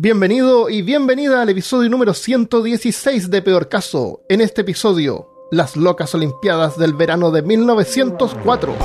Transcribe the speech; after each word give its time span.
Bienvenido 0.00 0.70
y 0.70 0.82
bienvenida 0.82 1.42
al 1.42 1.48
episodio 1.48 1.90
número 1.90 2.14
116 2.14 3.30
de 3.30 3.42
Peor 3.42 3.68
Caso. 3.68 4.20
En 4.28 4.40
este 4.40 4.60
episodio, 4.60 5.28
las 5.50 5.76
locas 5.76 6.14
Olimpiadas 6.14 6.78
del 6.78 6.94
verano 6.94 7.32
de 7.32 7.42
1904. 7.42 8.76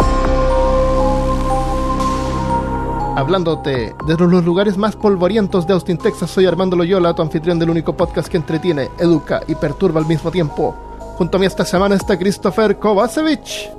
Hablándote 3.16 3.94
desde 4.08 4.28
los 4.28 4.44
lugares 4.44 4.76
más 4.76 4.96
polvorientos 4.96 5.68
de 5.68 5.74
Austin, 5.74 6.00
Texas, 6.00 6.32
soy 6.32 6.48
Armando 6.48 6.76
Loyola, 6.76 7.14
tu 7.14 7.22
anfitrión 7.22 7.60
del 7.60 7.70
único 7.70 7.96
podcast 7.96 8.28
que 8.28 8.38
entretiene, 8.38 8.90
educa 8.98 9.44
y 9.48 9.54
perturba 9.54 10.00
al 10.00 10.08
mismo 10.08 10.32
tiempo. 10.32 10.76
Junto 11.20 11.38
a 11.38 11.40
mí 11.40 11.46
esta 11.46 11.64
semana 11.64 11.94
está 11.94 12.18
Christopher 12.18 12.78
Kovacevic. 12.80 13.70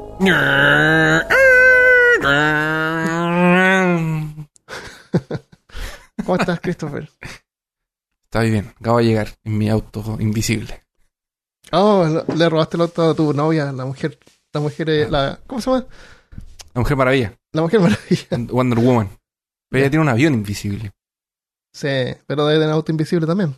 ¿Cómo 6.24 6.36
estás, 6.38 6.60
Christopher? 6.60 7.10
Está 8.24 8.40
bien, 8.40 8.72
acabo 8.80 8.98
de 8.98 9.04
llegar 9.04 9.28
en 9.44 9.58
mi 9.58 9.68
auto 9.68 10.16
invisible. 10.20 10.82
Oh, 11.72 12.24
le 12.36 12.48
robaste 12.48 12.76
el 12.76 12.82
auto 12.82 13.10
a 13.10 13.14
tu 13.14 13.32
novia, 13.32 13.72
la 13.72 13.84
mujer, 13.84 14.18
la 14.52 14.60
mujer, 14.60 14.90
eh, 14.90 15.08
la, 15.10 15.40
¿cómo 15.46 15.60
se 15.60 15.70
llama? 15.70 15.86
La 16.74 16.80
Mujer 16.80 16.96
Maravilla, 16.96 17.38
La 17.52 17.62
mujer 17.62 17.80
maravilla. 17.80 18.26
Wonder 18.52 18.78
Woman. 18.80 19.08
Pero 19.70 19.80
ella 19.82 19.90
tiene 19.90 20.02
un 20.02 20.08
avión 20.08 20.34
invisible. 20.34 20.90
Sí, 21.72 21.88
pero 22.26 22.46
debe 22.46 22.60
tener 22.60 22.74
auto 22.74 22.90
invisible 22.92 23.26
también. 23.26 23.54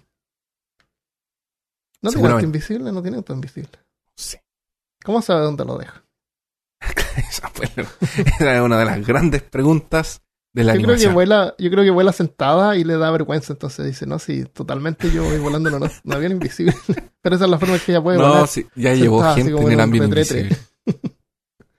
¿No 2.02 2.10
tiene 2.10 2.28
auto 2.28 2.44
invisible? 2.44 2.92
No 2.92 3.00
tiene 3.02 3.16
auto 3.16 3.32
invisible. 3.32 3.78
Sí. 4.16 4.36
¿Cómo 5.02 5.22
sabe 5.22 5.40
dónde 5.42 5.64
lo 5.64 5.78
deja? 5.78 6.02
Esa, 7.16 7.48
fue 7.48 7.66
la- 7.74 7.82
esa 8.36 8.54
es 8.56 8.60
una 8.60 8.78
de 8.78 8.84
las 8.84 9.06
grandes 9.06 9.42
preguntas 9.42 10.20
de 10.56 10.64
la 10.64 10.74
Yo 10.74 10.84
creo, 10.84 10.96
que 10.96 11.08
vuela, 11.08 11.54
yo 11.58 11.70
creo 11.70 11.84
que 11.84 11.90
vuela 11.90 12.12
sentada 12.12 12.76
y 12.78 12.84
le 12.84 12.96
da 12.96 13.10
vergüenza, 13.10 13.52
entonces 13.52 13.84
dice, 13.84 14.06
no, 14.06 14.18
sí, 14.18 14.46
totalmente 14.46 15.10
yo 15.10 15.22
voy 15.22 15.38
volando 15.38 15.68
en 15.68 15.74
un, 15.74 15.90
un 16.02 16.12
avión 16.14 16.32
invisible. 16.32 16.74
pero 17.20 17.36
esa 17.36 17.44
es 17.44 17.50
la 17.50 17.58
forma 17.58 17.74
en 17.74 17.80
que 17.82 17.92
ella 17.92 18.02
puede 18.02 18.16
no, 18.16 18.26
volar. 18.26 18.48
sí, 18.48 18.66
ya 18.74 18.94
llevó 18.94 19.18
sentada 19.18 19.36
gente 19.36 19.62
en 19.62 19.72
el 19.72 19.80
avión 19.80 20.04
invisible. 20.04 20.56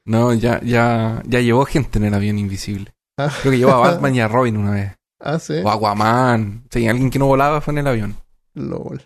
No, 0.05 0.33
ya, 0.33 0.61
ya, 0.61 1.21
ya 1.25 1.41
llevó 1.41 1.65
gente 1.65 1.97
en 1.99 2.05
el 2.05 2.13
avión 2.13 2.39
invisible. 2.39 2.95
Ah. 3.17 3.29
Creo 3.41 3.51
que 3.51 3.57
llevó 3.57 3.73
a 3.73 3.79
Batman 3.79 4.15
y 4.15 4.21
a 4.21 4.27
Robin 4.29 4.55
una 4.55 4.71
vez. 4.71 4.93
Ah, 5.19 5.37
sí. 5.37 5.55
O 5.61 5.69
Aquaman. 5.69 6.63
Sí, 6.71 6.87
alguien 6.87 7.09
que 7.09 7.19
no 7.19 7.25
volaba 7.25 7.59
fue 7.59 7.73
en 7.73 7.79
el 7.79 7.87
avión. 7.87 8.15
LOL. 8.53 9.01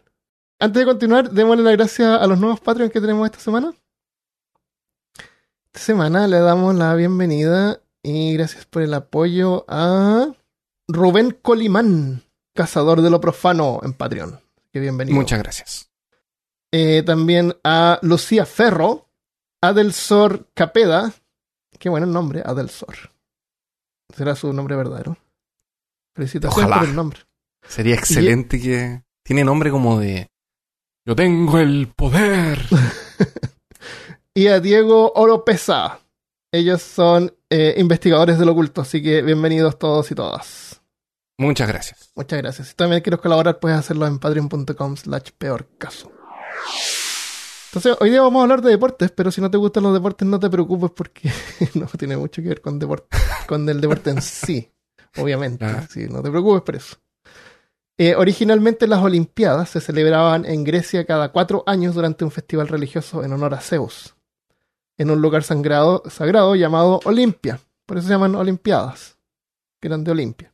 Antes 0.60 0.80
de 0.80 0.86
continuar, 0.86 1.32
démosle 1.32 1.64
las 1.64 1.74
gracias 1.74 2.22
a 2.22 2.28
los 2.28 2.40
nuevos 2.40 2.60
Patreons 2.60 2.94
que 2.94 3.02
tenemos 3.02 3.26
esta 3.26 3.40
semana. 3.40 3.74
Esta 5.74 5.80
semana 5.80 6.28
le 6.28 6.38
damos 6.38 6.76
la 6.76 6.94
bienvenida 6.94 7.82
y 8.04 8.34
gracias 8.34 8.66
por 8.66 8.82
el 8.82 8.94
apoyo 8.94 9.66
a 9.68 10.34
Rubén 10.88 11.38
Colimán, 11.42 12.24
cazador 12.54 13.02
de 13.02 13.10
lo 13.10 13.22
profano 13.22 13.80
en 13.84 13.94
Patreon. 13.94 14.40
Que 14.72 14.80
bienvenido. 14.80 15.16
Muchas 15.16 15.40
gracias. 15.40 15.92
Eh, 16.72 17.04
también 17.06 17.56
a 17.64 18.00
Lucía 18.02 18.46
Ferro, 18.46 19.10
Adelsor 19.62 20.48
Capeda. 20.54 21.14
Qué 21.78 21.90
bueno 21.90 22.06
el 22.06 22.14
nombre, 22.14 22.42
Adelsor. 22.46 22.96
Será 24.16 24.36
su 24.36 24.52
nombre 24.54 24.76
verdadero. 24.76 25.18
Felicitaciones 26.16 26.66
Ojalá. 26.66 26.80
por 26.80 26.90
el 26.90 26.96
nombre. 26.96 27.20
Sería 27.68 27.96
excelente 27.96 28.60
que... 28.60 29.04
Tiene 29.24 29.44
nombre 29.44 29.70
como 29.70 30.00
de... 30.00 30.30
Yo 31.06 31.16
tengo 31.16 31.60
el 31.60 31.88
poder. 31.96 32.66
y 34.34 34.48
a 34.48 34.60
Diego 34.60 35.14
Oropesa. 35.14 36.00
Ellos 36.54 36.82
son 36.82 37.34
eh, 37.50 37.76
investigadores 37.78 38.38
del 38.38 38.50
oculto, 38.50 38.82
así 38.82 39.02
que 39.02 39.22
bienvenidos 39.22 39.80
todos 39.80 40.12
y 40.12 40.16
todas. 40.16 40.82
Muchas 41.38 41.68
gracias. 41.70 42.12
Muchas 42.14 42.40
gracias. 42.40 42.68
Si 42.68 42.76
también 42.76 43.02
quieres 43.02 43.22
colaborar, 43.22 43.60
puedes 43.60 43.80
hacerlo 43.80 44.06
en 44.06 44.20
patreon.com 44.20 44.98
slash 44.98 45.30
peor 45.38 45.70
caso. 45.78 46.12
Entonces, 47.70 47.96
hoy 48.02 48.10
día 48.10 48.22
vamos 48.22 48.42
a 48.42 48.44
hablar 48.44 48.62
de 48.62 48.70
deportes, 48.70 49.12
pero 49.12 49.32
si 49.32 49.40
no 49.40 49.50
te 49.50 49.56
gustan 49.56 49.84
los 49.84 49.94
deportes, 49.94 50.28
no 50.28 50.42
te 50.42 50.50
preocupes 50.50 50.92
porque 50.94 51.32
no 51.74 51.88
tiene 51.98 52.18
mucho 52.18 52.42
que 52.42 52.50
ver 52.50 52.60
con, 52.60 52.78
deporte, 52.78 53.16
con 53.48 53.70
el 53.70 53.80
deporte 53.80 54.10
en 54.10 54.22
sí, 54.22 54.70
obviamente. 55.16 55.64
Ah. 55.64 55.88
Sí, 55.90 56.08
no 56.10 56.22
te 56.22 56.30
preocupes 56.30 56.64
por 56.64 56.76
eso. 56.76 56.98
Eh, 57.98 58.16
originalmente 58.16 58.88
las 58.88 59.02
Olimpiadas 59.02 59.70
se 59.70 59.80
celebraban 59.80 60.44
en 60.44 60.66
Grecia 60.66 61.06
cada 61.06 61.32
cuatro 61.32 61.64
años 61.66 61.96
durante 61.96 62.26
un 62.26 62.32
festival 62.32 62.68
religioso 62.68 63.24
en 63.24 63.32
honor 63.32 63.54
a 63.54 63.62
Zeus, 63.62 64.16
en 65.02 65.10
un 65.12 65.22
lugar 65.22 65.44
sangrado- 65.44 66.04
sagrado 66.10 66.56
llamado 66.56 67.00
Olimpia. 67.06 67.60
Por 67.86 67.98
eso 67.98 68.08
se 68.08 68.14
llaman 68.14 68.36
Olimpiadas, 68.36 69.18
que 69.82 69.88
eran 69.88 70.04
de 70.04 70.12
Olimpia. 70.12 70.54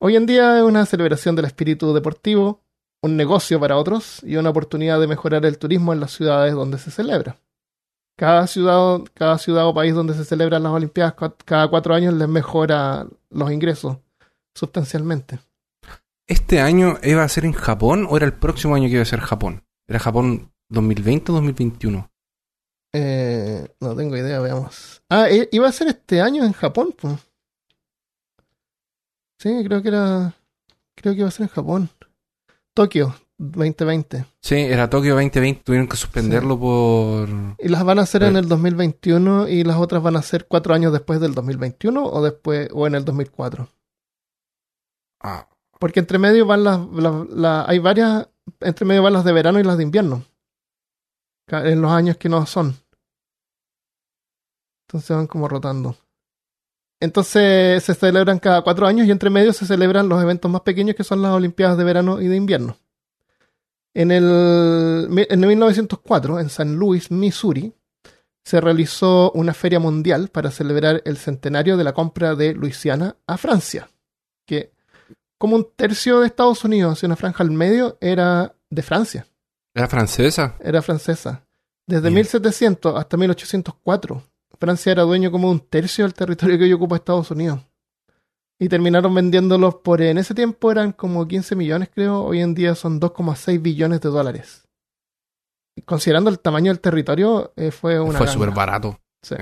Hoy 0.00 0.16
en 0.16 0.26
día 0.26 0.56
es 0.58 0.62
una 0.62 0.86
celebración 0.86 1.36
del 1.36 1.44
espíritu 1.44 1.92
deportivo, 1.92 2.60
un 3.02 3.16
negocio 3.16 3.58
para 3.60 3.76
otros 3.76 4.22
y 4.22 4.36
una 4.36 4.50
oportunidad 4.50 5.00
de 5.00 5.06
mejorar 5.06 5.44
el 5.44 5.58
turismo 5.58 5.92
en 5.92 6.00
las 6.00 6.12
ciudades 6.12 6.54
donde 6.54 6.78
se 6.78 6.90
celebra. 6.90 7.36
Cada 8.16 8.46
ciudad, 8.46 9.00
cada 9.14 9.38
ciudad 9.38 9.66
o 9.66 9.74
país 9.74 9.94
donde 9.94 10.14
se 10.14 10.24
celebran 10.24 10.62
las 10.62 10.72
Olimpiadas 10.72 11.14
cada 11.44 11.68
cuatro 11.68 11.94
años 11.94 12.14
les 12.14 12.28
mejora 12.28 13.06
los 13.30 13.50
ingresos 13.50 13.96
sustancialmente. 14.54 15.38
¿Este 16.26 16.60
año 16.60 16.98
iba 17.02 17.22
a 17.24 17.28
ser 17.28 17.44
en 17.44 17.52
Japón 17.52 18.06
o 18.08 18.16
era 18.16 18.26
el 18.26 18.34
próximo 18.34 18.74
año 18.74 18.86
que 18.86 18.92
iba 18.94 19.02
a 19.02 19.06
ser 19.06 19.20
Japón? 19.20 19.64
¿Era 19.88 19.98
Japón 19.98 20.52
2020 20.68 21.32
o 21.32 21.34
2021? 21.36 22.09
Eh, 22.92 23.68
no 23.80 23.94
tengo 23.94 24.16
idea, 24.16 24.40
veamos. 24.40 25.02
Ah, 25.08 25.28
iba 25.52 25.68
a 25.68 25.72
ser 25.72 25.88
este 25.88 26.20
año 26.20 26.44
en 26.44 26.52
Japón, 26.52 26.94
pues. 27.00 27.14
Sí, 29.38 29.62
creo 29.64 29.82
que 29.82 29.88
era. 29.88 30.34
Creo 30.96 31.14
que 31.14 31.20
iba 31.20 31.28
a 31.28 31.32
ser 31.32 31.44
en 31.44 31.48
Japón. 31.48 31.88
Tokio 32.74 33.14
2020. 33.38 34.26
Sí, 34.42 34.56
era 34.56 34.90
Tokio 34.90 35.14
2020. 35.14 35.62
Tuvieron 35.64 35.88
que 35.88 35.96
suspenderlo 35.96 36.58
por... 36.58 37.28
Y 37.58 37.68
las 37.68 37.84
van 37.84 37.98
a 37.98 38.02
hacer 38.02 38.22
en 38.22 38.36
el 38.36 38.48
2021 38.48 39.48
y 39.48 39.64
las 39.64 39.76
otras 39.78 40.02
van 40.02 40.16
a 40.16 40.22
ser 40.22 40.46
cuatro 40.46 40.74
años 40.74 40.92
después 40.92 41.20
del 41.20 41.34
2021 41.34 42.04
o 42.04 42.22
después 42.22 42.68
o 42.72 42.86
en 42.86 42.94
el 42.96 43.04
2004. 43.04 43.68
Ah, 45.22 45.48
Porque 45.78 46.00
entre 46.00 46.18
medio 46.18 46.44
van 46.46 46.64
las, 46.64 46.80
las- 46.92 47.28
las- 47.30 47.68
hay 47.68 47.78
varias, 47.78 48.28
entre 48.60 48.84
medio 48.84 49.02
van 49.02 49.14
las 49.14 49.24
de 49.24 49.32
verano 49.32 49.58
y 49.58 49.64
las 49.64 49.78
de 49.78 49.84
invierno. 49.84 50.24
En 51.52 51.80
los 51.80 51.90
años 51.90 52.16
que 52.16 52.28
no 52.28 52.44
son. 52.46 52.76
Entonces 54.86 55.16
van 55.16 55.26
como 55.26 55.48
rotando. 55.48 55.96
Entonces 57.00 57.82
se 57.82 57.94
celebran 57.94 58.38
cada 58.38 58.62
cuatro 58.62 58.86
años 58.86 59.06
y 59.06 59.10
entre 59.10 59.30
medio 59.30 59.52
se 59.52 59.66
celebran 59.66 60.08
los 60.08 60.22
eventos 60.22 60.50
más 60.50 60.60
pequeños 60.60 60.96
que 60.96 61.04
son 61.04 61.22
las 61.22 61.32
Olimpiadas 61.32 61.78
de 61.78 61.84
verano 61.84 62.20
y 62.20 62.28
de 62.28 62.36
invierno. 62.36 62.76
En 63.94 64.10
el 64.12 65.08
en 65.28 65.40
1904, 65.40 66.38
en 66.38 66.50
San 66.50 66.76
Luis, 66.76 67.10
Missouri, 67.10 67.72
se 68.44 68.60
realizó 68.60 69.32
una 69.32 69.54
feria 69.54 69.80
mundial 69.80 70.28
para 70.28 70.50
celebrar 70.50 71.02
el 71.04 71.16
centenario 71.16 71.76
de 71.76 71.84
la 71.84 71.92
compra 71.92 72.34
de 72.34 72.54
Luisiana 72.54 73.16
a 73.26 73.36
Francia. 73.36 73.90
Que 74.46 74.72
como 75.38 75.56
un 75.56 75.68
tercio 75.74 76.20
de 76.20 76.26
Estados 76.26 76.64
Unidos 76.64 77.02
y 77.02 77.06
una 77.06 77.16
franja 77.16 77.42
al 77.42 77.50
medio 77.50 77.96
era 78.00 78.54
de 78.68 78.82
Francia, 78.82 79.26
¿Era 79.74 79.88
francesa? 79.88 80.56
era 80.60 80.82
francesa. 80.82 81.44
Desde 81.86 82.02
Bien. 82.08 82.14
1700 82.14 82.96
hasta 82.96 83.16
1804, 83.16 84.22
Francia 84.58 84.92
era 84.92 85.02
dueño 85.02 85.30
como 85.30 85.48
de 85.48 85.54
un 85.54 85.60
tercio 85.60 86.04
del 86.04 86.14
territorio 86.14 86.58
que 86.58 86.64
hoy 86.64 86.72
ocupa 86.72 86.96
Estados 86.96 87.30
Unidos. 87.30 87.60
Y 88.58 88.68
terminaron 88.68 89.14
vendiéndolos 89.14 89.76
por, 89.76 90.02
en 90.02 90.18
ese 90.18 90.34
tiempo 90.34 90.70
eran 90.70 90.92
como 90.92 91.26
15 91.26 91.56
millones 91.56 91.88
creo, 91.94 92.22
hoy 92.22 92.40
en 92.42 92.54
día 92.54 92.74
son 92.74 93.00
2,6 93.00 93.60
billones 93.62 94.00
de 94.02 94.08
dólares. 94.10 94.68
Y 95.76 95.82
considerando 95.82 96.28
el 96.30 96.38
tamaño 96.40 96.70
del 96.70 96.80
territorio, 96.80 97.52
eh, 97.56 97.70
fue 97.70 97.98
una... 97.98 98.18
Fue 98.18 98.26
súper 98.28 98.50
barato. 98.50 99.00
Sí. 99.22 99.36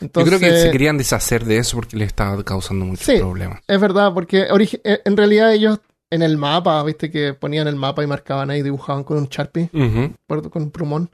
Yo 0.00 0.08
creo 0.24 0.38
que 0.40 0.56
se 0.60 0.70
querían 0.70 0.98
deshacer 0.98 1.44
de 1.44 1.58
eso 1.58 1.76
porque 1.76 1.96
les 1.96 2.08
estaba 2.08 2.42
causando 2.42 2.84
muchos 2.86 3.06
Sí. 3.06 3.18
problemas. 3.18 3.60
Es 3.66 3.80
verdad, 3.80 4.12
porque 4.14 4.46
eh, 4.82 5.00
en 5.04 5.16
realidad 5.16 5.52
ellos 5.52 5.80
en 6.10 6.22
el 6.22 6.36
mapa, 6.36 6.82
viste 6.84 7.10
que 7.10 7.34
ponían 7.34 7.66
el 7.68 7.76
mapa 7.76 8.02
y 8.02 8.06
marcaban 8.06 8.50
ahí, 8.50 8.62
dibujaban 8.62 9.02
con 9.04 9.16
un 9.18 9.26
Sharpie, 9.28 9.70
Ujú. 9.72 10.12
por- 10.26 10.50
con 10.50 10.62
un 10.64 10.70
plumón. 10.70 11.10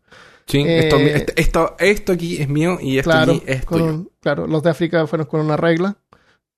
Sí, 0.47 0.59
Eh, 0.59 0.81
esto, 0.89 0.97
esto, 0.97 1.33
esto, 1.37 1.77
esto 1.79 2.13
aquí 2.13 2.41
es 2.43 2.49
mío 2.49 2.79
y 2.81 2.99
esto 2.99 3.11
Claro, 3.11 3.33
aquí 3.33 3.43
es 3.47 3.65
tuyo. 3.65 3.85
un- 3.87 4.11
claro, 4.21 4.47
los 4.47 4.63
de 4.63 4.71
África 4.71 5.07
fueron 5.07 5.27
con 5.27 5.41
una 5.41 5.57
regla, 5.57 5.97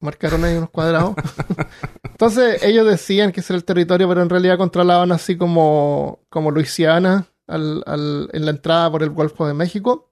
marcaron 0.01 0.45
ahí 0.45 0.57
unos 0.57 0.71
cuadrados. 0.71 1.15
Entonces 2.03 2.63
ellos 2.63 2.87
decían 2.87 3.33
que 3.33 3.41
ese 3.41 3.53
era 3.53 3.59
el 3.59 3.65
territorio, 3.65 4.09
pero 4.09 4.23
en 4.23 4.31
realidad 4.31 4.57
controlaban 4.59 5.13
así 5.13 5.37
como, 5.37 6.21
como 6.29 6.51
Luisiana 6.51 7.27
al, 7.47 7.83
al- 7.87 8.31
en 8.33 8.45
la 8.45 8.51
entrada 8.53 8.91
por 8.91 9.03
el 9.03 9.11
Golfo 9.11 9.47
de 9.47 9.55
México. 9.55 10.11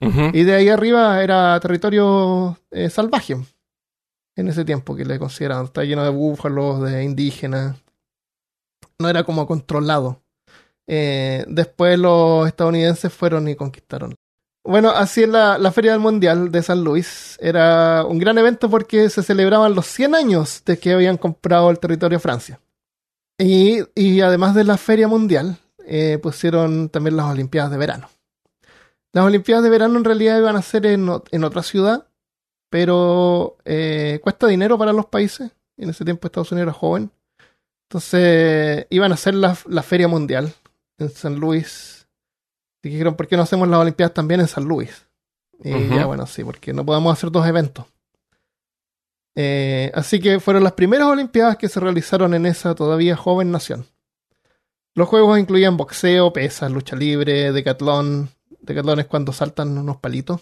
Y 0.00 0.44
de 0.44 0.54
ahí 0.54 0.68
arriba 0.68 1.20
era 1.24 1.58
territorio 1.58 2.56
eh, 2.70 2.88
salvaje. 2.88 3.36
En 4.38 4.46
ese 4.46 4.64
tiempo 4.64 4.94
que 4.94 5.04
le 5.04 5.18
consideraban. 5.18 5.64
Está 5.64 5.82
lleno 5.82 6.04
de 6.04 6.10
búfalos, 6.10 6.80
de 6.82 7.02
indígenas. 7.02 7.76
No 9.00 9.08
era 9.08 9.24
como 9.24 9.48
controlado. 9.48 10.22
Eh, 10.86 11.44
después 11.48 11.98
los 11.98 12.46
estadounidenses 12.46 13.12
fueron 13.12 13.48
y 13.48 13.56
conquistaron. 13.56 14.14
Bueno, 14.62 14.90
así 14.90 15.24
es 15.24 15.28
la, 15.28 15.58
la 15.58 15.72
Feria 15.72 15.90
del 15.90 16.00
Mundial 16.00 16.52
de 16.52 16.62
San 16.62 16.84
Luis. 16.84 17.36
Era 17.40 18.04
un 18.04 18.20
gran 18.20 18.38
evento 18.38 18.70
porque 18.70 19.10
se 19.10 19.24
celebraban 19.24 19.74
los 19.74 19.86
100 19.86 20.14
años 20.14 20.62
de 20.64 20.78
que 20.78 20.92
habían 20.92 21.16
comprado 21.16 21.68
el 21.70 21.80
territorio 21.80 22.18
de 22.18 22.22
Francia. 22.22 22.60
Y, 23.38 23.80
y 23.96 24.20
además 24.20 24.54
de 24.54 24.62
la 24.62 24.76
Feria 24.76 25.08
Mundial, 25.08 25.58
eh, 25.84 26.18
pusieron 26.22 26.90
también 26.90 27.16
las 27.16 27.26
Olimpiadas 27.26 27.72
de 27.72 27.78
verano. 27.78 28.08
Las 29.12 29.24
Olimpiadas 29.24 29.64
de 29.64 29.70
verano 29.70 29.98
en 29.98 30.04
realidad 30.04 30.38
iban 30.38 30.54
a 30.54 30.62
ser 30.62 30.86
en, 30.86 31.10
en 31.32 31.44
otra 31.44 31.64
ciudad, 31.64 32.07
pero 32.70 33.56
eh, 33.64 34.20
cuesta 34.22 34.46
dinero 34.46 34.78
para 34.78 34.92
los 34.92 35.06
países. 35.06 35.50
En 35.76 35.90
ese 35.90 36.04
tiempo 36.04 36.26
Estados 36.26 36.52
Unidos 36.52 36.68
era 36.68 36.78
joven. 36.78 37.10
Entonces 37.88 38.86
iban 38.90 39.12
a 39.12 39.14
hacer 39.14 39.34
la, 39.34 39.56
la 39.66 39.82
Feria 39.82 40.08
Mundial 40.08 40.52
en 40.98 41.10
San 41.10 41.36
Luis. 41.36 42.06
Y 42.82 42.90
dijeron, 42.90 43.14
¿por 43.16 43.26
qué 43.26 43.36
no 43.36 43.42
hacemos 43.42 43.68
las 43.68 43.80
Olimpiadas 43.80 44.14
también 44.14 44.40
en 44.40 44.48
San 44.48 44.64
Luis? 44.64 45.06
Y 45.62 45.88
ya, 45.88 46.06
bueno, 46.06 46.26
sí, 46.26 46.44
porque 46.44 46.72
no 46.72 46.86
podemos 46.86 47.12
hacer 47.12 47.30
dos 47.32 47.46
eventos. 47.46 47.86
Eh, 49.34 49.90
así 49.94 50.20
que 50.20 50.40
fueron 50.40 50.62
las 50.62 50.72
primeras 50.72 51.08
Olimpiadas 51.08 51.56
que 51.56 51.68
se 51.68 51.80
realizaron 51.80 52.34
en 52.34 52.46
esa 52.46 52.74
todavía 52.74 53.16
joven 53.16 53.50
nación. 53.50 53.86
Los 54.94 55.08
juegos 55.08 55.38
incluían 55.38 55.76
boxeo, 55.76 56.32
pesas, 56.32 56.70
lucha 56.70 56.96
libre, 56.96 57.52
decatlón. 57.52 58.30
Decatlón 58.60 59.00
es 59.00 59.06
cuando 59.06 59.32
saltan 59.32 59.78
unos 59.78 59.96
palitos. 59.98 60.40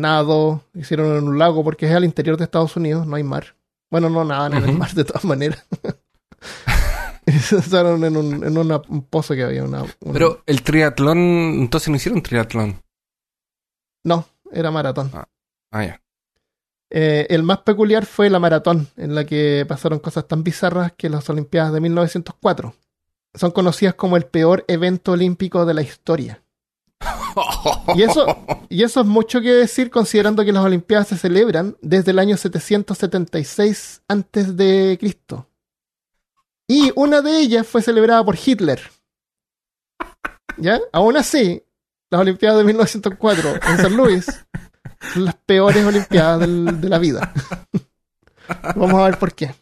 Nado, 0.00 0.62
hicieron 0.74 1.16
en 1.16 1.28
un 1.28 1.38
lago 1.38 1.64
porque 1.64 1.86
es 1.86 1.92
al 1.94 2.04
interior 2.04 2.36
de 2.36 2.44
Estados 2.44 2.76
Unidos, 2.76 3.06
no 3.06 3.16
hay 3.16 3.22
mar. 3.22 3.56
Bueno, 3.90 4.08
no 4.10 4.24
nadan 4.24 4.54
en 4.54 4.64
el 4.68 4.76
mar 4.78 4.92
de 4.92 5.04
todas 5.04 5.24
maneras. 5.24 5.64
Y 7.26 7.32
se 7.38 7.56
usaron 7.56 8.04
en, 8.04 8.16
un, 8.16 8.44
en 8.44 8.56
una- 8.58 8.82
un 8.88 9.02
pozo 9.02 9.34
que 9.34 9.44
había. 9.44 9.64
Una, 9.64 9.84
Pero 10.12 10.42
el 10.46 10.62
triatlón, 10.62 11.18
entonces 11.18 11.88
no 11.88 11.96
hicieron 11.96 12.22
triatlón. 12.22 12.82
No, 14.04 14.26
era 14.52 14.70
maratón. 14.70 15.10
Ah, 15.14 15.84
ya. 15.84 16.00
Eh, 16.90 17.26
el 17.30 17.42
más 17.42 17.58
peculiar 17.58 18.06
fue 18.06 18.30
la 18.30 18.38
maratón, 18.38 18.88
en 18.96 19.14
la 19.14 19.24
que 19.24 19.66
pasaron 19.68 19.98
cosas 19.98 20.26
tan 20.26 20.42
bizarras 20.42 20.92
que 20.96 21.10
las 21.10 21.28
Olimpiadas 21.28 21.72
de 21.72 21.80
1904. 21.80 22.74
Son 23.34 23.50
conocidas 23.50 23.94
como 23.94 24.16
el 24.16 24.24
peor 24.24 24.64
evento 24.68 25.12
olímpico 25.12 25.66
de 25.66 25.74
la 25.74 25.82
historia. 25.82 26.42
Y 27.96 28.02
eso, 28.02 28.26
y 28.68 28.82
eso 28.82 29.00
es 29.00 29.06
mucho 29.06 29.40
que 29.40 29.50
decir 29.50 29.90
considerando 29.90 30.44
que 30.44 30.52
las 30.52 30.64
Olimpiadas 30.64 31.08
se 31.08 31.16
celebran 31.16 31.76
desde 31.80 32.10
el 32.10 32.18
año 32.18 32.36
776 32.36 34.02
antes 34.08 34.56
de 34.56 34.96
Cristo. 35.00 35.48
Y 36.68 36.92
una 36.96 37.22
de 37.22 37.38
ellas 37.38 37.66
fue 37.66 37.80
celebrada 37.80 38.24
por 38.24 38.36
Hitler. 38.36 38.80
¿Ya? 40.58 40.80
Aún 40.92 41.16
así, 41.16 41.62
las 42.10 42.20
Olimpiadas 42.20 42.58
de 42.58 42.64
1904 42.64 43.54
en 43.54 43.76
San 43.78 43.96
Luis 43.96 44.26
son 45.12 45.24
las 45.24 45.34
peores 45.34 45.84
Olimpiadas 45.84 46.40
de 46.40 46.88
la 46.88 46.98
vida. 46.98 47.32
Vamos 48.76 48.94
a 48.94 49.04
ver 49.04 49.18
por 49.18 49.34
qué. 49.34 49.54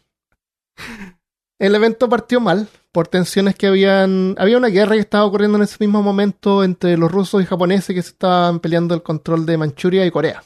El 1.59 1.75
evento 1.75 2.09
partió 2.09 2.39
mal 2.39 2.67
por 2.97 3.07
tensiones 3.09 3.53
que 3.55 3.67
habían. 3.67 4.33
Había 4.39 4.57
una 4.57 4.69
guerra 4.69 4.95
que 4.95 5.01
estaba 5.01 5.23
ocurriendo 5.23 5.55
en 5.59 5.63
ese 5.65 5.77
mismo 5.79 6.01
momento 6.01 6.63
entre 6.63 6.97
los 6.97 7.11
rusos 7.11 7.43
y 7.43 7.45
japoneses 7.45 7.95
que 7.95 8.01
se 8.01 8.09
estaban 8.09 8.59
peleando 8.59 8.95
el 8.95 9.03
control 9.03 9.45
de 9.45 9.55
Manchuria 9.55 10.03
y 10.03 10.09
Corea. 10.09 10.43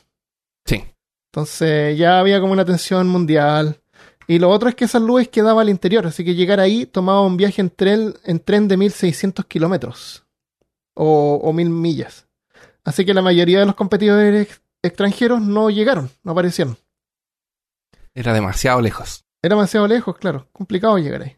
Sí. 0.65 0.83
Entonces 1.31 1.97
ya 1.97 2.19
había 2.19 2.41
como 2.41 2.51
una 2.51 2.65
tensión 2.65 3.07
mundial. 3.07 3.79
Y 4.27 4.37
lo 4.37 4.49
otro 4.49 4.67
es 4.67 4.75
que 4.75 4.89
San 4.89 5.07
Luis 5.07 5.29
quedaba 5.29 5.61
al 5.61 5.69
interior, 5.69 6.05
así 6.05 6.25
que 6.25 6.35
llegar 6.35 6.59
ahí 6.59 6.85
tomaba 6.85 7.21
un 7.21 7.37
viaje 7.37 7.61
en 7.61 7.69
tren, 7.69 8.15
en 8.25 8.41
tren 8.41 8.67
de 8.67 8.75
1600 8.75 9.45
kilómetros 9.45 10.25
o, 10.93 11.39
o 11.41 11.53
1000 11.53 11.69
millas. 11.69 12.27
Así 12.83 13.05
que 13.05 13.13
la 13.13 13.21
mayoría 13.21 13.61
de 13.61 13.65
los 13.65 13.75
competidores 13.75 14.41
ex- 14.49 14.61
extranjeros 14.83 15.39
no 15.41 15.69
llegaron, 15.69 16.09
no 16.23 16.33
aparecieron. 16.33 16.75
Era 18.13 18.33
demasiado 18.33 18.81
lejos. 18.81 19.23
Era 19.41 19.55
demasiado 19.55 19.87
lejos, 19.87 20.17
claro, 20.17 20.49
complicado 20.51 20.97
llegar 20.97 21.21
ahí. 21.21 21.37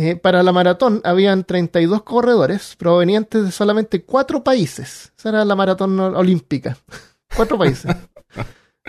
Eh, 0.00 0.14
para 0.14 0.44
la 0.44 0.52
maratón 0.52 1.00
habían 1.02 1.42
32 1.42 2.04
corredores 2.04 2.76
provenientes 2.76 3.44
de 3.44 3.50
solamente 3.50 4.04
cuatro 4.04 4.44
países. 4.44 5.12
Esa 5.18 5.30
era 5.30 5.44
la 5.44 5.56
maratón 5.56 5.98
ol- 5.98 6.14
olímpica. 6.16 6.78
cuatro 7.36 7.58
países. 7.58 7.94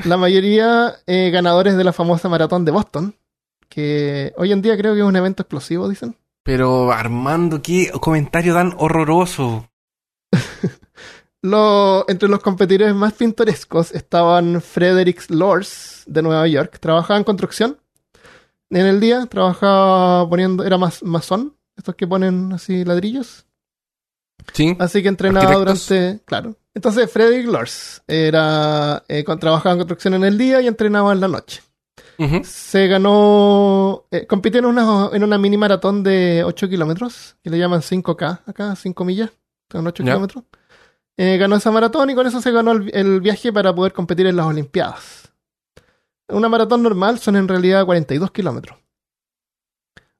La 0.06 0.18
mayoría 0.18 0.94
eh, 1.08 1.32
ganadores 1.32 1.76
de 1.76 1.84
la 1.84 1.94
famosa 1.94 2.30
maratón 2.30 2.64
de 2.64 2.72
Boston, 2.72 3.16
que 3.70 4.34
hoy 4.38 4.52
en 4.52 4.62
día 4.62 4.78
creo 4.78 4.94
que 4.94 5.00
es 5.00 5.06
un 5.06 5.16
evento 5.16 5.42
explosivo, 5.42 5.90
dicen. 5.90 6.16
Pero 6.44 6.92
Armando, 6.92 7.62
qué 7.64 7.92
comentario 8.00 8.54
tan 8.54 8.76
horroroso. 8.78 9.68
Lo- 11.42 12.06
entre 12.10 12.28
los 12.30 12.40
competidores 12.42 12.94
más 12.94 13.14
pintorescos 13.14 13.94
estaban 13.94 14.62
Frederick 14.62 15.24
Lors 15.30 16.04
de 16.06 16.22
Nueva 16.22 16.48
York. 16.48 16.78
Trabajaba 16.80 17.18
en 17.18 17.24
construcción. 17.24 17.78
En 18.72 18.86
el 18.86 19.00
día 19.00 19.26
trabajaba 19.26 20.30
poniendo, 20.30 20.64
era 20.64 20.78
mas, 20.78 21.02
masón, 21.04 21.56
estos 21.76 21.96
que 21.96 22.06
ponen 22.08 22.52
así 22.54 22.86
ladrillos. 22.86 23.46
Sí. 24.54 24.76
Así 24.80 25.02
que 25.02 25.10
entrenaba 25.10 25.46
Arquitectos. 25.50 25.88
durante. 25.90 26.24
Claro. 26.26 26.56
Entonces, 26.74 27.12
Frederick 27.12 27.48
Lors 27.48 28.02
era, 28.08 29.04
eh, 29.08 29.24
con- 29.24 29.40
trabajaba 29.40 29.74
en 29.74 29.80
construcción 29.80 30.14
en 30.14 30.24
el 30.24 30.38
día 30.38 30.62
y 30.62 30.68
entrenaba 30.68 31.12
en 31.14 31.20
la 31.22 31.28
noche. 31.28 31.62
Se 32.44 32.88
ganó. 32.88 34.04
eh, 34.12 34.28
compitió 34.28 34.60
en 34.60 34.66
una, 34.66 35.10
en 35.14 35.24
una 35.24 35.38
mini 35.38 35.56
maratón 35.56 36.04
de 36.04 36.44
8 36.46 36.68
kilómetros, 36.68 37.38
que 37.42 37.50
le 37.50 37.58
llaman 37.58 37.82
5K, 37.82 38.42
acá, 38.46 38.76
5 38.76 39.06
millas, 39.06 39.30
son 39.72 39.88
8 39.88 40.04
Ya. 40.04 40.12
kilómetros. 40.14 40.44
Eh, 41.18 41.38
ganó 41.38 41.56
esa 41.56 41.72
maratón 41.72 42.10
y 42.10 42.16
con 42.16 42.28
eso 42.28 42.42
se 42.42 42.52
ganó 42.52 42.72
el, 42.74 42.92
el 42.94 43.22
viaje 43.22 43.54
para 43.54 43.74
poder 43.74 43.94
competir 43.94 44.28
en 44.28 44.36
las 44.36 44.46
Olimpiadas. 44.48 45.29
Una 46.30 46.50
maratón 46.50 46.84
normal 46.84 47.20
son 47.20 47.36
en 47.36 47.48
realidad 47.48 47.86
42 47.86 48.32
kilómetros. 48.32 48.78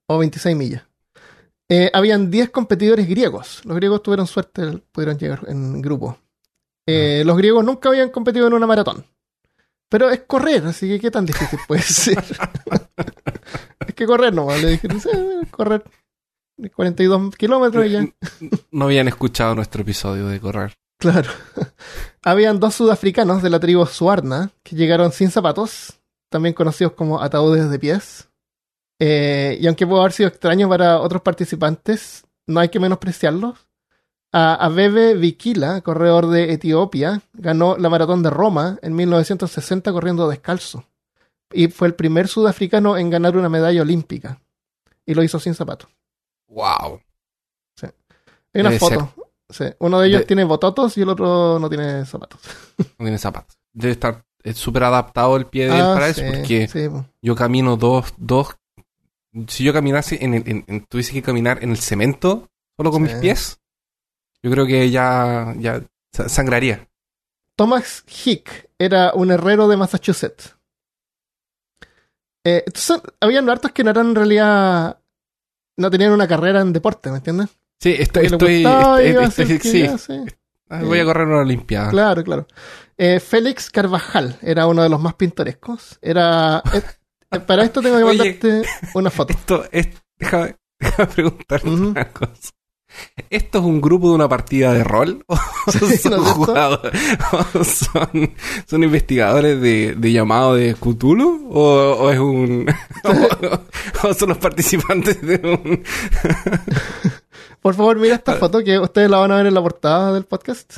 O 0.08 0.18
26 0.18 0.56
millas. 0.56 0.84
Eh, 1.70 1.92
habían 1.94 2.32
10 2.32 2.50
competidores 2.50 3.08
griegos. 3.08 3.62
Los 3.66 3.76
griegos 3.76 4.02
tuvieron 4.02 4.26
suerte, 4.26 4.80
pudieron 4.92 5.18
llegar 5.20 5.42
en 5.48 5.82
grupo. 5.82 6.18
Eh, 6.88 7.22
Los 7.26 7.38
griegos 7.38 7.64
nunca 7.64 7.90
habían 7.90 8.10
competido 8.10 8.48
en 8.48 8.54
una 8.54 8.66
maratón. 8.66 9.06
Pero 9.88 10.10
es 10.10 10.22
correr, 10.22 10.66
así 10.66 10.88
que 10.88 11.00
qué 11.00 11.12
tan 11.12 11.26
difícil 11.26 11.60
puede 11.68 11.82
ser. 11.84 12.24
es 13.88 13.94
que 13.94 14.06
correr 14.06 14.34
nomás. 14.34 14.62
Le 14.62 14.70
dijeron, 14.70 15.00
"Sí, 15.00 15.10
correr 15.52 15.84
42 16.76 17.36
kilómetros 17.36 17.86
y 17.86 17.90
ya. 17.92 18.06
No 18.72 18.86
habían 18.86 19.08
escuchado 19.08 19.56
nuestro 19.56 19.82
episodio 19.84 20.28
de 20.28 20.40
correr. 20.40 20.74
Claro. 21.00 21.30
Habían 22.24 22.60
dos 22.60 22.76
sudafricanos 22.76 23.42
de 23.42 23.50
la 23.50 23.60
tribu 23.62 23.86
Suarna 23.86 24.52
que 24.64 24.76
llegaron 24.76 25.14
sin 25.14 25.32
zapatos, 25.32 25.99
también 26.30 26.54
conocidos 26.54 26.94
como 26.94 27.22
ataúdes 27.22 27.70
de 27.70 27.80
pies. 27.80 28.30
Eh, 29.00 29.58
y 29.60 29.68
aunque 29.68 29.88
pudo 29.88 30.02
haber 30.02 30.12
sido 30.12 30.30
extraño 30.30 30.68
para 30.70 31.00
otros 31.00 31.22
participantes, 31.22 32.26
no 32.48 32.60
hay 32.60 32.70
que 32.70 32.80
menospreciarlos. 32.80 33.68
A 34.32 34.54
Abebe 34.54 35.16
Bikila, 35.16 35.82
corredor 35.82 36.28
de 36.28 36.54
Etiopía, 36.54 37.22
ganó 37.34 37.78
la 37.78 37.90
maratón 37.90 38.22
de 38.22 38.30
Roma 38.30 38.78
en 38.84 38.96
1960 38.96 39.92
corriendo 39.92 40.30
descalzo. 40.30 40.86
Y 41.52 41.70
fue 41.70 41.88
el 41.88 41.96
primer 41.96 42.28
sudafricano 42.28 42.96
en 42.96 43.10
ganar 43.10 43.36
una 43.36 43.50
medalla 43.50 43.82
olímpica. 43.82 44.40
Y 45.06 45.16
lo 45.16 45.24
hizo 45.24 45.40
sin 45.40 45.56
zapatos. 45.56 45.90
Wow. 46.48 47.02
Hay 48.54 48.62
una 48.62 48.70
Debe 48.70 48.80
foto. 48.80 49.14
Sí, 49.50 49.66
Uno 49.80 50.00
de 50.00 50.08
ellos 50.08 50.20
De- 50.22 50.26
tiene 50.28 50.44
bototos 50.44 50.96
y 50.98 51.02
el 51.02 51.10
otro 51.10 51.58
no 51.60 51.70
tiene 51.70 52.06
zapatos. 52.06 52.40
No 53.00 53.06
tiene 53.06 53.18
zapatos. 53.18 53.58
Debe 53.74 53.94
estar 53.94 54.24
eh, 54.44 54.54
súper 54.54 54.84
adaptado 54.84 55.36
el 55.38 55.46
pie 55.48 55.68
de 55.68 55.76
él 55.76 55.82
Ah, 55.86 55.94
para 55.94 56.14
sí, 56.14 56.22
eso, 56.22 56.32
porque 56.32 56.68
sí, 56.68 56.88
yo 57.22 57.36
camino 57.36 57.76
dos, 57.78 58.14
dos. 58.18 58.56
Si 59.48 59.64
yo 59.64 59.74
caminase 59.74 60.24
en, 60.24 60.34
el- 60.34 60.50
en, 60.50 60.66
en- 60.68 60.86
tuviese 60.86 61.14
que 61.14 61.22
caminar 61.22 61.64
en 61.64 61.72
el 61.72 61.78
cemento, 61.78 62.50
solo 62.78 62.92
con 62.92 63.06
Sí. 63.06 63.12
mis 63.12 63.22
pies, 63.22 63.60
yo 64.42 64.50
creo 64.52 64.66
que 64.66 64.90
ya, 64.90 65.54
ya 65.58 65.84
sa- 66.14 66.30
sangraría. 66.30 66.88
Thomas 67.56 68.04
Hick 68.26 68.70
era 68.80 69.12
un 69.14 69.32
herrero 69.32 69.68
de 69.68 69.78
Massachusetts. 69.78 70.56
Eh, 72.46 72.64
entonces, 72.66 73.02
habían 73.20 73.50
hartos 73.50 73.72
que 73.74 73.84
no 73.84 73.92
eran 73.92 74.08
en 74.10 74.16
realidad. 74.16 75.00
No 75.78 75.90
tenían 75.92 76.12
una 76.14 76.28
carrera 76.28 76.62
en 76.62 76.74
deporte, 76.74 77.10
¿me 77.12 77.18
entiendes? 77.18 77.50
Sí, 77.82 77.96
estoy, 77.98 78.26
estoy, 78.26 78.64
sí, 79.32 80.24
voy 80.70 81.00
a 81.00 81.06
correr 81.06 81.28
una 81.28 81.40
olimpiada. 81.40 81.90
Claro, 81.90 82.24
claro. 82.24 82.48
Eh, 82.98 83.20
Félix 83.20 83.70
Carvajal 83.70 84.38
era 84.42 84.68
uno 84.68 84.84
de 84.84 84.90
los 84.90 85.02
más 85.02 85.14
pintorescos. 85.16 85.98
Era. 86.02 86.62
eh, 86.74 86.82
eh, 87.32 87.40
para 87.40 87.64
esto 87.64 87.82
tengo 87.82 87.98
que 87.98 88.04
Oye. 88.04 88.18
mandarte 88.18 88.64
una 88.94 89.10
foto. 89.10 89.34
Esto 89.34 89.66
es, 89.72 89.88
déjame, 90.18 90.56
déjame 90.80 91.08
preguntarte 91.10 91.70
una 91.70 92.10
cosa. 92.12 92.52
¿Esto 93.30 93.60
es 93.60 93.64
un 93.66 93.80
grupo 93.82 94.10
de 94.10 94.16
una 94.16 94.28
partida 94.28 94.74
de 94.74 94.84
rol? 94.84 95.24
¿O 95.28 95.38
Sí, 95.72 95.78
son 95.78 95.86
¿no 95.86 95.88
es 95.94 96.02
cierto? 96.02 96.34
jugadores? 96.34 96.92
¿O 97.54 97.64
son, 97.64 98.34
son 98.66 98.84
investigadores 98.84 99.62
de, 99.62 99.94
de 99.96 100.12
llamado 100.12 100.56
de 100.56 100.74
Cthulhu? 100.74 101.50
¿O, 101.52 101.62
o 102.00 102.10
es 102.10 102.18
un... 102.20 102.66
o, 103.04 104.08
o 104.08 104.14
son 104.16 104.30
los 104.30 104.40
participantes 104.40 105.22
de 105.22 105.36
un... 105.38 105.84
Por 107.62 107.76
favor, 107.76 107.98
mira 107.98 108.16
esta 108.16 108.36
foto 108.36 108.64
que 108.64 108.80
ustedes 108.80 109.10
la 109.10 109.18
van 109.18 109.32
a 109.32 109.38
ver 109.38 109.48
en 109.48 109.54
la 109.54 109.62
portada 109.62 110.14
del 110.14 110.24
podcast. 110.24 110.78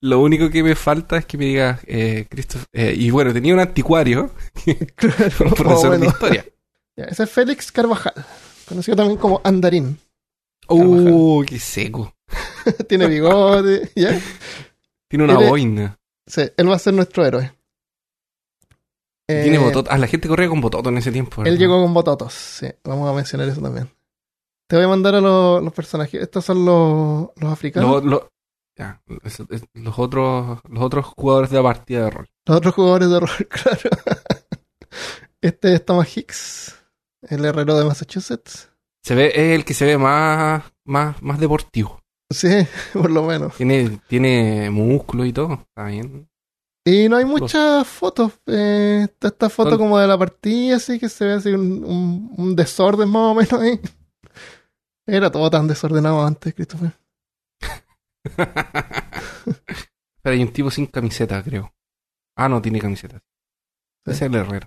Lo 0.00 0.20
único 0.20 0.48
que 0.48 0.62
me 0.62 0.74
falta 0.74 1.16
es 1.16 1.26
que 1.26 1.36
me 1.36 1.46
digas, 1.46 1.80
eh, 1.86 2.26
Christopher. 2.28 2.66
eh, 2.72 2.94
y 2.96 3.10
bueno, 3.10 3.32
tenía 3.32 3.52
un 3.52 3.60
anticuario, 3.60 4.30
Claro, 4.94 5.34
un 5.40 5.48
oh, 5.48 5.54
profesor 5.54 5.98
de 5.98 6.06
historia. 6.06 6.46
Ya, 6.96 7.04
ese 7.04 7.24
es 7.24 7.30
Félix 7.30 7.72
Carvajal, 7.72 8.14
conocido 8.68 8.96
también 8.96 9.18
como 9.18 9.40
Andarín. 9.44 9.98
Uh, 10.68 11.44
qué 11.44 11.58
seco. 11.58 12.14
Tiene 12.88 13.06
bigote, 13.06 13.90
¿ya? 13.96 14.18
Tiene 15.08 15.24
una 15.24 15.34
boina. 15.34 15.98
Sí, 16.26 16.42
él 16.56 16.70
va 16.70 16.76
a 16.76 16.78
ser 16.78 16.94
nuestro 16.94 17.24
héroe. 17.24 17.52
Eh, 19.26 19.42
Tiene 19.42 19.58
bototo. 19.58 19.90
Ah, 19.90 19.98
la 19.98 20.06
gente 20.06 20.28
corría 20.28 20.48
con 20.48 20.60
bototo 20.60 20.88
en 20.90 20.98
ese 20.98 21.10
tiempo. 21.12 21.44
Él 21.44 21.58
llegó 21.58 21.82
con 21.82 21.92
bototos, 21.92 22.32
sí, 22.32 22.68
vamos 22.84 23.10
a 23.10 23.14
mencionar 23.14 23.48
eso 23.48 23.60
también. 23.60 23.90
Te 24.68 24.76
voy 24.76 24.84
a 24.84 24.88
mandar 24.88 25.14
a 25.14 25.20
los, 25.20 25.62
los 25.62 25.72
personajes. 25.72 26.20
Estos 26.22 26.44
son 26.44 26.64
los, 26.64 27.28
los 27.36 27.52
africanos. 27.52 28.04
Lo- 28.04 28.10
lo- 28.10 28.28
ya, 28.76 29.02
eso- 29.24 29.46
es- 29.50 29.64
los 29.74 29.98
otros 29.98 30.60
los 30.68 30.82
otros 30.84 31.06
jugadores 31.16 31.50
de 31.50 31.56
la 31.56 31.62
partida 31.64 32.04
de 32.04 32.10
rol. 32.10 32.26
Los 32.46 32.56
otros 32.58 32.74
jugadores 32.74 33.10
de 33.10 33.20
rol, 33.20 33.30
claro. 33.48 33.90
Este 35.40 35.74
es 35.74 35.84
Thomas 35.84 36.16
Hicks, 36.16 36.74
el 37.22 37.44
herrero 37.44 37.78
de 37.78 37.84
Massachusetts. 37.84 38.70
Se 39.04 39.14
ve, 39.14 39.28
es 39.28 39.54
el 39.58 39.64
que 39.64 39.74
se 39.74 39.84
ve 39.86 39.96
más, 39.96 40.64
más, 40.84 41.22
más 41.22 41.38
deportivo. 41.40 42.00
Sí, 42.30 42.48
por 42.92 43.10
lo 43.10 43.22
menos. 43.22 43.54
Tiene, 43.56 44.00
tiene 44.08 44.70
músculo 44.70 45.24
y 45.24 45.32
todo. 45.32 45.54
Está 45.54 45.84
bien. 45.86 46.28
Y 46.84 47.08
no 47.08 47.16
hay 47.16 47.24
muchas 47.24 47.86
fotos. 47.86 48.32
Eh, 48.46 49.02
está 49.04 49.28
esta 49.28 49.48
foto 49.50 49.76
como 49.78 49.98
de 49.98 50.06
la 50.06 50.16
partida, 50.18 50.76
así 50.76 50.98
que 50.98 51.08
se 51.08 51.24
ve 51.26 51.32
así 51.34 51.50
un, 51.50 51.84
un- 51.84 52.34
un 52.36 52.56
desorden 52.56 53.08
más 53.08 53.22
o 53.22 53.34
menos 53.34 53.52
ahí. 53.54 53.80
Era 55.08 55.30
todo 55.30 55.48
tan 55.50 55.66
desordenado 55.66 56.22
antes, 56.24 56.54
Christopher. 56.54 56.92
Pero 60.22 60.34
hay 60.34 60.42
un 60.42 60.52
tipo 60.52 60.70
sin 60.70 60.86
camiseta, 60.86 61.42
creo. 61.42 61.72
Ah, 62.36 62.48
no, 62.48 62.60
tiene 62.60 62.80
camiseta. 62.80 63.18
Sí. 64.04 64.12
Es 64.12 64.22
el 64.22 64.34
herrero. 64.34 64.66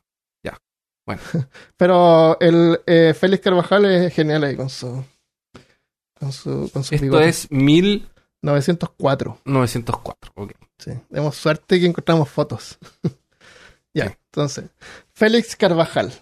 Pero 1.77 2.39
el 2.39 2.79
eh, 2.85 3.13
Félix 3.13 3.43
Carvajal 3.43 3.85
es 3.85 4.13
genial 4.13 4.43
ahí 4.43 4.55
con 4.55 4.69
su. 4.69 5.03
Con 6.17 6.31
su, 6.31 6.69
con 6.71 6.83
su 6.83 6.93
Esto 6.95 7.03
bigote. 7.05 7.27
es 7.27 7.51
1904. 7.51 9.39
904. 9.43 10.31
Ok. 10.35 10.51
Sí. 10.77 10.91
Tenemos 11.09 11.35
suerte 11.35 11.79
que 11.79 11.85
encontramos 11.87 12.29
fotos. 12.29 12.77
ya, 13.93 14.07
Sí. 14.07 14.15
entonces. 14.27 14.69
Félix 15.13 15.55
Carvajal 15.57 16.13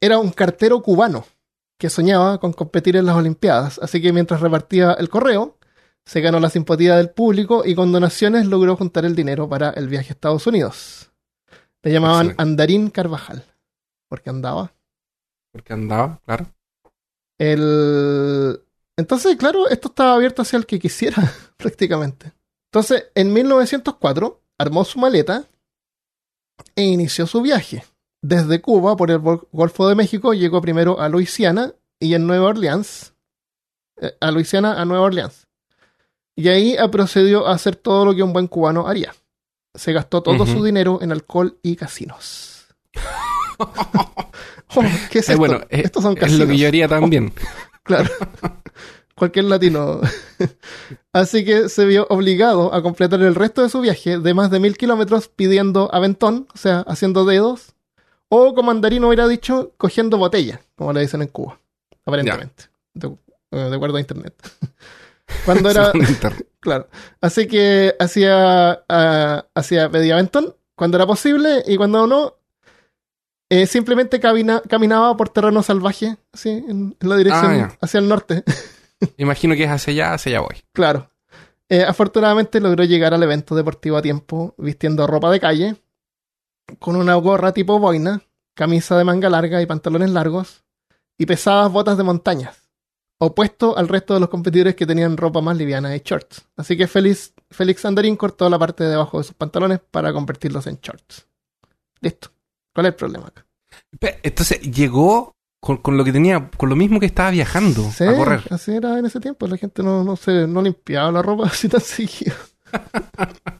era 0.00 0.18
un 0.18 0.30
cartero 0.30 0.80
cubano 0.80 1.26
que 1.80 1.88
soñaba 1.88 2.38
con 2.38 2.52
competir 2.52 2.94
en 2.96 3.06
las 3.06 3.16
Olimpiadas, 3.16 3.80
así 3.82 4.02
que 4.02 4.12
mientras 4.12 4.42
repartía 4.42 4.92
el 4.92 5.08
correo, 5.08 5.56
se 6.04 6.20
ganó 6.20 6.38
la 6.38 6.50
simpatía 6.50 6.96
del 6.96 7.08
público 7.08 7.62
y 7.64 7.74
con 7.74 7.90
donaciones 7.90 8.46
logró 8.46 8.76
juntar 8.76 9.06
el 9.06 9.16
dinero 9.16 9.48
para 9.48 9.70
el 9.70 9.88
viaje 9.88 10.10
a 10.10 10.12
Estados 10.12 10.46
Unidos. 10.46 11.10
Le 11.82 11.90
llamaban 11.90 12.26
Excelente. 12.26 12.42
Andarín 12.42 12.90
Carvajal, 12.90 13.44
porque 14.08 14.28
andaba. 14.28 14.74
Porque 15.52 15.72
andaba, 15.72 16.20
claro. 16.26 16.52
El... 17.38 18.62
Entonces, 18.98 19.36
claro, 19.36 19.66
esto 19.68 19.88
estaba 19.88 20.14
abierto 20.14 20.42
hacia 20.42 20.58
el 20.58 20.66
que 20.66 20.78
quisiera, 20.78 21.32
prácticamente. 21.56 22.34
Entonces, 22.70 23.06
en 23.14 23.32
1904, 23.32 24.42
armó 24.58 24.84
su 24.84 24.98
maleta 24.98 25.44
e 26.76 26.82
inició 26.82 27.26
su 27.26 27.40
viaje. 27.40 27.84
Desde 28.22 28.60
Cuba, 28.60 28.96
por 28.96 29.10
el 29.10 29.18
Gol- 29.18 29.48
Golfo 29.52 29.88
de 29.88 29.94
México, 29.94 30.34
llegó 30.34 30.60
primero 30.60 31.00
a 31.00 31.08
Luisiana 31.08 31.72
y 31.98 32.14
en 32.14 32.26
Nueva 32.26 32.48
Orleans. 32.48 33.14
eh, 34.00 34.14
a 34.20 34.30
Luisiana, 34.30 34.80
a 34.80 34.84
Nueva 34.84 35.04
Orleans. 35.04 35.46
Y 36.36 36.48
ahí 36.48 36.72
eh, 36.78 36.88
procedió 36.90 37.46
a 37.46 37.52
hacer 37.54 37.76
todo 37.76 38.04
lo 38.04 38.14
que 38.14 38.22
un 38.22 38.32
buen 38.32 38.46
cubano 38.46 38.86
haría. 38.88 39.14
Se 39.74 39.92
gastó 39.92 40.22
todo 40.22 40.46
su 40.46 40.64
dinero 40.64 40.98
en 41.02 41.12
alcohol 41.12 41.58
y 41.62 41.76
casinos. 41.76 42.66
Oh, 44.76 44.82
¿Qué 45.10 45.18
es 45.18 45.28
Eh, 45.28 45.34
bueno, 45.34 45.56
eh, 45.68 45.82
Estos 45.84 46.02
son 46.04 46.12
es 46.14 46.20
casinos. 46.20 46.40
lo 46.40 46.46
que 46.46 46.56
yo 46.58 46.68
haría 46.68 46.86
también. 46.88 47.32
Claro. 47.82 48.08
Cualquier 49.16 49.46
latino. 49.46 50.00
Así 51.12 51.44
que 51.44 51.68
se 51.68 51.84
vio 51.86 52.06
obligado 52.08 52.72
a 52.72 52.80
completar 52.82 53.20
el 53.20 53.34
resto 53.34 53.62
de 53.62 53.68
su 53.68 53.80
viaje 53.80 54.18
de 54.18 54.32
más 54.34 54.50
de 54.50 54.60
mil 54.60 54.76
kilómetros 54.76 55.28
pidiendo 55.28 55.92
aventón, 55.92 56.46
o 56.54 56.56
sea, 56.58 56.80
haciendo 56.86 57.24
dedos, 57.24 57.74
o 58.30 58.54
como 58.54 58.70
Andarino 58.70 59.08
hubiera 59.08 59.28
dicho, 59.28 59.72
cogiendo 59.76 60.16
botella, 60.16 60.60
como 60.76 60.94
le 60.94 61.00
dicen 61.02 61.20
en 61.20 61.28
Cuba, 61.28 61.58
aparentemente, 62.06 62.64
de, 62.94 63.08
eh, 63.50 63.56
de 63.68 63.76
acuerdo 63.76 63.98
a 63.98 64.00
internet. 64.00 64.34
Cuando 65.44 65.70
era, 65.70 65.92
claro. 66.60 66.88
Así 67.20 67.46
que 67.46 67.94
hacía, 68.00 68.82
ah, 68.88 69.44
hacía 69.54 69.88
pedía 69.90 70.14
aventón 70.14 70.54
cuando 70.74 70.96
era 70.96 71.06
posible 71.06 71.62
y 71.66 71.76
cuando 71.76 72.06
no, 72.06 72.34
eh, 73.48 73.66
simplemente 73.66 74.18
camina- 74.20 74.62
caminaba 74.68 75.16
por 75.16 75.28
terreno 75.28 75.62
salvaje, 75.62 76.16
así, 76.32 76.48
en, 76.50 76.96
en 76.98 77.08
la 77.08 77.16
dirección 77.16 77.60
Ah, 77.60 77.76
hacia 77.80 77.98
el 78.00 78.08
norte. 78.08 78.42
Imagino 79.18 79.54
que 79.54 79.64
es 79.64 79.70
hacia 79.70 79.92
allá, 79.92 80.14
hacia 80.14 80.30
allá 80.30 80.40
voy. 80.40 80.56
Claro. 80.72 81.10
Eh, 81.68 81.84
afortunadamente 81.84 82.58
logró 82.60 82.82
llegar 82.84 83.14
al 83.14 83.22
evento 83.22 83.54
deportivo 83.54 83.96
a 83.96 84.02
tiempo, 84.02 84.54
vistiendo 84.58 85.06
ropa 85.06 85.30
de 85.30 85.38
calle, 85.40 85.76
con 86.78 86.96
una 86.96 87.14
gorra 87.16 87.52
tipo 87.52 87.78
boina, 87.78 88.22
camisa 88.54 88.96
de 88.96 89.04
manga 89.04 89.28
larga 89.30 89.60
y 89.62 89.66
pantalones 89.66 90.10
largos, 90.10 90.64
y 91.18 91.26
pesadas 91.26 91.70
botas 91.70 91.96
de 91.98 92.02
montañas, 92.04 92.56
opuesto 93.18 93.76
al 93.76 93.88
resto 93.88 94.14
de 94.14 94.20
los 94.20 94.28
competidores 94.30 94.74
que 94.74 94.86
tenían 94.86 95.16
ropa 95.16 95.40
más 95.40 95.56
liviana 95.56 95.94
y 95.94 96.00
shorts. 96.04 96.46
Así 96.56 96.76
que 96.76 96.86
Félix, 96.86 97.34
Félix 97.50 97.84
Andarín 97.84 98.16
cortó 98.16 98.48
la 98.48 98.58
parte 98.58 98.84
de 98.84 98.94
abajo 98.94 99.18
de 99.18 99.24
sus 99.24 99.34
pantalones 99.34 99.80
para 99.90 100.12
convertirlos 100.12 100.66
en 100.66 100.78
shorts. 100.80 101.26
Listo. 102.00 102.30
¿Cuál 102.74 102.86
es 102.86 102.90
el 102.92 102.96
problema 102.96 103.26
acá? 103.26 103.44
Entonces 104.22 104.60
llegó 104.62 105.34
con, 105.60 105.76
con 105.78 105.96
lo 105.98 106.04
que 106.04 106.12
tenía, 106.12 106.48
con 106.56 106.68
lo 106.70 106.76
mismo 106.76 106.98
que 107.00 107.06
estaba 107.06 107.30
viajando 107.30 107.82
Sí, 107.90 108.04
a 108.04 108.16
correr. 108.16 108.42
así 108.50 108.72
era 108.72 108.98
en 108.98 109.04
ese 109.04 109.20
tiempo. 109.20 109.46
La 109.46 109.58
gente 109.58 109.82
no, 109.82 110.02
no, 110.04 110.16
se, 110.16 110.46
no 110.46 110.62
limpiaba 110.62 111.12
la 111.12 111.20
ropa 111.22 111.46
así 111.48 111.68
tan 111.68 111.80
seguido. 111.82 112.34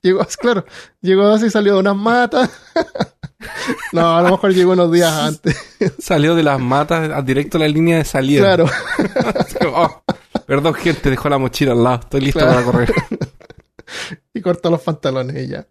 Llegó, 0.02 0.26
claro, 0.40 0.64
llegó 1.00 1.28
así, 1.28 1.50
salió 1.50 1.74
de 1.74 1.80
unas 1.80 1.96
matas. 1.96 2.50
no, 3.92 4.16
a 4.16 4.22
lo 4.22 4.30
mejor 4.30 4.52
llegó 4.54 4.72
unos 4.72 4.90
días 4.92 5.12
antes. 5.12 5.56
Salió 5.98 6.34
de 6.34 6.42
las 6.42 6.58
matas 6.60 7.10
a 7.10 7.22
directo 7.22 7.56
a 7.58 7.60
la 7.60 7.68
línea 7.68 7.98
de 7.98 8.04
salida. 8.04 8.42
claro, 8.56 8.66
Oh, 9.72 10.02
perdón, 10.46 10.74
gente, 10.74 11.10
dejó 11.10 11.28
la 11.28 11.38
mochila 11.38 11.72
al 11.72 11.84
lado. 11.84 12.00
Estoy 12.00 12.20
listo 12.22 12.40
Claro. 12.40 12.54
para 12.54 12.64
correr. 12.64 12.94
y 14.34 14.40
cortó 14.40 14.70
los 14.70 14.80
pantalones 14.82 15.36
y 15.44 15.48
ya. 15.48 15.66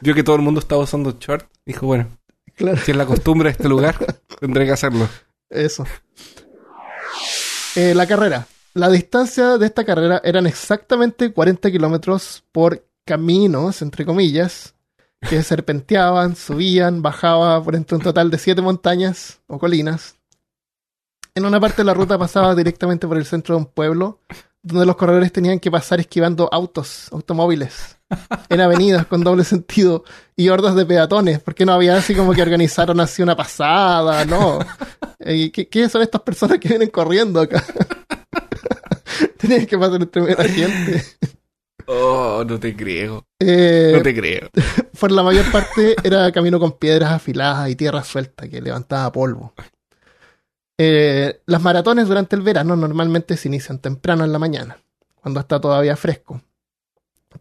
Vio 0.00 0.14
que 0.14 0.22
todo 0.22 0.36
el 0.36 0.42
mundo 0.42 0.60
estaba 0.60 0.82
usando 0.82 1.16
short. 1.18 1.48
Dijo, 1.64 1.86
bueno, 1.86 2.08
Claro, 2.54 2.78
si 2.78 2.90
es 2.92 2.96
la 2.96 3.04
costumbre 3.06 3.48
de 3.48 3.52
este 3.52 3.68
lugar, 3.68 3.96
tendré 4.40 4.64
que 4.64 4.72
hacerlo. 4.72 5.08
eso. 5.50 5.84
Eh, 7.74 7.94
la 7.94 8.06
carrera. 8.06 8.46
La 8.76 8.90
distancia 8.90 9.56
de 9.56 9.64
esta 9.64 9.86
carrera 9.86 10.20
eran 10.22 10.46
exactamente 10.46 11.32
40 11.32 11.70
kilómetros 11.70 12.44
por 12.52 12.86
caminos, 13.06 13.80
entre 13.80 14.04
comillas, 14.04 14.74
que 15.26 15.42
serpenteaban, 15.42 16.36
subían, 16.36 17.00
bajaban 17.00 17.64
por 17.64 17.74
entre 17.74 17.96
un 17.96 18.02
total 18.02 18.30
de 18.30 18.36
7 18.36 18.60
montañas 18.60 19.40
o 19.46 19.58
colinas. 19.58 20.16
En 21.34 21.46
una 21.46 21.58
parte 21.58 21.78
de 21.78 21.84
la 21.84 21.94
ruta 21.94 22.18
pasaba 22.18 22.54
directamente 22.54 23.08
por 23.08 23.16
el 23.16 23.24
centro 23.24 23.54
de 23.54 23.62
un 23.62 23.66
pueblo, 23.66 24.20
donde 24.62 24.84
los 24.84 24.96
corredores 24.96 25.32
tenían 25.32 25.58
que 25.58 25.70
pasar 25.70 26.00
esquivando 26.00 26.46
autos, 26.52 27.10
automóviles, 27.12 27.96
en 28.50 28.60
avenidas 28.60 29.06
con 29.06 29.24
doble 29.24 29.44
sentido 29.44 30.04
y 30.36 30.50
hordas 30.50 30.74
de 30.74 30.84
peatones, 30.84 31.40
porque 31.40 31.64
no 31.64 31.72
había 31.72 31.96
así 31.96 32.14
como 32.14 32.34
que 32.34 32.42
organizaron 32.42 33.00
así 33.00 33.22
una 33.22 33.36
pasada, 33.36 34.26
no. 34.26 34.58
Eh, 35.18 35.50
¿Qué, 35.50 35.66
qué 35.66 35.88
son 35.88 36.02
estas 36.02 36.20
personas 36.20 36.58
que 36.58 36.68
vienen 36.68 36.90
corriendo 36.90 37.40
acá? 37.40 37.64
Que 39.68 39.78
pasar 39.78 40.02
entre 40.02 40.34
la 40.34 40.44
gente. 40.44 41.04
Oh, 41.86 42.44
no 42.46 42.58
te 42.58 42.74
creo. 42.74 43.24
Eh, 43.38 43.92
No 43.94 44.02
te 44.02 44.14
creo. 44.14 44.48
por 45.00 45.12
la 45.12 45.22
mayor 45.22 45.50
parte 45.52 45.94
era 46.02 46.32
camino 46.32 46.58
con 46.58 46.72
piedras 46.72 47.12
afiladas 47.12 47.68
y 47.70 47.76
tierra 47.76 48.02
suelta 48.02 48.48
que 48.48 48.60
levantaba 48.60 49.12
polvo. 49.12 49.52
Eh, 50.78 51.40
las 51.46 51.62
maratones 51.62 52.06
durante 52.08 52.36
el 52.36 52.42
verano 52.42 52.76
normalmente 52.76 53.36
se 53.36 53.48
inician 53.48 53.78
temprano 53.78 54.24
en 54.24 54.32
la 54.32 54.38
mañana, 54.38 54.78
cuando 55.14 55.40
está 55.40 55.60
todavía 55.60 55.96
fresco. 55.96 56.42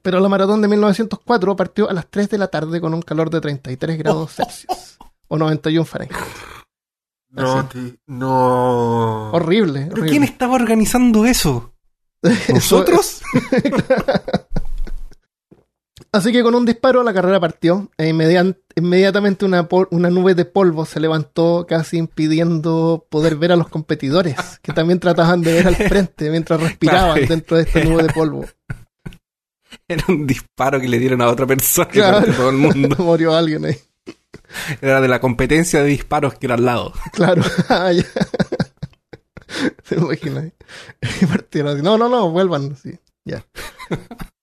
Pero 0.02 0.20
la 0.20 0.30
maratón 0.30 0.62
de 0.62 0.68
1904 0.68 1.56
partió 1.56 1.90
a 1.90 1.94
las 1.94 2.08
3 2.10 2.30
de 2.30 2.38
la 2.38 2.48
tarde 2.48 2.80
con 2.80 2.94
un 2.94 3.02
calor 3.02 3.30
de 3.30 3.42
33 3.42 3.98
grados 3.98 4.32
Celsius 4.36 4.98
o 5.28 5.38
91 5.38 5.86
Fahrenheit. 5.86 6.18
No, 7.30 7.68
te- 7.68 7.98
no. 8.08 9.32
Horrible. 9.32 9.82
¿Pero 9.82 9.92
horrible. 9.94 10.10
quién 10.12 10.24
estaba 10.24 10.54
organizando 10.56 11.26
eso? 11.26 11.74
¿Nosotros? 12.54 13.22
Así 16.12 16.32
que 16.32 16.44
con 16.44 16.56
un 16.56 16.66
disparo 16.66 17.04
la 17.04 17.14
carrera 17.14 17.40
partió 17.42 17.90
e 17.98 18.08
inmediatamente 18.08 19.44
una, 19.44 19.68
nube 20.10 20.34
de 20.34 20.46
polvo 20.46 20.86
se 20.86 21.02
levantó 21.02 21.66
casi 21.68 21.98
impidiendo 21.98 23.06
poder 23.10 23.36
ver 23.36 23.52
a 23.52 23.58
los 23.58 23.68
competidores 23.68 24.38
que 24.62 24.72
también 24.72 25.02
trataban 25.02 25.42
de 25.42 25.52
ver 25.54 25.68
al 25.68 25.76
frente 25.76 26.30
mientras 26.30 26.62
respiraban 26.62 27.14
Claro. 27.16 27.28
dentro 27.28 27.58
de 27.58 27.64
esta 27.64 27.84
nube 27.84 28.04
de 28.04 28.14
polvo. 28.14 28.46
Era 29.90 30.06
un 30.08 30.26
disparo 30.26 30.80
que 30.80 30.88
le 30.88 31.00
dieron 31.00 31.22
a 31.22 31.28
otra 31.28 31.46
persona 31.46 31.90
Claro. 31.90 32.34
todo 32.34 32.50
el 32.50 32.58
mundo. 32.58 32.96
Murió 33.00 33.36
alguien 33.36 33.66
ahí. 33.66 33.76
Era 34.82 35.02
de 35.02 35.10
la 35.10 35.20
competencia 35.20 35.82
de 35.84 35.90
disparos 35.90 36.36
que 36.36 36.46
era 36.46 36.56
al 36.56 36.64
lado. 36.64 36.94
Claro. 37.12 37.42
Ah, 39.92 39.96
ya. 39.96 39.96
Se 39.96 39.96
imagina. 39.96 40.40
ahí. 40.42 40.54
Y 41.22 41.26
partieron 41.26 41.74
así. 41.74 41.82
No, 41.84 41.98
no, 41.98 42.10
no, 42.10 42.32
vuelvan. 42.32 42.76
Sí, 42.76 42.98
ya. 43.26 43.46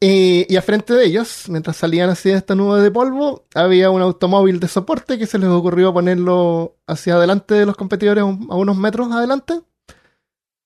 Y, 0.00 0.46
y 0.48 0.56
a 0.56 0.62
frente 0.62 0.94
de 0.94 1.06
ellos, 1.06 1.48
mientras 1.48 1.76
salían 1.76 2.08
así 2.08 2.28
de 2.28 2.36
esta 2.36 2.54
nube 2.54 2.80
de 2.80 2.90
polvo, 2.92 3.46
había 3.52 3.90
un 3.90 4.00
automóvil 4.00 4.60
de 4.60 4.68
soporte 4.68 5.18
que 5.18 5.26
se 5.26 5.38
les 5.38 5.48
ocurrió 5.48 5.92
ponerlo 5.92 6.76
hacia 6.86 7.16
adelante 7.16 7.54
de 7.54 7.66
los 7.66 7.74
competidores, 7.76 8.22
a 8.22 8.26
unos 8.26 8.76
metros 8.76 9.10
adelante, 9.10 9.60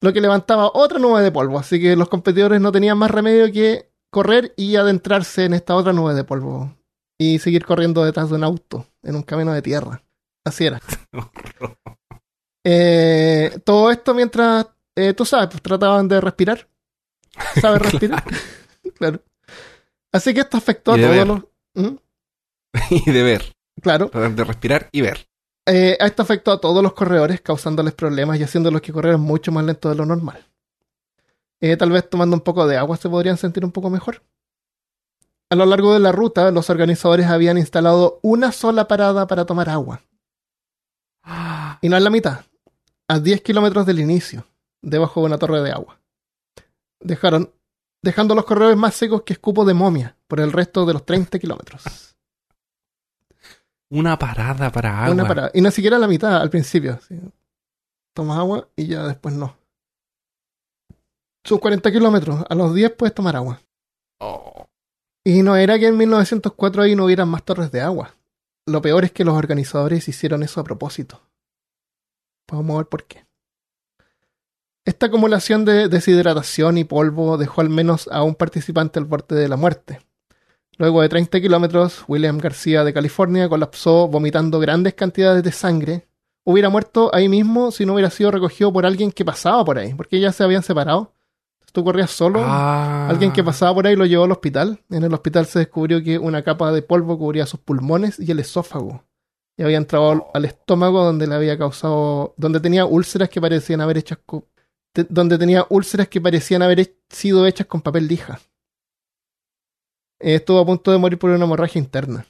lo 0.03 0.13
que 0.13 0.21
levantaba 0.21 0.71
otra 0.75 0.99
nube 0.99 1.23
de 1.23 1.33
polvo. 1.33 1.59
Así 1.59 1.81
que 1.81 1.97
los 1.97 2.11
competidores 2.11 2.61
no 2.61 2.73
tenían 2.73 2.99
más 2.99 3.11
remedio 3.11 3.51
que 3.51 3.91
correr 4.11 4.53
y 4.55 4.77
adentrarse 4.77 5.47
en 5.47 5.55
esta 5.55 5.77
otra 5.77 5.95
nube 5.95 6.13
de 6.13 6.25
polvo 6.25 6.77
y 7.19 7.39
seguir 7.39 7.65
corriendo 7.65 8.05
detrás 8.05 8.29
de 8.29 8.37
un 8.37 8.45
auto 8.45 8.87
en 9.03 9.17
un 9.17 9.23
camino 9.23 9.55
de 9.55 9.63
tierra. 9.63 10.03
Así 10.45 10.67
era. 10.67 10.81
Eh, 12.65 13.59
todo 13.65 13.91
esto 13.91 14.15
mientras, 14.15 14.67
eh, 14.95 15.15
tú 15.15 15.25
sabes, 15.25 15.49
pues 15.49 15.63
trataban 15.63 16.09
de 16.09 16.21
respirar. 16.21 16.69
¿Sabes 17.61 17.83
respirar? 17.83 18.25
claro. 18.95 19.21
Así 20.13 20.35
que 20.35 20.41
esto 20.41 20.59
afectó 20.59 20.93
a 20.93 20.97
todos 20.97 21.27
los... 21.27 21.43
¿Mm? 21.75 21.97
y 22.91 23.11
de 23.11 23.23
ver. 23.23 23.53
Claro. 23.81 24.09
Tratar 24.09 24.35
de 24.35 24.45
respirar 24.45 24.89
y 24.93 25.01
ver. 25.01 25.27
Eh, 25.67 25.97
esto 26.01 26.23
afectó 26.23 26.53
a 26.53 26.61
todos 26.61 26.83
los 26.83 26.93
corredores, 26.93 27.41
causándoles 27.41 27.95
problemas 27.95 28.39
y 28.39 28.43
haciéndolos 28.43 28.83
que 28.83 28.93
corrieran 28.93 29.21
mucho 29.21 29.53
más 29.53 29.65
lento 29.65 29.89
de 29.89 29.95
lo 29.95 30.05
normal. 30.05 30.45
Eh, 31.61 31.77
tal 31.77 31.93
vez 31.93 32.09
tomando 32.11 32.35
un 32.35 32.43
poco 32.43 32.67
de 32.67 32.77
agua 32.77 32.97
se 32.97 33.09
podrían 33.09 33.37
sentir 33.37 33.65
un 33.65 33.71
poco 33.71 33.89
mejor. 33.89 34.23
A 35.51 35.55
lo 35.55 35.65
largo 35.67 35.93
de 35.93 36.01
la 36.01 36.11
ruta, 36.11 36.51
los 36.51 36.71
organizadores 36.71 37.27
habían 37.27 37.59
instalado 37.59 38.19
una 38.23 38.53
sola 38.53 38.89
parada 38.89 39.27
para 39.27 39.45
tomar 39.47 39.69
agua. 39.69 40.03
Y 41.85 41.89
no 41.89 41.97
en 41.97 42.05
la 42.05 42.11
mitad, 42.11 42.45
a 43.09 43.19
10 43.19 43.43
kilómetros 43.43 43.87
del 43.87 44.01
inicio, 44.01 44.47
debajo 44.81 45.21
de 45.21 45.27
una 45.27 45.39
torre 45.39 45.61
de 45.63 45.73
agua. 45.73 46.01
Dejaron, 47.01 47.53
dejando 48.03 48.35
los 48.35 48.45
corredores 48.45 48.77
más 48.77 48.95
secos 48.95 49.23
que 49.23 49.33
escupo 49.33 49.65
de 49.65 49.75
momia 49.75 50.17
por 50.27 50.41
el 50.41 50.53
resto 50.53 50.87
de 50.87 50.93
los 50.95 51.05
30 51.05 51.39
kilómetros. 51.39 52.15
Una 53.91 54.19
parada 54.19 54.73
para 54.73 55.05
agua. 55.05 55.15
Una 55.15 55.29
parada. 55.29 55.51
Y 55.53 55.61
ni 55.61 55.71
siquiera 55.71 55.99
la 55.99 56.09
mitad 56.09 56.41
al 56.41 56.49
principio. 56.49 56.99
sí. 57.07 57.19
Tomas 58.15 58.39
agua 58.39 58.69
y 58.77 58.87
ya 58.87 59.05
después 59.07 59.35
no. 59.35 59.57
Son 61.45 61.59
40 61.59 61.91
kilómetros. 61.91 62.45
A 62.49 62.55
los 62.55 62.75
10 62.75 62.93
puedes 62.93 63.15
tomar 63.15 63.37
agua. 63.37 63.61
Oh. 64.19 64.67
Y 65.25 65.43
no 65.43 65.57
era 65.57 65.79
que 65.79 65.89
en 65.89 65.97
1904 65.97 66.83
ahí 66.83 66.95
no 66.95 67.05
hubieran 67.05 67.29
más 67.29 67.43
torres 67.43 67.71
de 67.71 67.81
agua. 67.81 68.15
Lo 68.67 68.81
peor 68.81 69.05
es 69.05 69.13
que 69.13 69.25
los 69.25 69.35
organizadores 69.35 70.09
hicieron 70.09 70.43
eso 70.43 70.61
a 70.61 70.65
propósito. 70.65 71.21
Vamos 72.53 72.75
a 72.75 72.79
ver 72.79 72.87
por 72.87 73.05
qué. 73.05 73.25
Esta 74.85 75.07
acumulación 75.07 75.65
de 75.65 75.89
deshidratación 75.89 76.77
y 76.77 76.85
polvo 76.85 77.39
dejó 77.39 77.61
al 77.61 77.71
menos 77.71 78.09
a 78.13 78.23
un 78.23 78.35
participante 78.35 78.99
al 78.99 79.07
borde 79.07 79.37
de 79.37 79.49
la 79.49 79.57
muerte. 79.57 80.01
Luego 80.77 81.03
de 81.03 81.09
30 81.09 81.41
kilómetros, 81.41 82.05
William 82.09 82.39
García 82.39 82.85
de 82.85 82.93
California 82.93 83.49
colapsó 83.49 84.09
vomitando 84.09 84.59
grandes 84.59 84.95
cantidades 84.95 85.43
de 85.43 85.53
sangre. 85.53 86.09
Hubiera 86.45 86.69
muerto 86.69 87.11
ahí 87.15 87.29
mismo 87.29 87.71
si 87.71 87.87
no 87.87 87.95
hubiera 87.95 88.11
sido 88.11 88.31
recogido 88.31 88.73
por 88.73 88.85
alguien 88.85 89.13
que 89.13 89.25
pasaba 89.25 89.65
por 89.65 89.79
ahí, 89.79 89.95
porque 89.95 90.21
ya 90.21 90.33
se 90.33 90.43
habían 90.43 90.63
separado. 90.63 91.13
Tú 91.73 91.85
corrías 91.85 92.11
solo. 92.11 92.43
Ah. 92.45 93.09
Alguien 93.09 93.33
que 93.33 93.43
pasaba 93.43 93.73
por 93.73 93.87
ahí 93.87 93.97
lo 93.97 94.05
llevó 94.05 94.25
al 94.25 94.33
hospital. 94.33 94.81
En 94.91 95.05
el 95.05 95.15
hospital 95.15 95.47
se 95.47 95.61
descubrió 95.61 96.03
que 96.03 96.19
una 96.19 96.43
capa 96.43 96.71
de 96.71 96.83
polvo 96.83 97.19
cubría 97.19 97.47
sus 97.47 97.61
pulmones 97.61 98.21
y 98.21 98.31
el 98.31 98.41
esófago. 98.41 99.05
Y 99.63 99.65
había 99.65 99.77
entrado 99.77 100.29
al, 100.35 100.45
estómago 100.45 101.05
donde 101.05 101.29
le 101.29 101.37
había 101.37 101.57
causado. 101.57 102.35
donde 102.37 102.59
tenía 102.59 102.85
úlceras 102.85 103.29
que 103.29 103.41
parecían 103.41 103.81
haber 103.81 103.97
hechas 103.97 104.19
donde 105.09 105.39
tenía 105.39 105.65
úlceras 105.69 106.09
que 106.09 106.21
parecían 106.21 106.63
haber 106.63 106.81
he- 106.81 106.99
sido 107.09 107.47
hechas 107.47 107.69
con 107.69 107.81
papel 107.81 108.09
lija. 108.09 108.41
Estuvo 110.19 110.59
a 110.59 110.67
punto 110.67 110.91
de 110.91 110.99
morir 110.99 111.17
por 111.17 111.31
una 111.31 111.45
hemorragia 111.45 111.79
interna. 111.79 112.27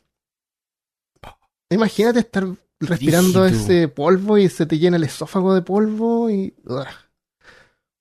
Imagínate 1.70 2.18
estar 2.18 2.44
respirando 2.80 3.46
ese 3.46 3.88
polvo 3.88 4.36
y 4.36 4.50
se 4.50 4.66
te 4.66 4.78
llena 4.78 4.98
el 4.98 5.04
esófago 5.04 5.54
de 5.54 5.62
polvo 5.62 6.28
y. 6.28 6.54
ugh. 6.66 6.84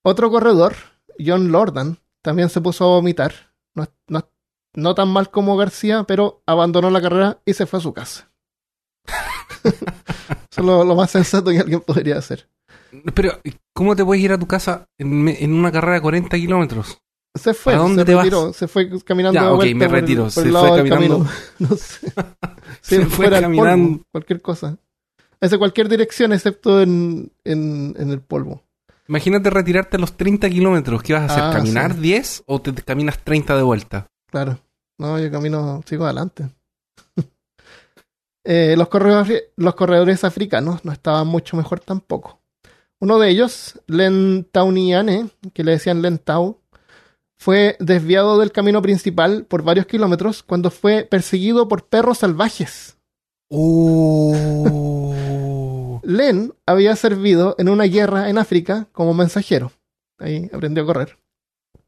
Otro 0.04 0.30
corredor, 0.30 0.74
John 1.18 1.50
Lordan, 1.52 1.96
también 2.20 2.50
se 2.50 2.60
puso 2.60 2.84
a 2.84 2.88
vomitar. 2.88 3.32
No, 3.74 3.86
no- 4.08 4.28
no 4.74 4.94
tan 4.94 5.08
mal 5.08 5.30
como 5.30 5.56
García, 5.56 6.04
pero 6.04 6.42
abandonó 6.44 6.90
la 6.90 7.00
carrera 7.00 7.40
y 7.46 7.54
se 7.54 7.64
fue 7.64 7.78
a 7.78 7.82
su 7.82 7.94
casa. 7.94 8.28
Eso 9.64 10.60
es 10.60 10.64
lo, 10.64 10.84
lo 10.84 10.94
más 10.94 11.10
sensato 11.10 11.50
que 11.50 11.58
alguien 11.58 11.80
podría 11.80 12.18
hacer. 12.18 12.48
Pero, 13.14 13.38
¿cómo 13.72 13.96
te 13.96 14.04
puedes 14.04 14.22
ir 14.22 14.32
a 14.32 14.38
tu 14.38 14.46
casa 14.46 14.86
en, 14.98 15.28
en 15.28 15.52
una 15.54 15.72
carrera 15.72 15.94
de 15.94 16.00
40 16.02 16.36
kilómetros? 16.36 16.98
Se 17.34 17.54
fue, 17.54 17.72
¿Para 17.72 17.84
dónde 17.84 18.02
se 18.02 18.06
te 18.06 18.14
vas? 18.14 18.24
retiró, 18.24 18.52
se 18.52 18.68
fue 18.68 18.90
caminando 19.02 19.40
Ya, 19.40 19.50
ok, 19.52 19.64
me 19.74 19.74
por 19.74 19.82
el- 19.84 19.90
retiro. 20.02 20.22
por 20.24 20.30
Se 20.32 20.42
el 20.42 20.52
fue 20.52 20.76
caminando. 20.88 21.26
No 21.58 21.76
sé. 21.76 22.12
Se 22.82 22.96
Sí, 22.98 23.04
fue 23.06 23.30
caminando. 23.30 23.88
polvo, 23.88 24.04
cualquier 24.12 24.42
cosa. 24.42 24.76
Hace 25.40 25.58
cualquier 25.58 25.88
dirección 25.88 26.32
excepto 26.34 26.82
en, 26.82 27.32
en, 27.44 27.94
en 27.98 28.10
el 28.10 28.20
polvo. 28.20 28.62
Imagínate 29.08 29.48
retirarte 29.50 29.96
a 29.96 30.00
los 30.00 30.16
30 30.16 30.48
kilómetros. 30.50 31.02
¿Qué 31.02 31.14
vas 31.14 31.22
a 31.22 31.26
hacer? 31.32 31.44
Ah, 31.44 31.52
¿Caminar 31.52 31.94
sí. 31.94 32.00
10 32.00 32.42
o 32.46 32.60
te 32.60 32.72
te 32.72 32.82
caminas 32.82 33.18
30 33.24 33.56
de 33.56 33.62
vuelta? 33.62 34.06
Claro. 34.30 34.58
No, 34.98 35.18
yo 35.18 35.30
camino, 35.30 35.80
sigo 35.86 36.04
adelante. 36.04 36.48
Eh, 38.44 38.74
los, 38.76 38.88
corredores, 38.88 39.44
los 39.56 39.74
corredores 39.74 40.24
africanos 40.24 40.84
no 40.84 40.92
estaban 40.92 41.26
mucho 41.26 41.56
mejor 41.56 41.80
tampoco. 41.80 42.40
Uno 42.98 43.18
de 43.18 43.30
ellos, 43.30 43.80
Len 43.86 44.46
Tauniane, 44.50 45.28
que 45.52 45.64
le 45.64 45.72
decían 45.72 46.02
Len 46.02 46.18
Tau, 46.18 46.60
fue 47.36 47.76
desviado 47.80 48.38
del 48.38 48.52
camino 48.52 48.80
principal 48.80 49.44
por 49.44 49.64
varios 49.64 49.86
kilómetros 49.86 50.44
cuando 50.44 50.70
fue 50.70 51.02
perseguido 51.02 51.66
por 51.66 51.88
perros 51.88 52.18
salvajes. 52.18 52.96
Oh. 53.48 54.32
Len 56.04 56.54
había 56.66 56.94
servido 56.94 57.56
en 57.58 57.68
una 57.68 57.84
guerra 57.84 58.28
en 58.28 58.38
África 58.38 58.86
como 58.92 59.14
mensajero. 59.14 59.72
Ahí 60.18 60.48
aprendió 60.52 60.84
a 60.84 60.86
correr. 60.86 61.18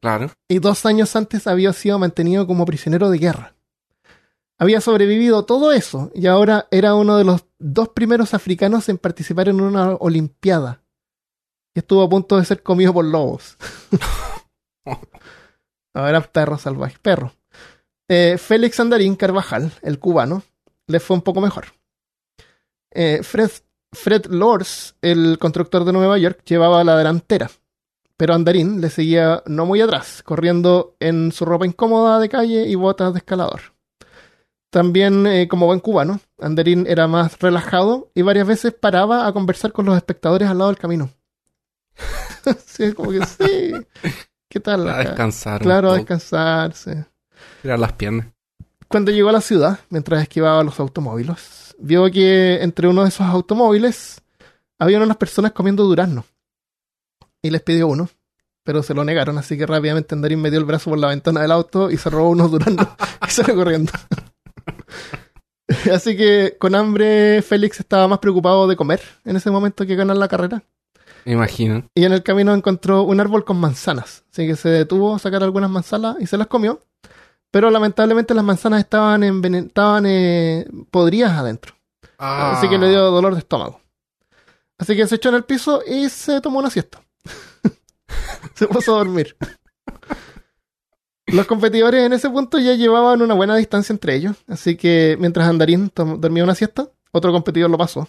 claro. 0.00 0.32
y 0.48 0.58
dos 0.58 0.84
años 0.86 1.14
antes 1.14 1.46
había 1.46 1.72
sido 1.72 1.98
mantenido 1.98 2.46
como 2.46 2.66
prisionero 2.66 3.10
de 3.10 3.18
guerra. 3.18 3.54
Había 4.58 4.80
sobrevivido 4.80 5.44
todo 5.44 5.72
eso 5.72 6.10
y 6.14 6.26
ahora 6.26 6.68
era 6.70 6.94
uno 6.94 7.16
de 7.16 7.24
los 7.24 7.44
dos 7.58 7.88
primeros 7.90 8.34
africanos 8.34 8.88
en 8.88 8.98
participar 8.98 9.48
en 9.48 9.60
una 9.60 9.94
olimpiada. 9.94 10.82
Y 11.74 11.80
estuvo 11.80 12.02
a 12.02 12.08
punto 12.08 12.36
de 12.36 12.44
ser 12.44 12.62
comido 12.62 12.92
por 12.92 13.04
lobos. 13.04 13.56
ahora 15.94 16.20
perro 16.20 16.56
salvaje, 16.56 16.98
perro. 17.02 17.32
Eh, 18.08 18.36
Félix 18.38 18.78
Andarín 18.78 19.16
Carvajal, 19.16 19.72
el 19.82 19.98
cubano, 19.98 20.42
le 20.86 21.00
fue 21.00 21.16
un 21.16 21.22
poco 21.22 21.40
mejor. 21.40 21.66
Eh, 22.92 23.20
Fred, 23.22 23.50
Fred 23.92 24.26
Lors, 24.26 24.94
el 25.02 25.38
constructor 25.40 25.84
de 25.84 25.92
Nueva 25.92 26.16
York, 26.18 26.42
llevaba 26.44 26.84
la 26.84 26.96
delantera 26.96 27.50
pero 28.16 28.34
Andarín 28.34 28.80
le 28.80 28.90
seguía 28.90 29.42
no 29.46 29.66
muy 29.66 29.80
atrás, 29.80 30.22
corriendo 30.22 30.96
en 31.00 31.32
su 31.32 31.44
ropa 31.44 31.66
incómoda 31.66 32.18
de 32.18 32.28
calle 32.28 32.66
y 32.68 32.74
botas 32.74 33.12
de 33.12 33.18
escalador. 33.18 33.73
También, 34.74 35.24
eh, 35.28 35.46
como 35.46 35.66
buen 35.66 35.78
cubano, 35.78 36.18
Andarín 36.40 36.84
era 36.88 37.06
más 37.06 37.38
relajado 37.38 38.10
y 38.12 38.22
varias 38.22 38.44
veces 38.44 38.74
paraba 38.74 39.24
a 39.24 39.32
conversar 39.32 39.70
con 39.70 39.86
los 39.86 39.96
espectadores 39.96 40.48
al 40.48 40.58
lado 40.58 40.70
del 40.70 40.80
camino. 40.80 41.10
sí, 42.66 42.92
como 42.92 43.12
que 43.12 43.24
sí. 43.24 43.72
¿Qué 44.48 44.58
tal? 44.58 44.88
A 44.88 44.98
descansar. 44.98 45.62
Claro, 45.62 45.92
a 45.92 45.94
descansarse. 45.94 47.06
Tirar 47.62 47.78
las 47.78 47.92
piernas. 47.92 48.26
Cuando 48.88 49.12
llegó 49.12 49.28
a 49.28 49.32
la 49.34 49.40
ciudad, 49.40 49.78
mientras 49.90 50.20
esquivaba 50.22 50.64
los 50.64 50.80
automóviles, 50.80 51.76
vio 51.78 52.10
que 52.10 52.60
entre 52.60 52.88
uno 52.88 53.04
de 53.04 53.10
esos 53.10 53.28
automóviles 53.28 54.22
había 54.80 55.00
unas 55.00 55.18
personas 55.18 55.52
comiendo 55.52 55.84
durazno. 55.84 56.24
Y 57.40 57.50
les 57.50 57.62
pidió 57.62 57.86
uno, 57.86 58.08
pero 58.64 58.82
se 58.82 58.92
lo 58.92 59.04
negaron, 59.04 59.38
así 59.38 59.56
que 59.56 59.66
rápidamente 59.66 60.16
Andarín 60.16 60.42
metió 60.42 60.58
el 60.58 60.64
brazo 60.64 60.90
por 60.90 60.98
la 60.98 61.10
ventana 61.10 61.42
del 61.42 61.52
auto 61.52 61.92
y 61.92 61.96
se 61.96 62.10
robó 62.10 62.30
unos 62.30 62.50
duraznos 62.50 62.88
y 63.28 63.30
salió 63.30 63.54
corriendo. 63.54 63.92
así 65.92 66.16
que 66.16 66.56
con 66.58 66.74
hambre 66.74 67.42
Félix 67.42 67.80
estaba 67.80 68.08
más 68.08 68.18
preocupado 68.18 68.66
de 68.66 68.76
comer 68.76 69.00
en 69.24 69.36
ese 69.36 69.50
momento 69.50 69.86
que 69.86 69.96
ganar 69.96 70.16
la 70.16 70.28
carrera. 70.28 70.62
Me 71.24 71.32
imagino. 71.32 71.86
Y 71.94 72.04
en 72.04 72.12
el 72.12 72.22
camino 72.22 72.54
encontró 72.54 73.02
un 73.02 73.18
árbol 73.20 73.44
con 73.44 73.58
manzanas. 73.58 74.24
Así 74.30 74.46
que 74.46 74.56
se 74.56 74.68
detuvo 74.68 75.14
a 75.14 75.18
sacar 75.18 75.42
algunas 75.42 75.70
manzanas 75.70 76.16
y 76.20 76.26
se 76.26 76.36
las 76.36 76.48
comió. 76.48 76.80
Pero 77.50 77.70
lamentablemente 77.70 78.34
las 78.34 78.44
manzanas 78.44 78.80
estaban, 78.80 79.22
envenen- 79.22 79.68
estaban 79.68 80.04
eh, 80.06 80.66
podridas 80.90 81.32
adentro. 81.32 81.74
Así 82.56 82.68
que 82.68 82.78
le 82.78 82.90
dio 82.90 83.10
dolor 83.10 83.32
de 83.32 83.38
estómago. 83.40 83.80
Así 84.76 84.96
que 84.96 85.06
se 85.06 85.14
echó 85.14 85.30
en 85.30 85.36
el 85.36 85.44
piso 85.44 85.82
y 85.86 86.08
se 86.10 86.40
tomó 86.40 86.58
una 86.58 86.68
siesta. 86.68 87.00
se 88.54 88.66
puso 88.66 88.94
a 88.94 88.98
dormir. 88.98 89.36
Los 91.26 91.46
competidores 91.46 92.04
en 92.04 92.12
ese 92.12 92.28
punto 92.28 92.58
ya 92.58 92.74
llevaban 92.74 93.22
una 93.22 93.34
buena 93.34 93.56
distancia 93.56 93.92
entre 93.92 94.14
ellos, 94.14 94.36
así 94.46 94.76
que 94.76 95.16
mientras 95.18 95.48
Andarín 95.48 95.90
dormía 95.94 96.44
una 96.44 96.54
siesta, 96.54 96.88
otro 97.12 97.32
competidor 97.32 97.70
lo 97.70 97.78
pasó, 97.78 98.08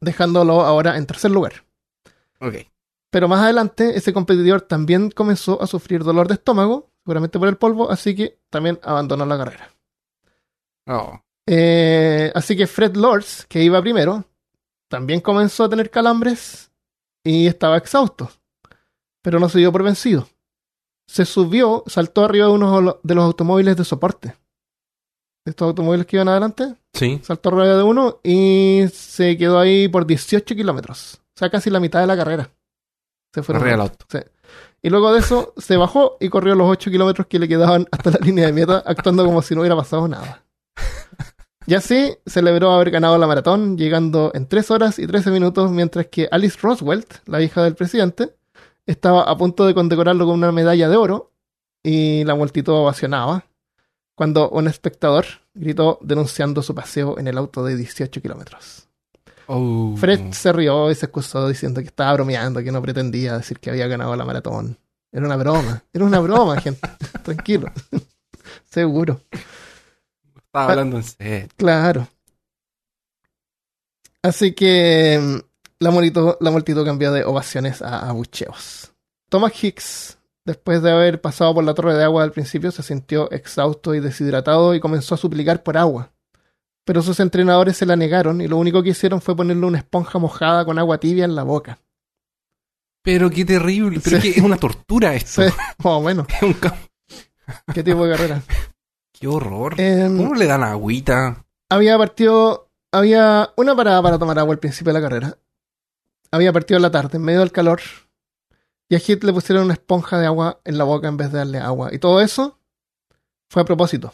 dejándolo 0.00 0.60
ahora 0.62 0.98
en 0.98 1.06
tercer 1.06 1.30
lugar. 1.30 1.64
Ok. 2.40 2.56
Pero 3.10 3.28
más 3.28 3.40
adelante, 3.40 3.96
ese 3.96 4.12
competidor 4.12 4.62
también 4.62 5.10
comenzó 5.10 5.62
a 5.62 5.66
sufrir 5.66 6.02
dolor 6.02 6.28
de 6.28 6.34
estómago, 6.34 6.90
seguramente 7.04 7.38
por 7.38 7.48
el 7.48 7.56
polvo, 7.56 7.90
así 7.90 8.14
que 8.14 8.38
también 8.50 8.78
abandonó 8.82 9.24
la 9.24 9.38
carrera. 9.38 9.70
Oh. 10.86 11.20
Eh, 11.46 12.32
así 12.34 12.56
que 12.56 12.66
Fred 12.66 12.96
Lords, 12.96 13.46
que 13.48 13.62
iba 13.62 13.80
primero, 13.80 14.24
también 14.88 15.20
comenzó 15.20 15.64
a 15.64 15.68
tener 15.68 15.90
calambres 15.90 16.70
y 17.22 17.46
estaba 17.46 17.78
exhausto, 17.78 18.30
pero 19.22 19.38
no 19.38 19.48
se 19.48 19.58
dio 19.58 19.72
por 19.72 19.82
vencido. 19.82 20.28
Se 21.06 21.24
subió, 21.24 21.84
saltó 21.86 22.24
arriba 22.24 22.46
de 22.46 22.52
uno 22.52 22.98
de 23.02 23.14
los 23.14 23.24
automóviles 23.24 23.76
de 23.76 23.84
soporte. 23.84 24.28
De 25.44 25.50
estos 25.50 25.66
automóviles 25.66 26.06
que 26.06 26.16
iban 26.16 26.28
adelante, 26.28 26.74
Sí. 26.94 27.20
saltó 27.22 27.50
arriba 27.50 27.76
de 27.76 27.82
uno 27.82 28.20
y 28.22 28.84
se 28.92 29.36
quedó 29.36 29.58
ahí 29.58 29.88
por 29.88 30.06
18 30.06 30.54
kilómetros. 30.54 31.20
O 31.36 31.38
sea, 31.38 31.50
casi 31.50 31.68
la 31.70 31.80
mitad 31.80 32.00
de 32.00 32.06
la 32.06 32.16
carrera. 32.16 32.50
Se 33.34 33.42
fueron 33.42 33.62
Arriba 33.62 33.76
del 33.76 33.80
auto. 33.90 34.06
Sí. 34.08 34.18
Y 34.82 34.90
luego 34.90 35.12
de 35.12 35.20
eso 35.20 35.52
se 35.58 35.76
bajó 35.76 36.16
y 36.20 36.28
corrió 36.28 36.54
los 36.54 36.68
8 36.70 36.90
kilómetros 36.90 37.26
que 37.26 37.38
le 37.38 37.48
quedaban 37.48 37.86
hasta 37.90 38.10
la 38.12 38.18
línea 38.22 38.46
de 38.46 38.52
meta, 38.52 38.82
actuando 38.86 39.24
como 39.24 39.42
si 39.42 39.54
no 39.54 39.60
hubiera 39.60 39.76
pasado 39.76 40.08
nada. 40.08 40.42
Y 41.66 41.72
así 41.74 42.14
celebró 42.26 42.72
haber 42.72 42.90
ganado 42.90 43.16
la 43.16 43.26
maratón, 43.26 43.78
llegando 43.78 44.30
en 44.34 44.46
3 44.46 44.70
horas 44.70 44.98
y 44.98 45.06
13 45.06 45.30
minutos, 45.30 45.70
mientras 45.70 46.06
que 46.08 46.28
Alice 46.30 46.58
Roswell, 46.60 47.06
la 47.24 47.40
hija 47.40 47.62
del 47.62 47.74
presidente, 47.74 48.36
estaba 48.86 49.22
a 49.22 49.36
punto 49.36 49.66
de 49.66 49.74
condecorarlo 49.74 50.26
con 50.26 50.34
una 50.34 50.52
medalla 50.52 50.88
de 50.88 50.96
oro 50.96 51.32
y 51.82 52.24
la 52.24 52.34
multitud 52.34 52.72
ovacionaba 52.72 53.44
cuando 54.14 54.48
un 54.50 54.68
espectador 54.68 55.26
gritó 55.54 55.98
denunciando 56.02 56.62
su 56.62 56.74
paseo 56.74 57.18
en 57.18 57.26
el 57.26 57.38
auto 57.38 57.64
de 57.64 57.76
18 57.76 58.20
kilómetros. 58.20 58.88
Oh. 59.46 59.94
Fred 59.96 60.32
se 60.32 60.52
rió 60.52 60.90
y 60.90 60.94
se 60.94 61.06
excusó 61.06 61.48
diciendo 61.48 61.80
que 61.80 61.88
estaba 61.88 62.14
bromeando, 62.14 62.62
que 62.62 62.72
no 62.72 62.80
pretendía 62.80 63.36
decir 63.36 63.58
que 63.58 63.70
había 63.70 63.86
ganado 63.86 64.16
la 64.16 64.24
maratón. 64.24 64.78
Era 65.12 65.26
una 65.26 65.36
broma, 65.36 65.84
era 65.92 66.04
una 66.04 66.20
broma, 66.20 66.60
gente. 66.60 66.88
Tranquilo. 67.22 67.70
Seguro. 68.70 69.20
Estaba 70.36 70.70
hablando 70.70 70.96
en 70.96 71.02
serio. 71.02 71.48
Claro. 71.56 72.08
Así 74.22 74.54
que 74.54 75.20
mm, 75.20 75.53
la 75.84 75.90
multitud, 75.90 76.34
la 76.40 76.50
multitud 76.50 76.84
cambió 76.84 77.12
de 77.12 77.24
ovaciones 77.24 77.80
a 77.82 78.08
abucheos. 78.08 78.92
Thomas 79.28 79.52
Hicks, 79.62 80.18
después 80.44 80.82
de 80.82 80.90
haber 80.90 81.20
pasado 81.20 81.54
por 81.54 81.64
la 81.64 81.74
torre 81.74 81.94
de 81.94 82.04
agua 82.04 82.22
al 82.24 82.32
principio, 82.32 82.70
se 82.72 82.82
sintió 82.82 83.30
exhausto 83.30 83.94
y 83.94 84.00
deshidratado 84.00 84.74
y 84.74 84.80
comenzó 84.80 85.14
a 85.14 85.18
suplicar 85.18 85.62
por 85.62 85.76
agua. 85.76 86.10
Pero 86.86 87.00
sus 87.02 87.18
entrenadores 87.20 87.76
se 87.78 87.86
la 87.86 87.96
negaron 87.96 88.40
y 88.40 88.48
lo 88.48 88.56
único 88.58 88.82
que 88.82 88.90
hicieron 88.90 89.20
fue 89.20 89.34
ponerle 89.36 89.64
una 89.66 89.78
esponja 89.78 90.18
mojada 90.18 90.64
con 90.64 90.78
agua 90.78 90.98
tibia 90.98 91.24
en 91.24 91.34
la 91.34 91.42
boca. 91.42 91.78
Pero 93.02 93.30
qué 93.30 93.44
terrible. 93.44 94.00
Pero 94.02 94.20
Sí. 94.20 94.28
es 94.28 94.34
que 94.34 94.40
es 94.40 94.44
una 94.46 94.56
tortura 94.56 95.14
esto. 95.14 95.42
Sí, 95.42 95.48
más 95.78 95.86
o 95.92 96.00
menos. 96.00 96.26
Es 96.36 96.42
un 96.42 96.52
ca- 96.54 96.76
¿Qué 97.72 97.82
tipo 97.82 98.06
de 98.06 98.12
carrera? 98.16 98.42
Qué 99.12 99.26
horror. 99.28 99.74
Em, 99.80 100.16
¿Cómo 100.16 100.34
le 100.34 100.46
dan 100.46 100.62
agüita? 100.62 101.44
había 101.70 101.96
partido, 101.98 102.68
había 102.92 103.50
una 103.56 103.74
parada 103.74 104.02
para 104.02 104.18
tomar 104.18 104.38
agua 104.38 104.52
al 104.54 104.58
principio 104.60 104.92
de 104.92 105.00
la 105.00 105.08
carrera. 105.08 105.38
Había 106.34 106.52
partido 106.52 106.78
en 106.78 106.82
la 106.82 106.90
tarde, 106.90 107.18
en 107.18 107.22
medio 107.22 107.38
del 107.38 107.52
calor. 107.52 107.80
Y 108.88 108.96
a 108.96 108.98
Hit 108.98 109.22
le 109.22 109.32
pusieron 109.32 109.66
una 109.66 109.74
esponja 109.74 110.18
de 110.18 110.26
agua 110.26 110.60
en 110.64 110.78
la 110.78 110.82
boca 110.82 111.06
en 111.06 111.16
vez 111.16 111.30
de 111.30 111.38
darle 111.38 111.58
agua. 111.58 111.94
Y 111.94 112.00
todo 112.00 112.20
eso 112.20 112.58
fue 113.48 113.62
a 113.62 113.64
propósito. 113.64 114.12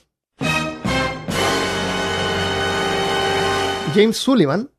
James 3.95 4.19
Sullivan 4.19 4.71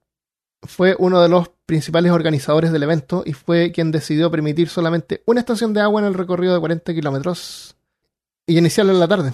fue 0.62 0.96
uno 1.00 1.20
de 1.20 1.30
los 1.30 1.50
principales 1.66 2.12
organizadores 2.12 2.72
del 2.72 2.84
evento 2.84 3.24
y 3.26 3.34
fue 3.34 3.72
quien 3.72 3.92
decidió 3.92 4.30
permitir 4.30 4.70
solamente 4.70 5.24
una 5.26 5.40
estación 5.40 5.74
de 5.74 5.82
agua 5.82 6.00
en 6.00 6.06
el 6.06 6.14
recorrido 6.14 6.54
de 6.54 6.60
40 6.60 6.94
kilómetros 6.94 7.76
y 8.46 8.56
iniciarlo 8.56 8.94
en 8.94 9.00
la 9.00 9.08
tarde 9.08 9.34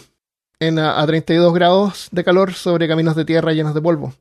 en 0.61 0.79
a, 0.79 1.01
a 1.01 1.05
32 1.05 1.53
grados 1.53 2.07
de 2.11 2.23
calor 2.23 2.53
sobre 2.53 2.87
caminos 2.87 3.17
de 3.17 3.25
tierra 3.25 3.51
llenos 3.51 3.73
de 3.73 3.81
polvo. 3.81 4.13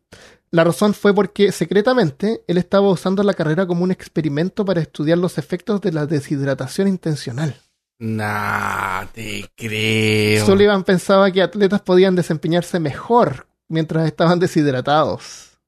La 0.51 0.65
razón 0.65 0.95
fue 0.95 1.13
porque 1.15 1.53
secretamente 1.53 2.43
él 2.47 2.57
estaba 2.59 2.89
usando 2.89 3.23
la 3.23 3.35
carrera 3.35 3.67
como 3.67 3.83
un 3.85 3.91
experimento 3.91 4.65
para 4.65 4.81
estudiar 4.81 5.19
los 5.19 5.39
efectos 5.39 5.81
de 5.81 5.93
la 5.93 6.07
deshidratación 6.07 6.89
intencional. 6.89 7.57
Nah, 7.99 9.07
te 9.13 9.51
creo. 9.57 10.45
Sullivan 10.47 10.85
pensaba 10.85 11.31
que 11.31 11.43
atletas 11.43 11.81
podían 11.83 12.15
desempeñarse 12.15 12.79
mejor 12.79 13.47
mientras 13.69 14.07
estaban 14.07 14.39
deshidratados. 14.39 15.59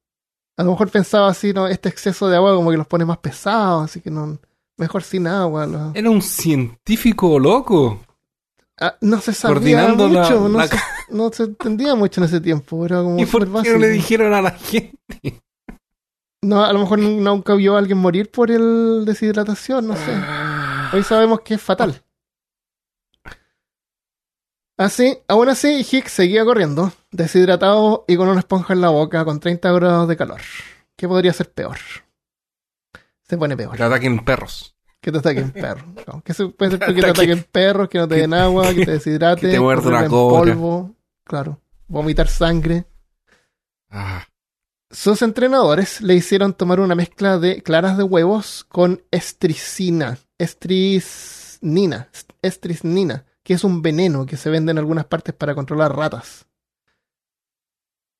A 0.57 0.63
lo 0.63 0.71
mejor 0.71 0.89
pensaba 0.89 1.27
así, 1.29 1.53
¿no? 1.53 1.67
Este 1.67 1.89
exceso 1.89 2.27
de 2.29 2.35
agua 2.35 2.55
como 2.55 2.71
que 2.71 2.77
los 2.77 2.87
pone 2.87 3.05
más 3.05 3.17
pesados, 3.17 3.85
así 3.85 4.01
que 4.01 4.11
no, 4.11 4.37
mejor 4.77 5.03
sin 5.03 5.27
agua. 5.27 5.65
lo- 5.65 5.91
Era 5.95 6.09
un 6.09 6.21
científico 6.21 7.39
loco. 7.39 7.99
Ah, 8.81 8.95
no 9.01 9.19
se 9.19 9.33
sabía 9.33 9.87
la- 9.89 9.93
mucho, 9.93 10.47
no, 10.47 10.57
la 10.59 10.67
se, 10.67 10.77
no 11.09 11.29
se 11.33 11.43
entendía 11.43 11.95
mucho 11.95 12.21
en 12.21 12.25
ese 12.25 12.39
tiempo, 12.39 12.85
era 12.85 13.01
como 13.01 13.19
¿Y 13.19 13.25
por 13.25 13.43
qué 13.61 13.71
no 13.73 13.77
le 13.79 13.89
dijeron 13.89 14.33
a 14.33 14.41
la 14.41 14.51
gente? 14.51 14.97
No, 16.41 16.63
a 16.63 16.71
lo 16.71 16.79
mejor 16.79 16.99
nun- 16.99 17.19
nunca 17.21 17.53
vio 17.55 17.75
a 17.75 17.79
alguien 17.79 17.97
morir 17.97 18.31
por 18.31 18.49
el 18.51 19.03
deshidratación, 19.05 19.87
no 19.87 19.95
sé. 19.97 20.13
Hoy 20.93 21.03
sabemos 21.03 21.41
que 21.41 21.55
es 21.55 21.61
fatal. 21.61 22.01
Así, 24.77 25.17
aún 25.27 25.49
así, 25.49 25.85
Hicks 25.91 26.11
seguía 26.13 26.45
corriendo, 26.45 26.93
deshidratado 27.11 28.05
y 28.07 28.15
con 28.15 28.29
una 28.29 28.39
esponja 28.39 28.73
en 28.73 28.79
la 28.81 28.89
boca, 28.89 29.25
con 29.25 29.41
30 29.41 29.71
grados 29.73 30.07
de 30.07 30.15
calor. 30.15 30.39
¿Qué 30.95 31.05
podría 31.07 31.33
ser 31.33 31.51
peor? 31.51 31.77
Se 33.23 33.37
pone 33.37 33.57
peor. 33.57 33.75
Que 33.75 33.83
ataquen 33.83 34.23
perros. 34.23 34.75
Que 35.01 35.11
te 35.11 35.17
ataquen 35.19 35.51
perros. 35.53 35.85
No, 36.07 36.21
¿Qué 36.23 36.33
se 36.33 36.47
puede 36.49 36.71
ser 36.71 36.79
que 36.79 36.85
te 36.93 36.99
Ataque- 36.99 37.09
ataquen 37.09 37.45
perros, 37.51 37.89
que 37.89 37.97
no 37.99 38.07
te 38.07 38.15
que- 38.15 38.21
den 38.21 38.33
agua, 38.33 38.73
que 38.73 38.85
te 38.85 38.91
deshidrate, 38.91 39.41
que 39.41 39.53
te 39.53 39.59
muerda 39.59 39.87
una 39.89 40.09
polvo, 40.09 40.95
claro, 41.23 41.59
vomitar 41.87 42.27
sangre. 42.27 42.85
Ah, 43.89 44.25
Sus 44.91 45.21
entrenadores 45.21 46.01
le 46.01 46.15
hicieron 46.15 46.53
tomar 46.53 46.79
una 46.79 46.95
mezcla 46.95 47.37
de 47.37 47.61
claras 47.61 47.97
de 47.97 48.03
huevos 48.03 48.65
con 48.67 49.01
estricina, 49.11 50.17
estrisnina, 50.37 52.09
estrisnina, 52.41 53.25
que 53.43 53.53
es 53.53 53.63
un 53.63 53.81
veneno 53.81 54.25
que 54.25 54.35
se 54.37 54.49
vende 54.49 54.71
en 54.71 54.77
algunas 54.79 55.05
partes 55.05 55.33
para 55.35 55.55
controlar 55.55 55.95
ratas. 55.95 56.45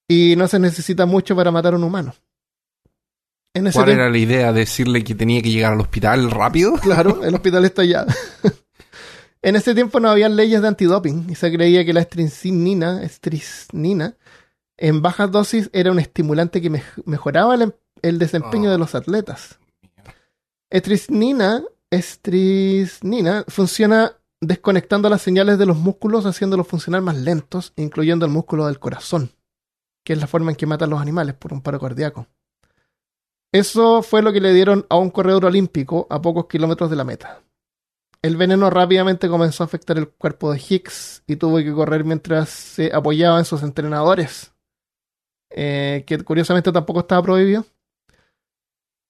Y 0.08 0.36
no 0.38 0.48
se 0.48 0.60
necesita 0.60 1.06
mucho 1.06 1.36
para 1.36 1.52
matar 1.52 1.74
a 1.74 1.78
un 1.78 1.84
humano. 1.84 2.14
En 3.54 3.68
ese 3.68 3.74
¿Cuál 3.76 3.86
tiempo, 3.88 4.02
era 4.04 4.12
la 4.12 4.18
idea? 4.18 4.54
¿Decirle 4.54 5.04
que 5.04 5.16
tenía 5.16 5.42
que 5.42 5.50
llegar 5.50 5.74
al 5.74 5.82
hospital 5.82 6.30
rápido? 6.32 6.74
claro, 6.82 7.24
el 7.24 7.34
hospital 7.34 7.66
está 7.66 7.82
allá. 7.82 8.06
en 9.42 9.56
ese 9.56 9.74
tiempo 9.74 10.00
no 10.00 10.10
había 10.10 10.30
leyes 10.30 10.62
de 10.62 10.68
antidoping 10.68 11.28
y 11.30 11.36
se 11.36 11.52
creía 11.52 11.84
que 11.86 11.94
la 11.94 12.02
estrisnina, 12.02 13.02
estrisnina 13.04 14.16
en 14.78 15.02
bajas 15.02 15.32
dosis 15.32 15.70
era 15.74 15.92
un 15.92 16.00
estimulante 16.00 16.62
que 16.62 16.70
mej- 16.72 17.04
mejoraba 17.06 17.56
el, 17.56 17.62
em- 17.64 17.72
el 18.02 18.20
desempeño 18.20 18.70
Oh. 18.70 18.72
de 18.72 18.78
los 18.78 18.96
atletas. 18.96 19.60
Estrisnina, 20.70 21.64
estrisnina 21.90 23.44
funciona 23.48 24.14
desconectando 24.42 25.10
las 25.10 25.22
señales 25.22 25.58
de 25.58 25.66
los 25.66 25.76
músculos, 25.78 26.26
haciéndolos 26.26 26.68
funcionar 26.68 27.02
más 27.02 27.18
lentos, 27.18 27.74
incluyendo 27.76 28.26
el 28.26 28.32
músculo 28.32 28.68
del 28.68 28.80
corazón, 28.80 29.32
que 30.06 30.14
es 30.14 30.20
la 30.20 30.28
forma 30.28 30.52
en 30.52 30.56
que 30.56 30.66
matan 30.68 30.92
los 30.92 31.02
animales 31.02 31.36
por 31.36 31.52
un 31.52 31.62
paro 31.62 31.80
cardíaco. 31.80 32.28
Eso 33.52 34.04
fue 34.04 34.22
lo 34.22 34.32
que 34.32 34.42
le 34.42 34.54
dieron 34.54 34.86
a 34.90 34.98
un 34.98 35.10
corredor 35.10 35.46
olímpico 35.46 36.06
a 36.10 36.22
pocos 36.22 36.46
kilómetros 36.48 36.90
de 36.90 36.96
la 36.96 37.04
meta. 37.04 37.42
El 38.22 38.38
veneno 38.38 38.70
rápidamente 38.70 39.30
comenzó 39.30 39.64
a 39.64 39.66
afectar 39.66 39.98
el 39.98 40.10
cuerpo 40.10 40.52
de 40.52 40.60
Hicks 40.60 41.24
y 41.26 41.38
tuvo 41.38 41.58
que 41.58 41.74
correr 41.74 42.04
mientras 42.04 42.50
se 42.50 42.94
apoyaba 42.94 43.40
en 43.40 43.46
sus 43.46 43.64
entrenadores, 43.64 44.52
eh, 45.50 46.04
que 46.06 46.20
curiosamente 46.20 46.72
tampoco 46.72 47.00
estaba 47.00 47.24
prohibido. 47.24 47.66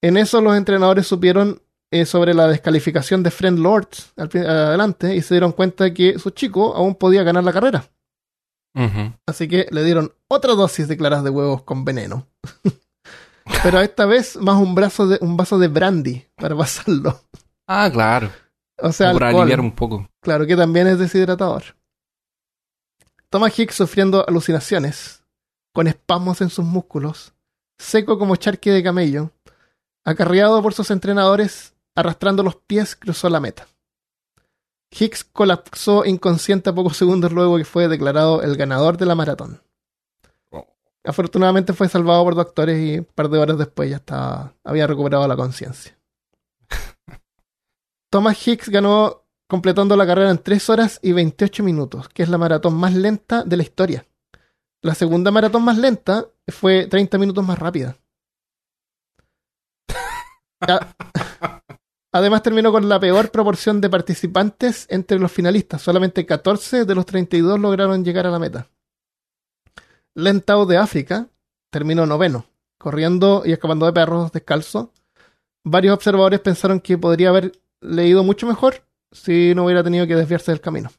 En 0.02 0.16
eso 0.16 0.40
los 0.42 0.56
entrenadores 0.56 1.08
supieron 1.08 1.62
eh, 1.92 2.06
sobre 2.06 2.34
la 2.34 2.48
descalificación 2.48 3.24
de 3.24 3.32
Friend 3.32 3.60
Lords 3.60 4.14
al 4.16 4.30
adelante 4.48 5.16
y 5.16 5.22
se 5.22 5.34
dieron 5.34 5.52
cuenta 5.52 5.92
que 5.94 6.20
su 6.20 6.30
chico 6.30 6.76
aún 6.76 6.96
podía 6.96 7.24
ganar 7.24 7.44
la 7.44 7.54
carrera. 7.54 7.90
Así 9.26 9.50
que 9.50 9.68
le 9.72 9.84
dieron 9.84 10.14
otra 10.30 10.54
dosis 10.54 10.88
de 10.88 10.96
claras 10.96 11.24
de 11.24 11.30
huevos 11.32 11.64
con 11.64 11.84
veneno. 11.84 12.28
Pero 13.64 13.82
esta 13.82 14.06
vez 14.06 14.38
más 14.38 14.56
un, 14.56 14.76
brazo 14.76 15.08
de, 15.08 15.18
un 15.22 15.36
vaso 15.36 15.60
de 15.60 15.68
brandy 15.68 16.26
para 16.36 16.56
pasarlo. 16.56 17.22
Ah, 17.68 17.90
claro. 17.92 18.32
O 18.78 18.92
sea, 18.92 19.14
Para 19.14 19.30
aliviar 19.30 19.60
un 19.60 19.74
poco. 19.74 20.10
Claro 20.22 20.46
que 20.48 20.56
también 20.56 20.88
es 20.88 21.00
deshidratador. 21.00 21.64
Thomas 23.30 23.58
Hicks 23.58 23.76
sufriendo 23.76 24.28
alucinaciones, 24.28 25.24
con 25.74 25.88
espasmos 25.88 26.42
en 26.42 26.50
sus 26.50 26.66
músculos, 26.66 27.34
seco 27.78 28.18
como 28.18 28.36
charque 28.38 28.72
de 28.72 28.82
camello, 28.82 29.32
acarreado 30.04 30.62
por 30.64 30.74
sus 30.74 30.90
entrenadores, 30.90 31.76
arrastrando 31.96 32.42
los 32.42 32.56
pies, 32.56 32.96
cruzó 32.96 33.30
la 33.30 33.40
meta. 33.40 33.68
Hicks 34.92 35.24
colapsó 35.24 36.06
inconsciente 36.06 36.72
a 36.72 36.74
pocos 36.74 36.98
segundos 36.98 37.32
luego 37.32 37.58
que 37.58 37.66
fue 37.66 37.88
declarado 37.88 38.42
el 38.42 38.56
ganador 38.56 38.98
de 38.98 39.06
la 39.06 39.16
maratón. 39.16 39.62
Afortunadamente 41.04 41.74
fue 41.74 41.88
salvado 41.88 42.24
por 42.24 42.36
doctores 42.36 42.80
y 42.80 43.00
un 43.00 43.06
par 43.06 43.30
de 43.30 43.40
horas 43.40 43.58
después 43.58 43.90
ya 43.90 43.98
estaba, 43.98 44.54
había 44.64 44.86
recuperado 44.86 45.28
la 45.28 45.36
conciencia. 45.36 45.98
Thomas 48.12 48.48
Hicks 48.48 48.70
ganó 48.70 49.26
completando 49.48 49.96
la 49.96 50.06
carrera 50.06 50.30
en 50.30 50.38
3 50.38 50.70
horas 50.70 51.00
y 51.02 51.14
28 51.14 51.64
minutos, 51.64 52.10
que 52.10 52.24
es 52.24 52.30
la 52.30 52.38
maratón 52.38 52.76
más 52.76 52.94
lenta 52.94 53.44
de 53.44 53.58
la 53.58 53.64
historia. 53.64 54.06
La 54.82 54.94
segunda 54.94 55.32
maratón 55.32 55.64
más 55.64 55.78
lenta 55.78 56.28
fue 56.48 56.88
30 56.88 57.18
minutos 57.18 57.46
más 57.46 57.58
rápida. 57.58 57.98
Además 62.12 62.44
terminó 62.44 62.72
con 62.72 62.90
la 62.90 63.00
peor 63.00 63.32
proporción 63.32 63.82
de 63.82 63.90
participantes 63.90 64.86
entre 64.90 65.20
los 65.20 65.32
finalistas. 65.32 65.82
Solamente 65.82 66.26
14 66.26 66.86
de 66.86 66.96
los 66.96 67.06
32 67.06 67.60
lograron 67.60 68.04
llegar 68.04 68.26
a 68.28 68.32
la 68.32 68.40
meta. 68.40 68.68
Lentao 70.24 70.66
de 70.66 70.78
África 70.78 71.28
terminó 71.70 72.06
noveno, 72.06 72.46
corriendo 72.78 73.44
y 73.46 73.52
escapando 73.52 73.86
de 73.86 73.94
perros 73.94 74.32
descalzo. 74.32 74.92
Varios 75.64 75.94
observadores 75.94 76.40
pensaron 76.40 76.80
que 76.80 76.98
podría 76.98 77.30
haber 77.30 77.52
leído 77.82 78.24
mucho 78.24 78.48
mejor 78.48 78.84
si 79.12 79.54
no 79.56 79.66
hubiera 79.66 79.84
tenido 79.84 80.08
que 80.08 80.16
desviarse 80.16 80.52
del 80.52 80.62
camino. 80.62 80.90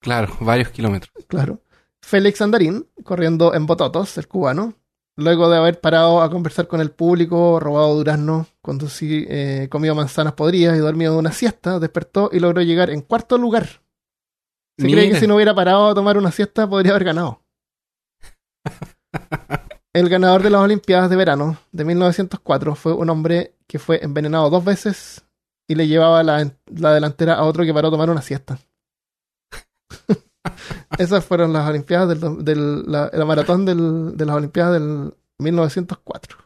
Claro, 0.00 0.36
varios 0.40 0.68
kilómetros. 0.70 1.12
Claro. 1.26 1.60
Félix 2.00 2.40
Andarín, 2.40 2.86
corriendo 3.02 3.54
en 3.54 3.66
Bototos, 3.66 4.16
el 4.18 4.28
cubano, 4.28 4.74
luego 5.16 5.48
de 5.48 5.56
haber 5.56 5.80
parado 5.80 6.22
a 6.22 6.30
conversar 6.30 6.68
con 6.68 6.80
el 6.80 6.90
público, 6.90 7.58
robado 7.58 7.96
durazno, 7.96 8.46
cuando 8.60 8.88
sí 8.88 9.26
eh, 9.28 9.66
comió 9.70 9.94
manzanas 9.94 10.34
podridas 10.34 10.76
y 10.76 10.80
dormido 10.80 11.14
de 11.14 11.18
una 11.18 11.32
siesta, 11.32 11.80
despertó 11.80 12.30
y 12.32 12.38
logró 12.38 12.62
llegar 12.62 12.90
en 12.90 13.00
cuarto 13.00 13.38
lugar. 13.38 13.82
Se 14.78 14.86
cree 14.86 15.04
que 15.04 15.08
Mira. 15.08 15.20
si 15.20 15.26
no 15.26 15.36
hubiera 15.36 15.54
parado 15.54 15.88
a 15.88 15.94
tomar 15.94 16.18
una 16.18 16.30
siesta 16.30 16.68
podría 16.68 16.92
haber 16.92 17.04
ganado. 17.04 17.40
El 19.92 20.08
ganador 20.08 20.42
de 20.42 20.50
las 20.50 20.60
Olimpiadas 20.60 21.08
de 21.08 21.16
verano 21.16 21.56
de 21.72 21.84
1904 21.84 22.74
fue 22.74 22.92
un 22.92 23.08
hombre 23.08 23.54
que 23.66 23.78
fue 23.78 24.02
envenenado 24.04 24.50
dos 24.50 24.64
veces 24.64 25.24
y 25.66 25.74
le 25.74 25.88
llevaba 25.88 26.22
la, 26.22 26.50
la 26.66 26.92
delantera 26.92 27.34
a 27.34 27.44
otro 27.44 27.64
que 27.64 27.72
paró 27.74 27.88
a 27.88 27.90
tomar 27.90 28.10
una 28.10 28.22
siesta. 28.22 28.58
Esas 30.98 31.24
fueron 31.24 31.52
las 31.52 31.68
Olimpiadas 31.68 32.08
del, 32.20 32.44
del- 32.44 32.84
la, 32.90 33.10
la 33.12 33.24
maratón 33.24 33.64
del- 33.64 34.16
de 34.16 34.26
las 34.26 34.36
Olimpiadas 34.36 34.74
del 34.74 35.14
1904. 35.38 36.38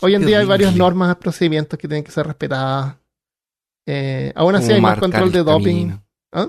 Hoy 0.00 0.14
en 0.14 0.24
día 0.24 0.38
hay 0.38 0.46
varias 0.46 0.74
normas, 0.76 1.16
procedimientos 1.16 1.78
que 1.78 1.88
tienen 1.88 2.04
que 2.04 2.12
ser 2.12 2.26
respetadas. 2.26 2.94
Eh, 3.86 4.32
aún 4.36 4.54
así 4.54 4.66
Como 4.66 4.76
hay 4.76 4.80
más 4.82 4.98
control 4.98 5.32
de 5.32 5.42
doping. 5.42 5.90
¿Ah? 6.32 6.48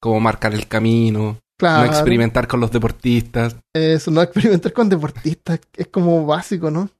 Como 0.00 0.20
marcar 0.20 0.52
el 0.54 0.68
camino. 0.68 1.38
Claro, 1.58 1.86
No 1.86 1.92
experimentar 1.92 2.46
con 2.46 2.60
los 2.60 2.70
deportistas. 2.70 3.56
eso, 3.74 4.10
no 4.10 4.20
experimentar 4.22 4.72
con 4.72 4.88
deportistas 4.88 5.60
es 5.74 5.88
como 5.88 6.26
básico, 6.26 6.70
¿no? 6.70 6.90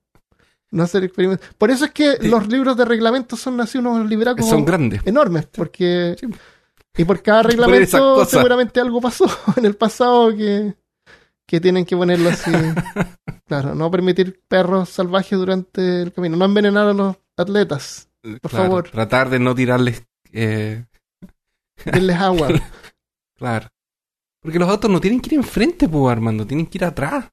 No 0.71 0.83
hacer 0.83 1.05
experimentos. 1.05 1.47
Por 1.59 1.71
eso 1.71 1.85
es 1.85 1.91
que 1.93 2.17
los 2.23 2.49
libros 2.49 2.77
de 2.77 2.85
reglamento 2.85 3.37
son 3.37 3.61
así 3.61 3.79
unos 3.79 4.09
libracos 4.09 4.49
Son 4.49 4.65
grandes. 4.65 5.03
enormes, 5.05 5.47
porque 5.47 6.17
Sí. 6.19 6.27
y 6.97 7.05
por 7.05 7.23
cada 7.23 7.43
reglamento 7.45 8.25
seguramente 8.25 8.81
algo 8.81 9.01
pasó 9.01 9.27
en 9.57 9.67
el 9.67 9.77
pasado 9.77 10.35
que, 10.35 10.75
que 11.47 11.61
tienen 11.61 11.85
que 11.85 11.97
ponerlo 11.97 12.31
así. 12.31 12.51
claro, 13.47 13.75
no 13.75 13.91
permitir 13.91 14.41
perros 14.49 14.89
salvajes 14.89 15.39
durante 15.39 16.03
el 16.03 16.13
camino, 16.13 16.37
no 16.37 16.47
envenenar 16.47 16.89
a 16.89 16.93
los 16.95 17.17
atletas, 17.37 18.09
Por 18.23 18.51
Claro, 18.51 18.65
favor. 18.65 18.91
Tratar 18.91 19.29
de 19.31 19.39
no 19.39 19.55
tirarles. 19.55 20.03
eh, 20.33 20.85
denles 21.85 22.17
agua. 22.17 22.49
claro. 23.37 23.69
Porque 24.43 24.59
los 24.59 24.69
autos 24.69 24.91
no 24.91 25.01
tienen 25.01 25.21
que 25.21 25.35
ir 25.35 25.41
enfrente, 25.41 25.89
pues, 25.89 26.11
Armando. 26.13 26.47
Tienen 26.47 26.67
que 26.67 26.79
ir 26.79 26.85
atrás. 26.85 27.27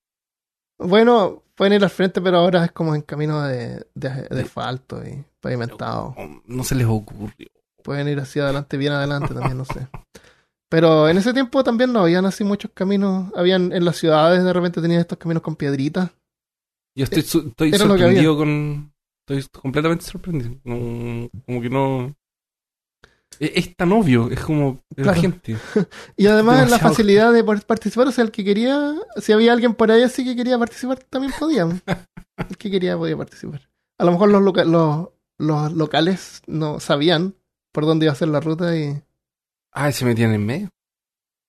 bueno, 0.80 1.44
pueden 1.56 1.74
ir 1.74 1.84
al 1.84 1.90
frente, 1.90 2.22
pero 2.22 2.38
ahora 2.38 2.66
es 2.66 2.72
como 2.72 2.96
en 2.96 3.02
camino 3.04 3.42
de, 3.44 3.86
de, 3.94 4.10
de 4.30 4.42
asfalto 4.42 5.02
y 5.06 5.24
pavimentado. 5.40 6.16
No, 6.18 6.42
no 6.46 6.64
se 6.64 6.76
les 6.76 6.88
ocurrió. 6.88 7.48
Pueden 7.84 8.08
ir 8.08 8.20
hacia 8.20 8.44
adelante, 8.44 8.78
bien 8.78 8.94
adelante 8.94 9.34
también, 9.34 9.58
no 9.58 9.66
sé. 9.66 9.88
Pero 10.70 11.08
en 11.08 11.18
ese 11.18 11.34
tiempo 11.34 11.64
también 11.64 11.94
no 11.94 12.00
habían 12.00 12.26
así 12.26 12.44
muchos 12.44 12.72
caminos. 12.74 13.32
Habían 13.36 13.72
en 13.74 13.86
las 13.86 13.98
ciudades, 13.98 14.44
de 14.44 14.54
repente 14.54 14.82
tenían 14.82 15.02
estos 15.02 15.18
caminos 15.20 15.44
con 15.44 15.56
piedritas. 15.56 16.10
Yo 16.96 17.04
estoy, 17.04 17.20
estoy 17.20 17.72
sorprendido 17.74 18.38
con. 18.38 18.92
Estoy 19.28 19.48
completamente 19.62 20.04
sorprendido. 20.06 20.56
No- 20.64 21.30
como 21.46 21.62
que 21.62 21.70
no. 21.70 22.16
Es, 23.44 23.52
es 23.68 23.76
tan 23.76 23.92
obvio, 23.92 24.30
es 24.30 24.40
como 24.40 24.82
la 24.96 25.14
gente. 25.14 25.58
Y 26.18 26.28
además 26.28 26.70
la 26.70 26.80
facilidad 26.80 27.34
de 27.34 27.44
poder 27.44 27.66
participar, 27.66 28.08
o 28.08 28.12
sea, 28.12 28.24
el 28.24 28.32
que 28.32 28.44
quería, 28.44 28.94
si 29.18 29.32
había 29.34 29.52
alguien 29.54 29.74
por 29.76 29.92
ahí 29.92 30.04
así 30.04 30.24
que 30.24 30.36
quería 30.36 30.58
participar, 30.60 31.00
también 31.10 31.34
podía. 31.40 31.68
El 32.50 32.58
que 32.58 32.72
quería 32.72 32.98
podía 32.98 33.16
participar. 33.18 33.70
A 34.00 34.06
lo 34.06 34.12
mejor 34.12 34.30
los, 34.30 34.42
loca- 34.42 34.64
los, 34.66 35.10
los 35.40 35.72
locales 35.74 36.42
no 36.48 36.80
sabían 36.80 37.36
por 37.72 37.86
dónde 37.86 38.06
iba 38.06 38.14
a 38.14 38.16
ser 38.16 38.28
la 38.30 38.40
ruta 38.40 38.76
y 38.76 39.02
Ah, 39.72 39.92
se 39.92 40.06
metían 40.06 40.32
en 40.34 40.46
medio. 40.46 40.70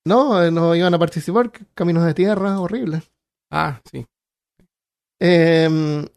no, 0.07 0.43
eh, 0.43 0.51
no 0.51 0.75
iban 0.75 0.93
a 0.93 0.99
participar, 0.99 1.51
caminos 1.73 2.03
de 2.05 2.13
tierra, 2.13 2.59
horribles. 2.59 3.11
Ah, 3.51 3.81
sí. 3.91 4.05
Eh, 5.19 6.07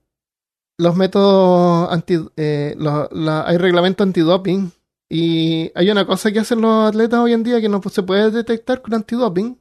los 0.79 0.97
métodos 0.97 1.91
anti, 1.93 2.19
eh, 2.37 2.75
los- 2.79 3.11
la- 3.12 3.47
hay 3.49 3.57
reglamento 3.59 4.03
antidoping 4.05 4.71
y 5.09 5.71
hay 5.75 5.90
una 5.90 6.07
cosa 6.07 6.31
que 6.33 6.40
hacen 6.40 6.61
los 6.61 6.88
atletas 6.88 7.21
hoy 7.21 7.33
en 7.33 7.42
día 7.42 7.61
que 7.61 7.68
no 7.68 7.81
se 7.90 8.03
puede 8.03 8.31
detectar 8.31 8.83
con 8.83 8.94
antidoping. 8.94 9.59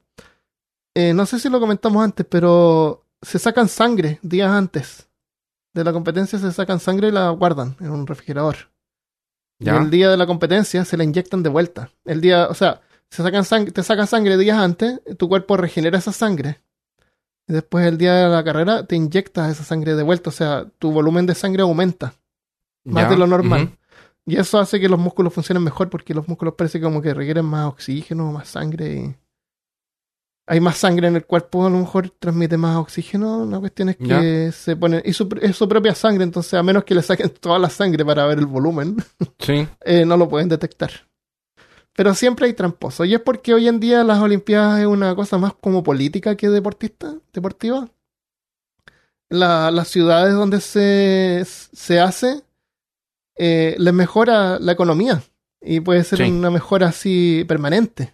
Eh, 0.95 1.13
no 1.13 1.25
sé 1.25 1.39
si 1.39 1.49
lo 1.49 1.59
comentamos 1.59 2.03
antes, 2.03 2.25
pero 2.29 3.05
se 3.21 3.39
sacan 3.39 3.67
sangre 3.69 4.19
días 4.21 4.51
antes 4.51 5.07
de 5.73 5.83
la 5.83 5.93
competencia, 5.93 6.39
se 6.39 6.51
sacan 6.51 6.79
sangre 6.79 7.09
y 7.09 7.11
la 7.11 7.29
guardan 7.29 7.75
en 7.79 7.91
un 7.91 8.07
refrigerador. 8.07 8.55
Y 9.59 9.69
el 9.69 9.89
día 9.89 10.09
de 10.09 10.17
la 10.17 10.27
competencia 10.27 10.85
se 10.85 10.97
la 10.97 11.03
inyectan 11.03 11.41
de 11.43 11.49
vuelta. 11.49 11.89
El 12.05 12.21
día, 12.21 12.47
o 12.47 12.53
sea, 12.53 12.81
se 13.09 13.23
sacan 13.23 13.43
sang- 13.43 13.71
te 13.71 13.81
sacan 13.83 14.05
sangre 14.07 14.37
días 14.37 14.57
antes, 14.57 14.99
tu 15.17 15.27
cuerpo 15.29 15.57
regenera 15.57 15.97
esa 15.97 16.11
sangre. 16.11 16.61
Y 17.47 17.53
después 17.53 17.85
el 17.87 17.97
día 17.97 18.13
de 18.13 18.29
la 18.29 18.43
carrera 18.43 18.85
te 18.85 18.95
inyectas 18.95 19.51
esa 19.51 19.63
sangre 19.63 19.95
de 19.95 20.03
vuelta, 20.03 20.29
o 20.29 20.33
sea, 20.33 20.65
tu 20.77 20.91
volumen 20.91 21.25
de 21.25 21.33
sangre 21.35 21.61
aumenta 21.63 22.13
más 22.83 23.03
Ya. 23.05 23.09
de 23.11 23.17
lo 23.17 23.25
normal. 23.27 23.76
Y 24.29 24.35
eso 24.35 24.59
hace 24.59 24.79
que 24.79 24.89
los 24.89 24.99
músculos 24.99 25.33
funcionen 25.33 25.63
mejor 25.63 25.89
porque 25.89 26.13
los 26.13 26.27
músculos 26.27 26.53
parece 26.55 26.81
como 26.81 27.01
que 27.01 27.13
requieren 27.13 27.45
más 27.45 27.65
oxígeno, 27.67 28.31
más 28.33 28.49
sangre. 28.49 28.93
Y... 28.93 29.15
Hay 30.49 30.59
más 30.59 30.77
sangre 30.77 31.07
en 31.07 31.15
el 31.15 31.25
cuerpo, 31.25 31.65
a 31.65 31.69
lo 31.69 31.77
mejor 31.77 32.09
transmite 32.09 32.57
más 32.57 32.75
oxígeno. 32.77 33.45
La 33.45 33.59
cuestión 33.59 33.89
es 33.89 33.95
que 33.97 34.05
Ya. 34.47 34.51
se 34.51 34.75
pone. 34.75 35.01
Y 35.05 35.13
su, 35.13 35.27
es 35.41 35.55
su 35.55 35.67
propia 35.67 35.95
sangre, 35.95 36.23
entonces 36.25 36.53
a 36.55 36.61
menos 36.63 36.83
que 36.83 36.93
le 36.95 37.01
saquen 37.03 37.29
toda 37.39 37.57
la 37.57 37.69
sangre 37.69 38.03
para 38.05 38.25
ver 38.27 38.39
el 38.39 38.45
volumen, 38.45 38.97
Sí. 39.39 39.65
eh, 39.85 40.05
no 40.05 40.17
lo 40.17 40.27
pueden 40.27 40.49
detectar. 40.49 40.91
Pero 41.93 42.13
siempre 42.13 42.45
hay 42.47 42.53
tramposos. 42.53 43.07
Y 43.07 43.13
es 43.15 43.21
porque 43.21 43.53
hoy 43.53 43.67
en 43.67 43.79
día 43.79 44.03
las 44.03 44.19
Olimpiadas 44.19 44.81
es 44.81 44.85
una 44.87 45.15
cosa 45.15 45.37
más 45.37 45.53
como 45.59 45.81
política 45.83 46.35
que 46.35 46.49
deportista, 46.49 47.15
deportiva. 47.33 47.89
La- 49.29 49.71
las 49.71 49.87
ciudades 49.87 50.33
donde 50.33 50.61
se, 50.61 51.43
se 51.45 51.99
hace 51.99 52.43
eh, 53.37 53.75
les 53.77 53.93
mejora 53.93 54.59
la 54.59 54.71
economía. 54.71 55.21
Y 55.61 55.79
puede 55.79 56.03
ser 56.03 56.19
Sí. 56.19 56.23
una 56.31 56.51
mejora 56.51 56.87
así 56.87 57.43
permanente. 57.47 58.13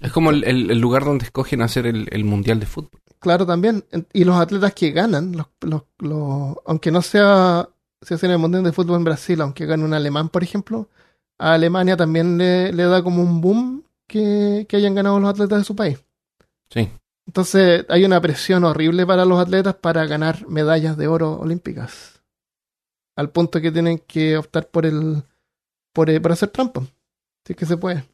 Es 0.00 0.12
como 0.12 0.30
el, 0.30 0.44
el- 0.44 0.70
el 0.70 0.78
lugar 0.78 1.04
donde 1.04 1.24
escogen 1.24 1.62
hacer 1.62 1.86
el, 1.86 2.08
el 2.10 2.24
mundial 2.24 2.60
de 2.60 2.66
fútbol. 2.66 3.00
Claro, 3.18 3.46
también. 3.46 3.84
Y 4.12 4.24
los 4.24 4.36
atletas 4.36 4.74
que 4.74 4.90
ganan, 4.90 5.32
los, 5.32 5.46
los, 5.62 5.82
los- 5.98 6.56
aunque 6.66 6.90
no 6.90 7.00
sea, 7.00 7.68
se 8.02 8.14
hace 8.14 8.26
en 8.26 8.32
el 8.32 8.38
Mundial 8.38 8.62
de 8.62 8.72
Fútbol 8.72 8.98
en 8.98 9.04
Brasil, 9.04 9.40
aunque 9.40 9.64
gane 9.66 9.84
un 9.84 9.94
alemán, 9.94 10.28
por 10.28 10.42
ejemplo, 10.42 10.88
a 11.38 11.54
Alemania 11.54 11.96
también 11.96 12.36
le, 12.36 12.72
le 12.72 12.82
da 12.84 13.02
como 13.02 13.22
un 13.22 13.40
boom 13.40 13.84
que, 14.06 14.66
que 14.68 14.76
hayan 14.76 14.94
ganado 14.94 15.18
los 15.18 15.30
atletas 15.30 15.58
de 15.60 15.64
su 15.64 15.74
país. 15.74 15.98
Sí. 16.70 16.90
Entonces 17.26 17.86
hay 17.88 18.04
una 18.04 18.20
presión 18.20 18.64
horrible 18.64 19.06
para 19.06 19.24
los 19.24 19.40
atletas 19.40 19.74
para 19.76 20.04
ganar 20.06 20.46
medallas 20.46 20.96
de 20.98 21.08
oro 21.08 21.40
olímpicas. 21.40 22.15
Al 23.16 23.30
punto 23.30 23.60
que 23.60 23.72
tienen 23.72 23.98
que 23.98 24.36
optar 24.36 24.68
por 24.68 24.84
el 24.86 25.22
por, 25.92 26.10
eh, 26.10 26.20
por 26.20 26.32
hacer 26.32 26.50
trampa. 26.50 26.82
Si 27.44 27.52
es 27.52 27.56
que 27.56 27.66
se 27.66 27.76
puede. 27.76 28.04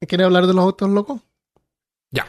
¿Quieres 0.00 0.26
hablar 0.26 0.46
de 0.46 0.52
los 0.54 0.64
autos 0.64 0.90
locos? 0.90 1.20
Ya. 2.10 2.26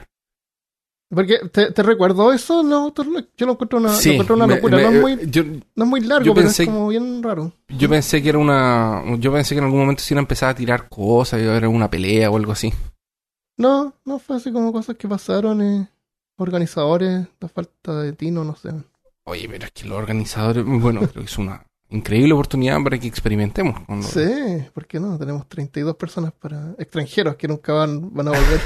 Porque 1.10 1.40
te, 1.52 1.72
te 1.72 1.84
recuerdo 1.84 2.32
eso, 2.32 2.64
los 2.64 2.74
autos 2.84 3.06
locos. 3.08 3.30
Yo 3.36 3.46
lo 3.46 3.54
encuentro 3.54 3.80
una, 3.80 3.90
lo 3.90 3.96
Sí, 3.96 4.12
encuentro 4.12 4.36
una 4.36 4.48
locura. 4.48 4.78
me- 4.78 4.84
no, 4.84 4.90
es 4.90 5.02
muy, 5.02 5.30
yo, 5.30 5.44
no 5.44 5.84
es 5.84 5.90
muy 5.90 6.02
largo, 6.02 6.34
pero 6.34 6.48
pensé- 6.48 6.64
es 6.64 6.70
como 6.70 6.88
bien 6.88 7.22
raro. 7.22 7.52
yo 7.68 7.90
pensé 7.90 8.22
que 8.24 8.30
era 8.30 8.38
una. 8.38 9.04
Yo 9.20 9.32
pensé 9.34 9.56
que 9.56 9.60
en 9.60 9.66
algún 9.66 9.82
momento 9.82 10.02
se 10.04 10.14
iban 10.14 10.20
a 10.20 10.26
empezar 10.26 10.50
a 10.50 10.56
tirar 10.56 10.88
cosas, 10.88 11.42
iba 11.42 11.52
a 11.54 11.58
haber 11.58 11.68
una 11.68 11.90
pelea 11.90 12.30
o 12.32 12.38
algo 12.38 12.52
así. 12.54 12.72
No, 13.58 13.94
no 14.06 14.20
fue 14.20 14.38
así 14.38 14.52
como 14.52 14.72
cosas 14.72 14.96
que 14.96 15.08
pasaron. 15.08 15.62
eh, 15.62 15.90
organizadores, 16.38 17.28
la 17.40 17.48
falta 17.48 18.02
de 18.02 18.12
tino, 18.14 18.44
no 18.44 18.56
sé. 18.58 18.72
Oye, 19.26 19.48
pero 19.50 19.66
es 19.66 19.72
que 19.72 19.86
los 19.88 19.98
organizadores. 19.98 20.64
Bueno, 20.66 21.02
creo 21.02 21.14
que 21.14 21.22
es 21.32 21.38
una. 21.38 21.66
increíble 21.90 22.34
oportunidad 22.34 22.82
para 22.84 22.98
que 23.00 23.08
experimentemos. 23.08 23.82
Sí, 24.08 24.64
¿por 24.74 24.86
qué 24.88 25.00
no? 25.00 25.18
Tenemos 25.18 25.48
32 25.48 25.96
personas 25.96 26.32
para 26.34 26.76
extranjeros 26.78 27.36
que 27.36 27.48
nunca 27.48 27.74
van, 27.74 28.14
van 28.14 28.28
a 28.28 28.32
volver. 28.32 28.62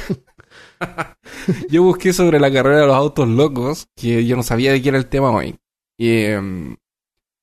Yo 1.69 1.83
busqué 1.83 2.11
sobre 2.13 2.39
la 2.39 2.51
carrera 2.51 2.81
de 2.81 2.87
los 2.87 2.95
autos 2.95 3.27
locos, 3.27 3.87
que 3.95 4.25
yo 4.25 4.35
no 4.35 4.41
sabía 4.43 4.71
de 4.71 4.81
qué 4.81 4.89
era 4.89 4.97
el 4.97 5.07
tema 5.07 5.31
hoy. 5.31 5.55
Y 5.97 6.09
em, 6.23 6.75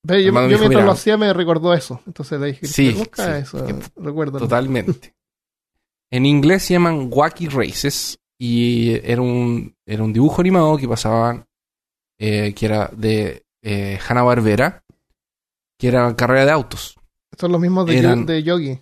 Ve, 0.02 0.22
yo, 0.22 0.28
Hermano 0.28 0.46
yo 0.48 0.50
dijo, 0.56 0.60
mientras 0.60 0.84
lo 0.84 0.90
hacía 0.92 1.16
me 1.16 1.32
recordó 1.32 1.72
eso. 1.74 2.00
Entonces 2.06 2.40
le 2.40 2.46
dije, 2.48 2.66
Sí, 2.66 2.90
busca 2.92 3.36
sí, 3.36 3.42
eso, 3.42 3.64
que- 3.64 3.74
totalmente. 4.38 5.14
en 6.10 6.26
inglés 6.26 6.64
se 6.64 6.74
llaman 6.74 7.08
Wacky 7.12 7.48
Races 7.48 8.18
y 8.38 8.90
era 9.08 9.22
un, 9.22 9.74
era 9.86 10.02
un 10.02 10.12
dibujo 10.12 10.40
animado 10.40 10.76
que 10.78 10.88
pasaba, 10.88 11.45
eh, 12.18 12.54
que 12.54 12.66
era 12.66 12.88
de 12.92 13.44
eh, 13.62 13.98
Hanna-Barbera, 14.06 14.84
que 15.78 15.88
era 15.88 16.14
carrera 16.16 16.44
de 16.46 16.50
autos. 16.52 16.96
Son 17.38 17.52
los 17.52 17.60
mismos 17.60 17.86
de, 17.86 17.98
Eran- 17.98 18.26
de 18.26 18.42
Yogi. 18.42 18.78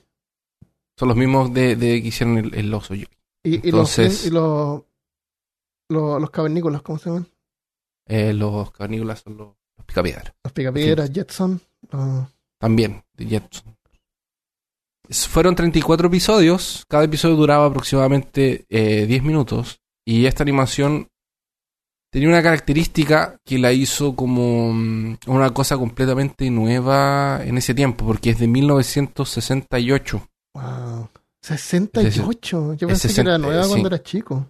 Son 0.97 1.09
los 1.09 1.17
mismos 1.17 1.53
de, 1.53 1.75
de 1.77 2.01
que 2.03 2.09
hicieron 2.09 2.39
el, 2.39 2.55
el 2.55 2.73
oso. 2.73 2.95
yo. 2.95 3.07
Y, 3.43 3.71
los, 3.73 3.99
y 3.99 4.31
los, 4.31 4.83
los, 5.91 6.21
los 6.21 6.31
cavernícolas, 6.31 6.83
¿cómo 6.83 6.99
se 6.99 7.11
llaman? 7.11 7.27
Eh, 8.07 8.33
los 8.33 8.71
cavernícolas 8.71 9.21
son 9.21 9.37
los, 9.37 9.49
los 9.77 9.87
picapiedras. 9.87 10.33
Los 10.45 10.53
picapiedras, 10.53 11.11
Jetson. 11.13 11.61
los- 11.91 12.27
También, 12.59 13.03
de 13.15 13.27
Jetson. 13.27 13.77
Fueron 15.11 15.55
34 15.55 16.07
episodios. 16.09 16.85
Cada 16.89 17.05
episodio 17.05 17.37
duraba 17.37 17.67
aproximadamente 17.67 18.65
eh, 18.71 19.05
10 19.07 19.23
minutos. 19.23 19.81
Y 20.07 20.27
esta 20.27 20.43
animación 20.43 21.09
tenía 22.15 22.29
una 22.29 22.45
característica 22.45 23.41
que 23.45 23.59
la 23.59 23.73
hizo 23.73 24.15
como 24.15 24.73
mm, 24.73 25.17
una 25.27 25.53
cosa 25.53 25.77
completamente 25.77 26.49
nueva 26.49 27.41
en 27.45 27.59
ese 27.59 27.75
tiempo, 27.75 28.07
porque 28.07 28.31
es 28.31 28.39
de 28.39 28.47
1968. 28.47 30.29
Wow. 30.55 31.09
68. 31.43 32.75
Yo 32.75 32.87
pensé 32.87 33.09
que 33.09 33.21
era 33.21 33.33
60, 33.33 33.39
nueva 33.39 33.65
sí. 33.65 33.69
cuando 33.69 33.89
era 33.89 34.01
chico. 34.01 34.47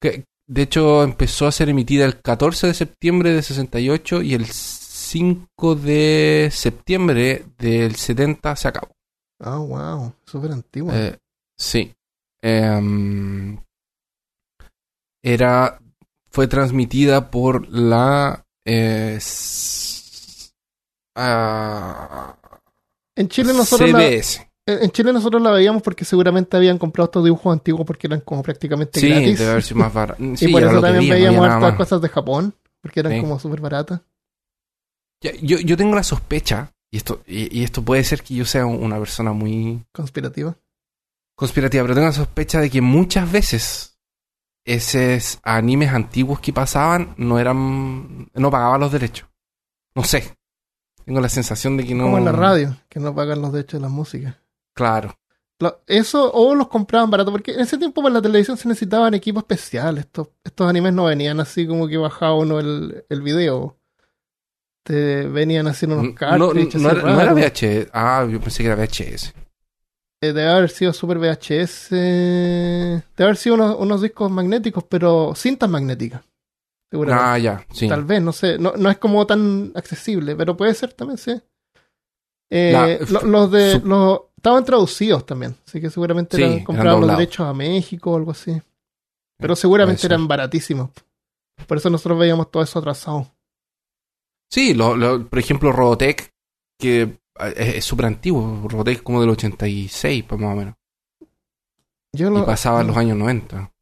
Que, 0.00 0.24
de 0.48 0.62
hecho, 0.62 1.04
empezó 1.04 1.46
a 1.46 1.52
ser 1.52 1.68
emitida 1.68 2.04
el 2.06 2.20
14 2.20 2.66
de 2.66 2.74
septiembre 2.74 3.32
de 3.32 3.42
68 3.42 4.22
y 4.22 4.34
el 4.34 4.46
5 4.46 5.76
de 5.76 6.48
septiembre 6.50 7.44
del 7.56 7.94
70 7.94 8.56
se 8.56 8.66
acabó. 8.66 8.90
Ah, 9.38 9.58
wow. 9.58 10.12
Súper 10.24 10.50
antigua. 10.50 10.92
Eh, 10.92 11.16
sí. 11.56 11.94
Em, 12.42 13.56
era. 15.22 15.78
Fue 16.36 16.46
transmitida 16.48 17.30
por 17.30 17.66
la. 17.70 18.44
eh, 18.66 19.18
ah, 21.14 22.36
en 23.16 23.28
Chile 23.28 23.54
nosotros 23.54 23.90
la, 23.90 24.00
CBS. 24.00 24.46
en 24.66 24.82
en 24.84 24.90
Chile 24.90 25.14
nosotros 25.14 25.40
la 25.40 25.50
veíamos 25.50 25.82
porque 25.82 26.04
seguramente 26.04 26.54
habían 26.58 26.76
comprado 26.76 27.06
estos 27.06 27.24
dibujos 27.24 27.50
antiguos 27.54 27.86
porque 27.86 28.06
eran 28.06 28.20
como 28.20 28.42
prácticamente 28.42 29.00
Sí, 29.00 29.08
gratis. 29.08 29.38
debe 29.38 29.50
haber 29.52 29.62
sido 29.62 29.80
más 29.80 29.94
barato. 29.94 30.22
y 30.38 30.48
por 30.52 30.62
eso 30.62 30.80
también 30.82 31.08
no 31.08 31.14
veíamos 31.14 31.40
nada 31.48 31.54
hartas 31.56 31.74
cosas 31.76 32.02
de 32.02 32.08
Japón, 32.10 32.54
porque 32.82 33.00
eran 33.00 33.12
Sí. 33.14 33.20
como 33.22 33.38
súper 33.38 33.60
baratas. 33.62 34.00
Yo, 35.40 35.58
yo 35.58 35.76
tengo 35.78 35.94
la 35.94 36.02
sospecha, 36.02 36.74
y 36.90 36.98
esto, 36.98 37.22
y, 37.26 37.60
y 37.60 37.64
esto 37.64 37.82
puede 37.82 38.04
ser 38.04 38.22
que 38.22 38.34
yo 38.34 38.44
sea 38.44 38.66
una 38.66 38.98
persona 38.98 39.32
muy 39.32 39.82
Conspirativa. 39.90 40.54
conspirativa, 41.34 41.82
pero 41.84 41.94
tengo 41.94 42.08
la 42.08 42.12
sospecha 42.12 42.60
de 42.60 42.68
que 42.68 42.82
muchas 42.82 43.32
veces 43.32 43.95
esos 44.66 45.38
animes 45.42 45.92
antiguos 45.92 46.40
que 46.40 46.52
pasaban 46.52 47.14
no 47.16 47.38
eran. 47.38 48.28
no 48.34 48.50
pagaban 48.50 48.80
los 48.80 48.92
derechos. 48.92 49.26
No 49.94 50.04
sé. 50.04 50.36
Tengo 51.04 51.20
la 51.20 51.28
sensación 51.28 51.76
de 51.76 51.84
que 51.86 51.94
no. 51.94 52.04
Como 52.04 52.18
en 52.18 52.24
la 52.26 52.32
radio, 52.32 52.76
que 52.88 53.00
no 53.00 53.14
pagan 53.14 53.40
los 53.40 53.52
derechos 53.52 53.80
de 53.80 53.82
la 53.86 53.88
música. 53.88 54.38
Claro. 54.74 55.16
Eso, 55.86 56.30
o 56.34 56.54
los 56.54 56.68
compraban 56.68 57.10
barato, 57.10 57.30
porque 57.32 57.52
en 57.54 57.60
ese 57.60 57.78
tiempo 57.78 58.02
para 58.02 58.14
la 58.16 58.20
televisión 58.20 58.58
se 58.58 58.68
necesitaban 58.68 59.14
equipos 59.14 59.42
especiales. 59.44 60.04
Estos, 60.04 60.28
estos 60.44 60.68
animes 60.68 60.92
no 60.92 61.04
venían 61.04 61.40
así 61.40 61.66
como 61.66 61.88
que 61.88 61.96
bajaba 61.96 62.34
uno 62.34 62.58
el, 62.60 63.04
el 63.08 63.22
video. 63.22 63.78
Te 64.82 65.26
venían 65.26 65.66
haciendo 65.66 65.96
unos 65.98 66.08
No, 66.10 66.14
cartridges. 66.14 66.82
no 66.82 66.90
era, 66.90 67.02
no 67.02 67.20
era. 67.20 67.32
VHS. 67.34 67.88
Ah, 67.92 68.26
yo 68.30 68.38
pensé 68.40 68.62
que 68.62 68.68
era 68.68 68.76
VHS. 68.76 69.32
Eh, 70.22 70.32
debe 70.32 70.48
haber 70.48 70.70
sido 70.70 70.92
Super 70.92 71.18
VHS. 71.18 71.90
Debe 71.90 73.02
haber 73.18 73.36
sido 73.36 73.54
unos, 73.56 73.76
unos 73.78 74.02
discos 74.02 74.30
magnéticos, 74.30 74.84
pero 74.84 75.34
cintas 75.34 75.68
magnéticas. 75.68 76.22
Seguramente. 76.90 77.24
Ah, 77.28 77.38
ya, 77.38 77.66
sí. 77.72 77.88
Tal 77.88 78.04
vez, 78.04 78.22
no 78.22 78.32
sé. 78.32 78.58
No, 78.58 78.72
no 78.76 78.90
es 78.90 78.98
como 78.98 79.26
tan 79.26 79.72
accesible, 79.74 80.34
pero 80.36 80.56
puede 80.56 80.72
ser 80.74 80.92
también, 80.94 81.18
sí. 81.18 81.40
Eh, 82.50 82.98
La- 83.10 83.20
lo- 83.20 83.26
los 83.26 83.50
de. 83.50 83.80
Los, 83.80 84.20
estaban 84.36 84.64
traducidos 84.64 85.26
también. 85.26 85.56
Así 85.66 85.80
que 85.80 85.90
seguramente 85.90 86.36
Sí, 86.36 86.42
eran, 86.44 86.64
compraban 86.64 87.00
los 87.00 87.10
derechos 87.10 87.46
a 87.46 87.52
México 87.52 88.12
o 88.12 88.16
algo 88.16 88.30
así. 88.30 88.60
Pero 89.38 89.56
seguramente 89.56 89.98
Puede 89.98 90.02
ser. 90.02 90.12
eran 90.12 90.28
baratísimos. 90.28 90.90
Por 91.66 91.76
eso 91.78 91.90
nosotros 91.90 92.18
veíamos 92.18 92.50
todo 92.50 92.62
eso 92.62 92.78
atrasado. 92.78 93.30
Sí, 94.50 94.72
lo, 94.74 94.96
lo- 94.96 95.26
por 95.26 95.38
ejemplo, 95.40 95.72
Robotech, 95.72 96.30
que 96.78 97.02
eh, 97.02 97.18
es 97.56 97.84
súper 97.84 98.06
antiguo. 98.06 98.66
Robotech 98.68 99.02
como 99.02 99.20
del 99.20 99.30
86, 99.30 100.24
pues, 100.28 100.40
más 100.40 100.52
o 100.54 100.56
menos. 100.56 100.74
Yo 102.12 102.28
Y 102.28 102.34
lo- 102.34 102.46
pasaba 102.46 102.80
en 102.80 102.86
los 102.88 102.96
años 102.96 103.16
90. 103.16 103.72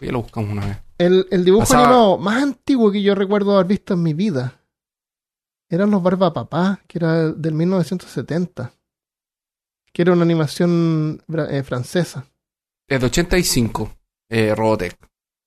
Ya 0.00 0.12
lo 0.12 0.22
buscamos 0.22 0.50
una 0.50 0.66
vez. 0.66 0.78
El, 0.98 1.26
el 1.30 1.44
dibujo 1.44 1.62
Pasaba- 1.64 1.84
animado 1.84 2.18
más 2.18 2.42
antiguo 2.42 2.90
que 2.90 3.02
yo 3.02 3.14
recuerdo 3.14 3.54
haber 3.54 3.66
visto 3.66 3.94
en 3.94 4.02
mi 4.02 4.14
vida 4.14 4.60
eran 5.68 5.90
los 5.90 6.02
Barba 6.02 6.32
Papá, 6.32 6.80
que 6.86 6.98
era 6.98 7.32
del 7.32 7.52
1970. 7.54 8.72
Que 9.92 10.02
era 10.02 10.12
una 10.12 10.22
animación 10.22 11.22
eh, 11.50 11.62
francesa, 11.62 12.26
Es 12.86 13.00
de 13.00 13.06
85, 13.06 13.96
eh, 14.28 14.54
Robotech. 14.54 14.96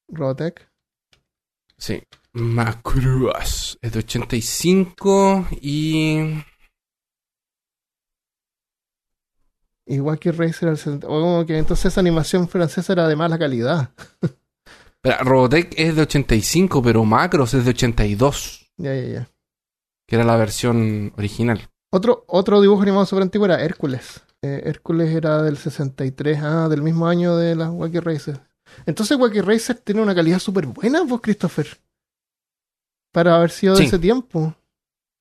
Robotech. 0.08 0.68
Sí. 1.78 2.02
Macruas. 2.34 3.78
Es 3.82 3.92
de 3.94 4.00
85 4.00 5.48
y... 5.62 6.44
Racer 9.98 10.64
era 10.64 10.72
el 10.72 10.78
70. 10.78 11.08
Oh, 11.10 11.44
que 11.46 11.58
entonces 11.58 11.86
esa 11.88 12.00
animación 12.00 12.48
francesa 12.48 12.94
era 12.94 13.08
de 13.08 13.16
mala 13.16 13.38
calidad. 13.40 13.90
Espera, 15.04 15.24
Robotech 15.24 15.74
es 15.78 15.96
de 15.96 16.02
85, 16.04 16.82
pero 16.84 17.04
Macros 17.06 17.54
es 17.54 17.64
de 17.64 17.72
82, 17.72 18.72
Ya, 18.78 18.94
ya, 18.96 19.08
ya. 19.08 19.30
que 20.08 20.16
era 20.16 20.26
la 20.26 20.36
versión 20.36 21.14
original. 21.18 21.70
Otro, 21.92 22.26
otro 22.28 22.62
dibujo 22.62 22.82
animado 22.84 23.06
súper 23.06 23.24
antiguo 23.24 23.46
era 23.46 23.62
Hércules. 23.64 24.22
Eh, 24.42 24.62
Hércules 24.66 25.14
era 25.16 25.42
del 25.42 25.58
63, 25.58 26.40
ah, 26.44 26.68
del 26.70 26.82
mismo 26.82 27.08
año 27.08 27.36
de 27.38 27.56
las 27.56 27.70
Wacky 27.72 28.00
Racer. 28.00 28.40
Entonces 28.86 29.18
Wacky 29.18 29.42
Racer 29.42 29.78
tiene 29.78 30.02
una 30.02 30.14
calidad 30.14 30.40
súper 30.40 30.68
buena, 30.68 31.02
vos, 31.04 31.22
Christopher. 31.22 31.68
Para 33.12 33.36
haber 33.38 33.52
sido 33.52 33.74
de 33.76 33.82
Sí. 33.82 33.88
ese 33.88 34.00
tiempo. 34.00 34.54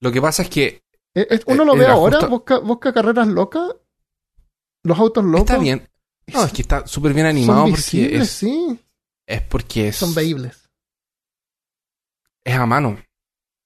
Lo 0.01 0.13
que 0.13 0.21
pasa 0.21 0.43
es 0.43 0.51
que 0.51 0.83
Eh, 1.15 1.27
eh, 1.31 1.41
uno 1.47 1.63
Eh, 1.63 1.67
lo 1.67 1.75
ve 1.77 1.85
era 1.85 1.95
ahora, 1.95 2.19
justo- 2.19 2.29
busca, 2.31 2.59
busca 2.59 2.93
carreras 2.93 3.27
locas, 3.29 3.63
los 4.85 4.99
autos 4.99 5.25
locos. 5.25 5.41
está 5.41 5.59
bien. 5.59 5.89
No, 6.29 6.45
es 6.45 6.53
que 6.53 6.63
está 6.63 6.87
súper 6.87 7.15
bien 7.15 7.25
son 7.27 7.31
animado 7.37 7.61
porque 7.63 7.77
visibles, 7.77 8.23
es, 8.23 8.31
sí, 8.31 8.81
es 9.27 9.43
porque 9.43 9.89
es, 9.89 9.97
son 9.97 10.15
veíbles. 10.15 10.69
es 12.45 12.55
a 12.55 12.67
mano. 12.67 12.99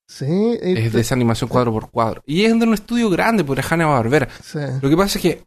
Sí, 0.07 0.59
Es 0.61 0.93
de 0.93 1.01
esa 1.01 1.15
animación 1.15 1.49
cuadro 1.49 1.73
por 1.73 1.91
cuadro. 1.91 2.23
Y 2.27 2.45
es 2.45 2.59
de 2.59 2.67
un 2.67 2.75
estudio 2.75 3.09
grande, 3.09 3.45
por 3.45 3.59
Hanna 3.59 3.87
Barbera. 3.87 4.29
sí. 4.43 4.59
Lo 4.81 4.91
que 4.91 4.97
pasa 4.97 5.19
es 5.19 5.23
que 5.23 5.45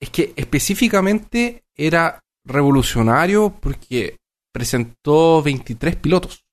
es 0.00 0.10
que 0.10 0.32
específicamente 0.34 1.64
era 1.76 2.18
revolucionario 2.44 3.54
porque 3.60 4.16
presentó 4.52 5.42
23 5.42 5.96
pilotos. 5.96 6.44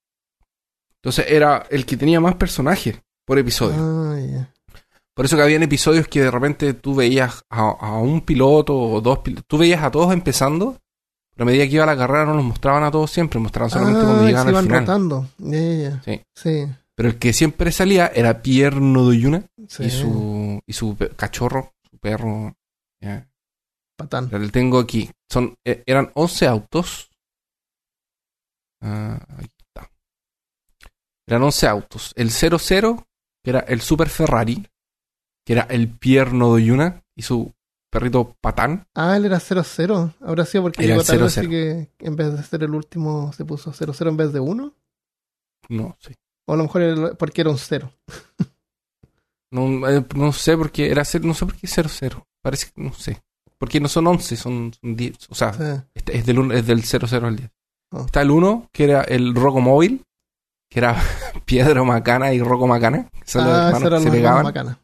Entonces 1.01 1.25
era 1.29 1.65
el 1.71 1.85
que 1.85 1.97
tenía 1.97 2.19
más 2.19 2.35
personajes 2.35 2.99
por 3.25 3.39
episodio. 3.39 3.77
Ah, 3.79 4.19
ya. 4.19 4.53
Por 5.19 5.25
eso 5.25 5.35
que 5.35 5.43
habían 5.43 5.63
episodios 5.63 6.07
que 6.07 6.21
de 6.21 6.31
repente 6.31 6.73
tú 6.75 6.95
veías 6.95 7.43
a, 7.49 7.71
a 7.71 7.97
un 7.97 8.21
piloto 8.21 8.73
o 8.73 9.01
dos 9.01 9.19
pilotos. 9.19 9.43
Tú 9.49 9.57
veías 9.57 9.83
a 9.83 9.91
todos 9.91 10.13
empezando, 10.13 10.77
pero 11.35 11.43
a 11.43 11.45
medida 11.51 11.65
que 11.67 11.73
iba 11.75 11.85
la 11.85 11.97
carrera 11.97 12.23
no 12.23 12.35
los 12.35 12.45
mostraban 12.45 12.83
a 12.83 12.91
todos 12.91 13.11
siempre, 13.11 13.37
mostraban 13.37 13.69
solamente 13.69 13.99
Ah, 13.99 14.03
cuando 14.05 14.25
llegaban 14.25 14.45
se 14.45 14.47
al 14.47 14.53
iban 14.53 14.63
final. 14.65 14.79
rotando. 14.79 15.29
Ya, 15.39 15.59
ya. 15.89 16.01
Sí. 16.05 16.21
Sí, 16.33 16.67
Pero 16.95 17.09
el 17.09 17.19
que 17.19 17.33
siempre 17.33 17.69
salía 17.73 18.07
era 18.07 18.41
Pierre 18.41 18.79
Nodoyuna 18.79 19.43
sí. 19.67 19.83
y 19.83 19.89
su 19.89 20.61
y 20.65 20.71
su 20.71 20.95
pe- 20.95 21.09
cachorro, 21.09 21.73
su 21.91 21.97
perro. 21.97 22.55
Patán. 23.97 24.29
Lo 24.31 24.49
tengo 24.51 24.79
aquí. 24.79 25.11
Son, 25.29 25.53
eh, 25.65 25.83
eran 25.85 26.11
11 26.13 26.47
autos. 26.47 27.09
Ah, 28.81 29.19
aquí 29.37 29.49
está. 29.57 29.91
Eran 31.27 31.43
11 31.43 31.67
autos. 31.67 32.13
El 32.15 32.31
00, 32.31 33.05
que 33.43 33.49
era 33.49 33.59
el 33.59 33.81
Super 33.81 34.07
Ferrari, 34.07 34.65
que 35.49 35.53
era 35.53 35.63
el 35.63 35.87
Pierre 35.89 36.31
Nodoyuna 36.31 37.01
y 37.15 37.23
su 37.23 37.51
perrito 37.89 38.35
Patán. 38.39 38.85
Ah, 38.93 39.17
él 39.17 39.25
era 39.25 39.39
0-0. 39.39 40.13
Habrá 40.21 40.45
sido 40.45 40.61
porque 40.65 40.85
llegó 40.85 41.01
0-0. 41.01 41.23
así 41.25 41.49
que 41.49 41.89
en 41.97 42.15
vez 42.15 42.37
de 42.37 42.43
ser 42.43 42.63
el 42.63 42.75
último 42.75 43.33
se 43.33 43.45
puso 43.45 43.71
0-0 43.73 44.09
en 44.09 44.17
vez 44.17 44.31
de 44.31 44.39
1. 44.41 44.73
No 45.69 45.97
sé. 45.99 46.15
O 46.45 46.53
a 46.53 46.55
lo 46.55 46.63
mejor 46.63 46.81
era 46.83 47.13
porque 47.15 47.41
era 47.41 47.49
un 47.49 47.57
0. 47.57 47.91
No, 49.51 49.87
eh, 49.89 50.05
no 50.15 50.31
sé 50.31 50.55
por 50.55 50.71
qué 50.71 50.91
era 50.91 51.03
cero, 51.03 51.23
no 51.25 51.33
sé 51.33 51.43
por 51.43 51.55
qué 51.55 51.65
00. 51.65 52.23
Parece 52.43 52.67
que 52.67 52.81
no 52.83 52.93
sé. 52.93 53.19
Porque 53.57 53.79
no 53.79 53.87
son 53.87 54.05
11, 54.05 54.35
son, 54.37 54.71
son 54.79 54.95
10. 54.95 55.17
O 55.31 55.33
sea, 55.33 55.53
Sí. 55.53 55.63
este 55.95 56.17
es, 56.19 56.25
del, 56.27 56.37
uno- 56.37 56.53
es 56.53 56.67
del 56.67 56.83
00 56.83 57.27
al 57.27 57.35
10. 57.35 57.49
Oh. 57.91 58.05
Está 58.05 58.21
el 58.21 58.29
1, 58.29 58.69
que 58.71 58.83
era 58.83 59.01
el 59.01 59.33
Rocco 59.33 59.59
Móvil, 59.59 60.05
que 60.69 60.77
era 60.79 60.95
Piedro 61.45 61.83
Macana 61.83 62.31
y 62.31 62.39
Rocco 62.43 62.67
Macana, 62.67 63.09
son 63.25 63.45
los 63.45 63.53
Ah, 63.53 63.69
esos 63.69 63.81
hermanos 63.81 63.97
que 63.97 64.03
se 64.03 64.05
los 64.05 64.15
pegaban. 64.15 64.43
Macana. 64.43 64.79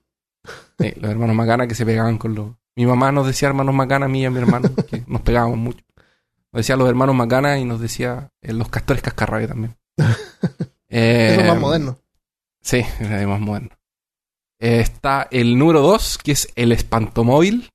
Sí, 0.79 0.93
los 0.97 1.09
hermanos 1.11 1.35
Macana 1.35 1.67
que 1.67 1.75
se 1.75 1.85
pegaban 1.85 2.17
con 2.17 2.35
los. 2.35 2.51
Mi 2.75 2.85
mamá 2.85 3.11
nos 3.11 3.25
decía 3.27 3.47
hermanos 3.47 3.73
Macana, 3.73 4.05
a 4.05 4.09
mí 4.09 4.21
y 4.21 4.25
a 4.25 4.31
mi 4.31 4.39
hermano, 4.39 4.69
que 4.89 5.03
nos 5.07 5.21
pegábamos 5.21 5.57
mucho. 5.57 5.83
Nos 6.51 6.59
decía 6.59 6.75
los 6.75 6.89
hermanos 6.89 7.15
Macana 7.15 7.57
y 7.59 7.65
nos 7.65 7.79
decía 7.79 8.31
eh, 8.41 8.53
los 8.53 8.69
castores 8.69 9.01
cascarrabia 9.01 9.47
también. 9.47 9.75
Eh, 10.89 11.29
Eso 11.31 11.41
es 11.41 11.47
más 11.47 11.59
moderno. 11.59 11.97
Sí, 12.61 12.83
de 12.99 13.27
más 13.27 13.39
moderno. 13.39 13.69
Eh, 14.59 14.79
está 14.79 15.27
el 15.31 15.57
número 15.57 15.81
2, 15.81 16.17
que 16.17 16.31
es 16.33 16.49
el 16.55 16.71
espantomóvil, 16.71 17.69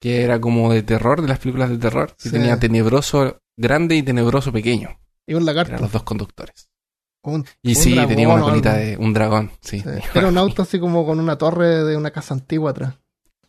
que 0.00 0.22
era 0.22 0.40
como 0.40 0.72
de 0.72 0.82
terror, 0.82 1.22
de 1.22 1.28
las 1.28 1.38
películas 1.38 1.70
de 1.70 1.78
terror, 1.78 2.14
que 2.16 2.28
Sí. 2.28 2.30
tenía 2.30 2.58
tenebroso 2.58 3.40
grande 3.56 3.96
y 3.96 4.02
tenebroso 4.02 4.52
pequeño. 4.52 4.98
Y 5.26 5.34
un 5.34 5.44
lagarto. 5.44 5.72
Eran 5.72 5.82
los 5.82 5.92
dos 5.92 6.02
conductores. 6.02 6.68
Un- 7.24 7.44
Y 7.62 7.70
Un 7.70 7.74
sí, 7.76 7.92
dragón 7.94 8.08
tenía 8.08 8.28
una 8.28 8.42
colita 8.42 8.74
de 8.74 8.96
un 8.96 9.12
dragón. 9.12 9.50
Sí. 9.60 9.80
sí. 9.80 9.88
Era 10.14 10.28
un 10.28 10.38
auto 10.38 10.62
así 10.62 10.78
como 10.80 11.06
con 11.06 11.20
una 11.20 11.36
torre 11.38 11.84
de 11.84 11.96
una 11.96 12.10
casa 12.10 12.34
antigua 12.34 12.70
atrás. 12.72 12.94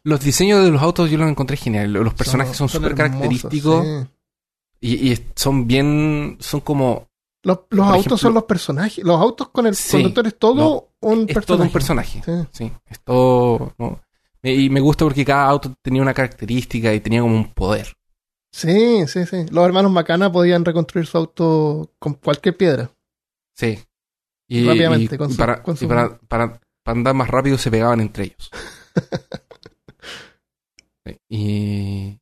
Los 0.03 0.19
diseños 0.19 0.63
de 0.63 0.69
los 0.71 0.81
autos 0.81 1.09
yo 1.09 1.17
los 1.17 1.29
encontré 1.29 1.57
genial. 1.57 1.91
Los 1.93 2.13
personajes 2.13 2.55
son 2.57 2.69
súper 2.69 2.93
característicos 2.93 3.85
sí. 3.85 4.05
y, 4.81 5.11
y 5.13 5.27
son 5.35 5.65
bien, 5.65 6.37
son 6.39 6.59
como 6.59 7.07
Los, 7.41 7.59
autos 7.71 7.95
ejemplo- 7.95 8.17
son 8.17 8.33
los 8.33 8.43
personajes. 8.43 9.03
Los 9.03 9.19
autos 9.19 9.49
con 9.49 9.65
el 9.65 9.75
Sí, 9.75 9.93
conductor 9.93 10.27
es 10.27 10.37
todo 10.37 10.89
un 10.99 11.19
es 11.21 11.33
personaje. 11.33 11.45
todo 11.47 11.63
un 11.63 11.69
personaje. 11.71 12.21
Sí. 12.25 12.31
Sí, 12.51 12.71
es 12.89 12.99
todo. 12.99 13.73
¿no? 13.79 13.99
Y 14.43 14.69
me 14.69 14.81
gusta 14.81 15.05
porque 15.05 15.23
cada 15.25 15.45
auto 15.47 15.73
tenía 15.81 16.01
una 16.01 16.13
característica 16.13 16.93
y 16.93 16.99
tenía 16.99 17.21
como 17.21 17.35
un 17.35 17.53
poder. 17.53 17.93
sí, 18.51 19.07
sí, 19.07 19.25
sí. 19.25 19.45
Los 19.51 19.65
hermanos 19.65 19.91
Macana 19.91 20.29
podían 20.31 20.65
reconstruir 20.65 21.07
su 21.07 21.17
auto 21.17 21.91
con 21.97 22.15
cualquier 22.15 22.55
piedra. 22.57 22.91
Sí. 23.55 23.79
Y, 24.49 24.67
Rápidamente, 24.67 25.15
y- 25.15 25.17
con 25.17 25.29
y 25.29 25.33
su- 25.33 25.37
para, 25.37 25.61
con 25.63 25.75
y 25.79 25.85
para, 25.85 26.17
para- 26.19 26.59
para 26.83 26.97
andar 26.97 27.13
más 27.15 27.29
rápido 27.29 27.57
se 27.57 27.71
pegaban 27.71 28.01
entre 28.01 28.25
ellos. 28.25 28.51
Sí, 31.05 31.17
y 31.29 32.19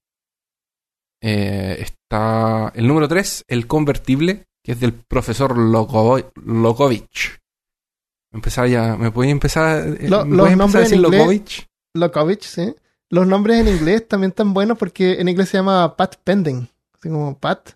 eh, 1.22 1.78
está 1.82 2.72
el 2.74 2.88
número 2.88 3.08
3, 3.08 3.46
el 3.48 3.68
convertible, 3.68 4.48
que 4.64 4.72
es 4.72 4.80
del 4.80 4.94
profesor 4.94 5.56
Loko- 5.56 6.32
Lokovich. 6.44 7.40
Empezar 8.34 8.68
ya, 8.68 8.96
¿me 8.96 9.12
puedes 9.12 9.32
empezar, 9.32 9.86
eh, 10.00 10.10
Lo- 10.10 10.26
¿me 10.26 10.36
los 10.36 10.50
empezar 10.50 10.58
nombres 10.58 10.90
decir 10.90 10.98
en 11.06 11.06
inglés-? 11.14 11.68
Lokovich, 11.94 12.44
sí. 12.44 12.76
Los 13.12 13.28
nombres 13.28 13.60
en 13.60 13.68
inglés 13.68 14.08
también 14.08 14.30
están 14.32 14.54
buenos 14.54 14.78
porque 14.80 15.20
en 15.20 15.28
inglés 15.30 15.50
se 15.50 15.58
llama 15.58 15.96
Pat 15.96 16.16
Pending. 16.24 16.68
Así 16.94 17.10
como 17.10 17.38
Pat, 17.38 17.74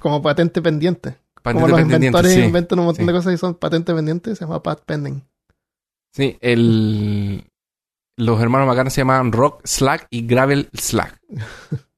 como 0.00 0.20
patente 0.22 0.60
pendiente. 0.62 1.16
Patente 1.42 1.62
como 1.62 1.68
los 1.68 1.78
pendiente, 1.80 2.06
inventores 2.06 2.34
sí. 2.34 2.40
inventan 2.40 2.78
un 2.78 2.84
montón 2.86 3.04
sí. 3.04 3.06
de 3.06 3.12
cosas 3.18 3.34
y 3.34 3.38
son 3.38 3.54
patente 3.54 3.94
pendiente, 3.94 4.34
se 4.36 4.44
llama 4.44 4.62
Pat 4.62 4.80
Pending. 4.84 5.22
Sí, 6.12 6.36
el, 6.40 7.44
los 8.16 8.40
hermanos 8.40 8.66
Macana 8.66 8.90
se 8.90 9.00
llamaban 9.00 9.32
Rock 9.32 9.62
Slack 9.64 10.06
y 10.10 10.26
Gravel 10.26 10.68
Slack. 10.74 11.18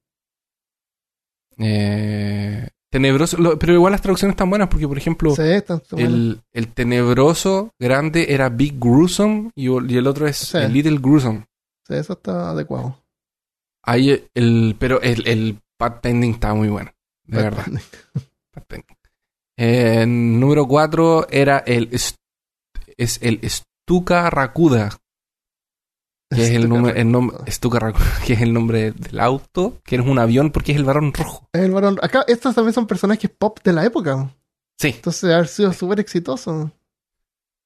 Eh, 1.59 2.69
tenebroso, 2.91 3.37
lo- 3.39 3.59
pero 3.59 3.75
igual 3.75 3.93
las 3.93 4.01
traducciones 4.03 4.33
están 4.33 4.51
buenas 4.51 4.69
porque, 4.69 4.89
por 4.89 4.99
ejemplo, 4.99 5.35
Sí, 5.35 5.43
están 5.43 5.83
el, 5.97 6.41
el 6.53 6.69
tenebroso 6.73 7.71
grande 7.79 8.33
era 8.33 8.49
Big 8.49 8.79
Gruesome 8.81 9.51
y, 9.55 9.67
y 9.69 9.97
el 9.97 10.07
otro 10.07 10.27
es 10.27 10.37
Sí. 10.39 10.59
el 10.59 10.73
Little 10.73 10.99
Gruesome. 10.99 11.47
Sí, 11.87 11.95
eso 11.95 12.15
está 12.15 12.51
adecuado. 12.51 12.99
Ahí 13.85 14.25
el, 14.35 14.77
pero 14.79 15.01
el, 15.03 15.27
el 15.27 15.59
Pat 15.77 16.01
Pending 16.01 16.31
está 16.33 16.55
muy 16.55 16.69
bueno, 16.69 16.91
de 17.25 17.37
Pat 17.37 17.45
verdad. 17.45 17.65
Pending. 17.65 17.83
Pat 18.51 18.65
Pending. 18.67 18.97
Eh, 19.57 20.05
número 20.07 20.67
4 20.67 21.27
era 21.31 21.59
el 21.59 21.91
es 21.93 23.19
el 23.23 23.41
Stuka 23.49 24.31
Rakuda, 24.31 24.91
que 26.31 26.43
es 26.45 26.51
el 26.51 26.69
nombre, 26.69 26.99
el 27.01 27.11
nombre 27.13 27.37
Stuka 27.51 27.79
Rakuda, 27.79 28.07
que 28.27 28.33
es 28.35 28.41
el 28.41 28.53
nombre 28.53 28.93
del 28.93 29.21
auto, 29.21 29.81
que 29.85 29.97
es 29.97 30.03
un 30.07 30.19
avión 30.19 30.51
porque 30.51 30.73
es 30.73 30.79
el 30.79 30.85
varón 30.85 31.13
rojo. 31.13 31.49
Es 31.53 31.63
el 31.63 31.71
varón. 31.73 31.99
Acá, 32.03 32.25
estos 32.27 32.55
también 32.55 32.73
son 32.75 32.87
personajes 32.87 33.31
pop 33.31 33.59
de 33.63 33.73
la 33.73 33.85
época. 33.85 34.31
Sí, 34.81 34.89
Entonces, 34.89 35.31
ha 35.33 35.45
sido 35.45 35.73
súper 35.73 36.01
exitoso. 36.01 36.73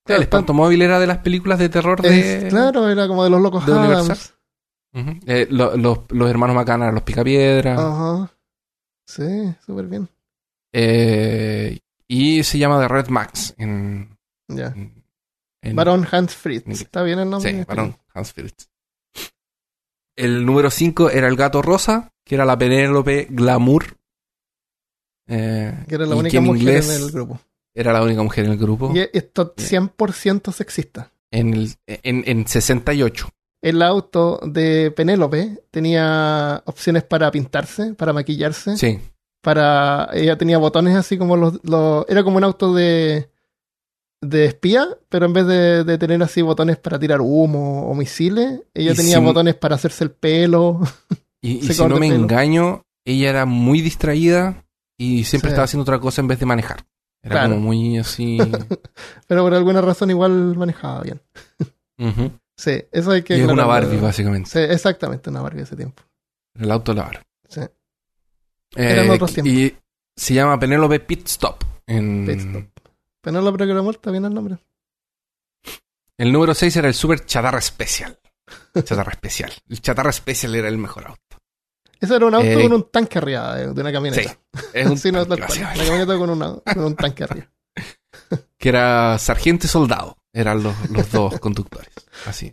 el 0.09 0.22
espantomóvil 0.22 0.82
era 0.82 0.99
de 1.01 1.07
las 1.07 1.18
películas 1.18 1.59
de 1.59 1.68
terror 1.68 2.01
de 2.03 2.47
Es- 2.47 2.51
claro, 2.51 2.89
era 2.89 3.09
como 3.09 3.24
de 3.24 3.30
los 3.30 3.41
locos 3.41 3.64
de 3.66 3.72
Adams. 3.72 4.32
Universal. 4.93 5.20
Eh, 5.26 5.47
lo- 5.51 5.76
los, 5.76 5.99
los 6.11 6.30
hermanos 6.30 6.57
Macana 6.57 6.91
los 6.91 7.03
Picapiedra. 7.03 7.74
Ajá. 7.74 8.32
Sí, 9.07 9.55
súper 9.64 9.87
bien. 9.87 10.09
Eh, 10.73 11.79
y 12.09 12.43
se 12.45 12.59
llama 12.59 12.81
The 12.81 12.89
Red 12.89 13.09
Max 13.09 13.55
en, 13.59 14.17
Ya. 14.49 14.75
en- 15.62 15.77
Varón 15.77 16.07
Hans 16.11 16.35
Fritz. 16.35 16.67
¿Está 16.69 17.03
bien 17.03 17.19
el 17.19 17.29
nombre? 17.31 17.51
Sí, 17.53 17.64
varón, 17.67 17.97
Hans 18.14 18.33
Fritz. 18.33 18.69
El 20.17 20.47
número 20.47 20.71
5 20.71 21.11
era 21.11 21.29
el 21.29 21.37
gato 21.37 21.61
rosa, 21.61 22.12
que 22.25 22.37
era 22.37 22.45
la 22.45 22.57
Penélope 22.57 23.27
Glamour. 23.31 23.97
Eh, 25.29 25.85
Que 25.89 25.95
era 25.97 26.07
la 26.07 26.14
única 26.14 26.41
mujer 26.41 26.61
inglés 26.62 26.89
en 26.97 27.03
el 27.05 27.11
grupo. 27.11 27.41
Era 27.75 27.93
la 27.93 28.03
única 28.03 28.23
mujer 28.23 28.45
en 28.47 28.53
el 28.53 28.59
grupo. 28.59 28.93
Y 28.95 29.01
esto 29.12 29.55
100% 29.57 30.53
sexista. 30.53 31.12
En, 31.31 31.53
el, 31.53 31.75
en, 31.87 32.23
en 32.27 32.47
68. 32.47 33.29
El 33.61 33.83
auto 33.83 34.39
de 34.47 34.93
Penélope 34.93 35.64
tenía 35.71 36.62
opciones 36.67 37.03
para 37.03 37.31
pintarse, 37.31 37.95
para 37.95 38.12
maquillarse, 38.12 38.77
Sí. 38.77 39.01
Para 39.47 40.09
ella 40.12 40.36
tenía 40.36 40.59
botones 40.59 40.97
así 40.97 41.16
como 41.16 41.36
los, 41.36 41.61
los- 41.62 42.05
era 42.09 42.24
como 42.24 42.38
un 42.38 42.44
auto 42.44 42.74
de 42.74 43.30
de 44.20 44.47
espía, 44.47 44.88
pero 45.09 45.26
en 45.26 45.32
vez 45.34 45.47
de, 45.47 45.84
de 45.84 45.99
tener 45.99 46.20
así 46.20 46.42
botones 46.42 46.78
para 46.78 46.99
tirar 46.99 47.20
humo 47.20 47.88
o 47.88 47.94
misiles, 47.94 48.62
ella 48.74 48.92
tenía 48.94 49.20
botones 49.20 49.55
para 49.55 49.76
hacerse 49.76 50.03
el 50.03 50.11
pelo. 50.11 50.80
Y, 51.40 51.61
si 51.72 51.80
no 51.82 51.90
me 52.01 52.09
pelo. 52.09 52.14
engaño, 52.22 52.82
ella 53.05 53.30
era 53.30 53.47
muy 53.47 53.80
distraída 53.82 54.64
y 54.99 55.22
siempre 55.24 55.51
Sí. 55.51 55.53
estaba 55.53 55.64
haciendo 55.66 55.82
otra 55.82 56.01
cosa 56.01 56.22
en 56.22 56.28
vez 56.28 56.40
de 56.40 56.47
manejar. 56.47 56.84
Era 57.22 57.34
Claro. 57.36 57.51
como 57.51 57.61
muy 57.66 57.99
así. 57.99 58.38
pero 59.28 59.42
por 59.44 59.55
alguna 59.55 59.80
razón 59.80 60.11
igual 60.11 60.57
manejaba 60.57 61.03
bien. 61.03 61.20
Sí, 62.57 62.82
eso 62.90 63.11
hay 63.12 63.22
que 63.22 63.36
Y 63.36 63.42
es 63.42 63.47
una. 63.49 63.64
Barbie, 63.66 63.99
básicamente. 63.99 64.51
Sí, 64.51 64.59
exactamente, 64.59 65.30
una 65.30 65.42
Barbie 65.42 65.59
de 65.59 65.64
ese 65.64 65.76
tiempo. 65.76 66.03
El 66.59 66.70
auto 66.72 66.92
de 66.94 66.97
la 67.01 67.05
Barbie. 67.05 67.26
Sí. 67.49 67.61
Eh, 68.77 68.93
Eran 68.93 69.11
otros 69.11 69.33
tiempos. 69.33 69.53
Y 69.53 69.77
se 70.16 70.35
llama 70.35 70.59
Penélope 70.59 71.01
Pit 71.01 71.27
Stop. 71.29 71.64
En... 71.87 72.27
Pit 72.27 72.41
Stop. 72.41 72.64
Penélope 73.20 73.64
que 73.64 73.70
era 73.72 73.83
muerta, 73.83 74.11
bien 74.11 74.24
el 74.24 74.35
nombre. 74.35 74.59
El 76.18 76.33
número 76.33 76.55
6 76.55 76.77
era 76.77 76.89
el 76.89 76.95
Super 76.95 77.24
Chatarra 77.27 77.61
Special. 77.61 78.18
Chatarra 78.85 79.12
Especial. 79.12 79.53
El 79.68 79.81
Chatarra 79.81 80.12
Special 80.12 80.55
era 80.55 80.68
el 80.68 80.79
mejor 80.79 81.07
auto. 81.09 81.20
Eso 82.01 82.16
era 82.16 82.27
un 82.27 82.35
auto 82.35 82.47
Eh, 82.47 82.62
con 82.62 82.72
un 82.72 82.91
tanque 82.91 83.18
arriba 83.18 83.55
de, 83.57 83.72
de 83.72 83.81
una 83.81 83.91
Sí. 83.91 83.95
camioneta. 83.95 84.39
Es 84.72 84.87
un 84.87 84.99
Sí, 84.99 85.11
no, 85.12 85.27
tanque, 85.27 85.47
cual. 85.47 85.59
Una 85.61 85.74
camioneta 85.74 86.18
con, 86.18 86.31
una- 86.31 86.57
con 86.61 86.85
un 86.85 86.95
tanque 86.97 87.24
arriba. 87.24 87.47
Que 88.59 88.68
era 88.70 89.18
sargento 89.18 89.66
y 89.66 89.68
soldado. 89.68 90.16
Eran 90.33 90.62
los, 90.62 90.91
los 90.91 91.11
dos 91.11 91.39
conductores. 91.41 91.91
Así. 92.27 92.53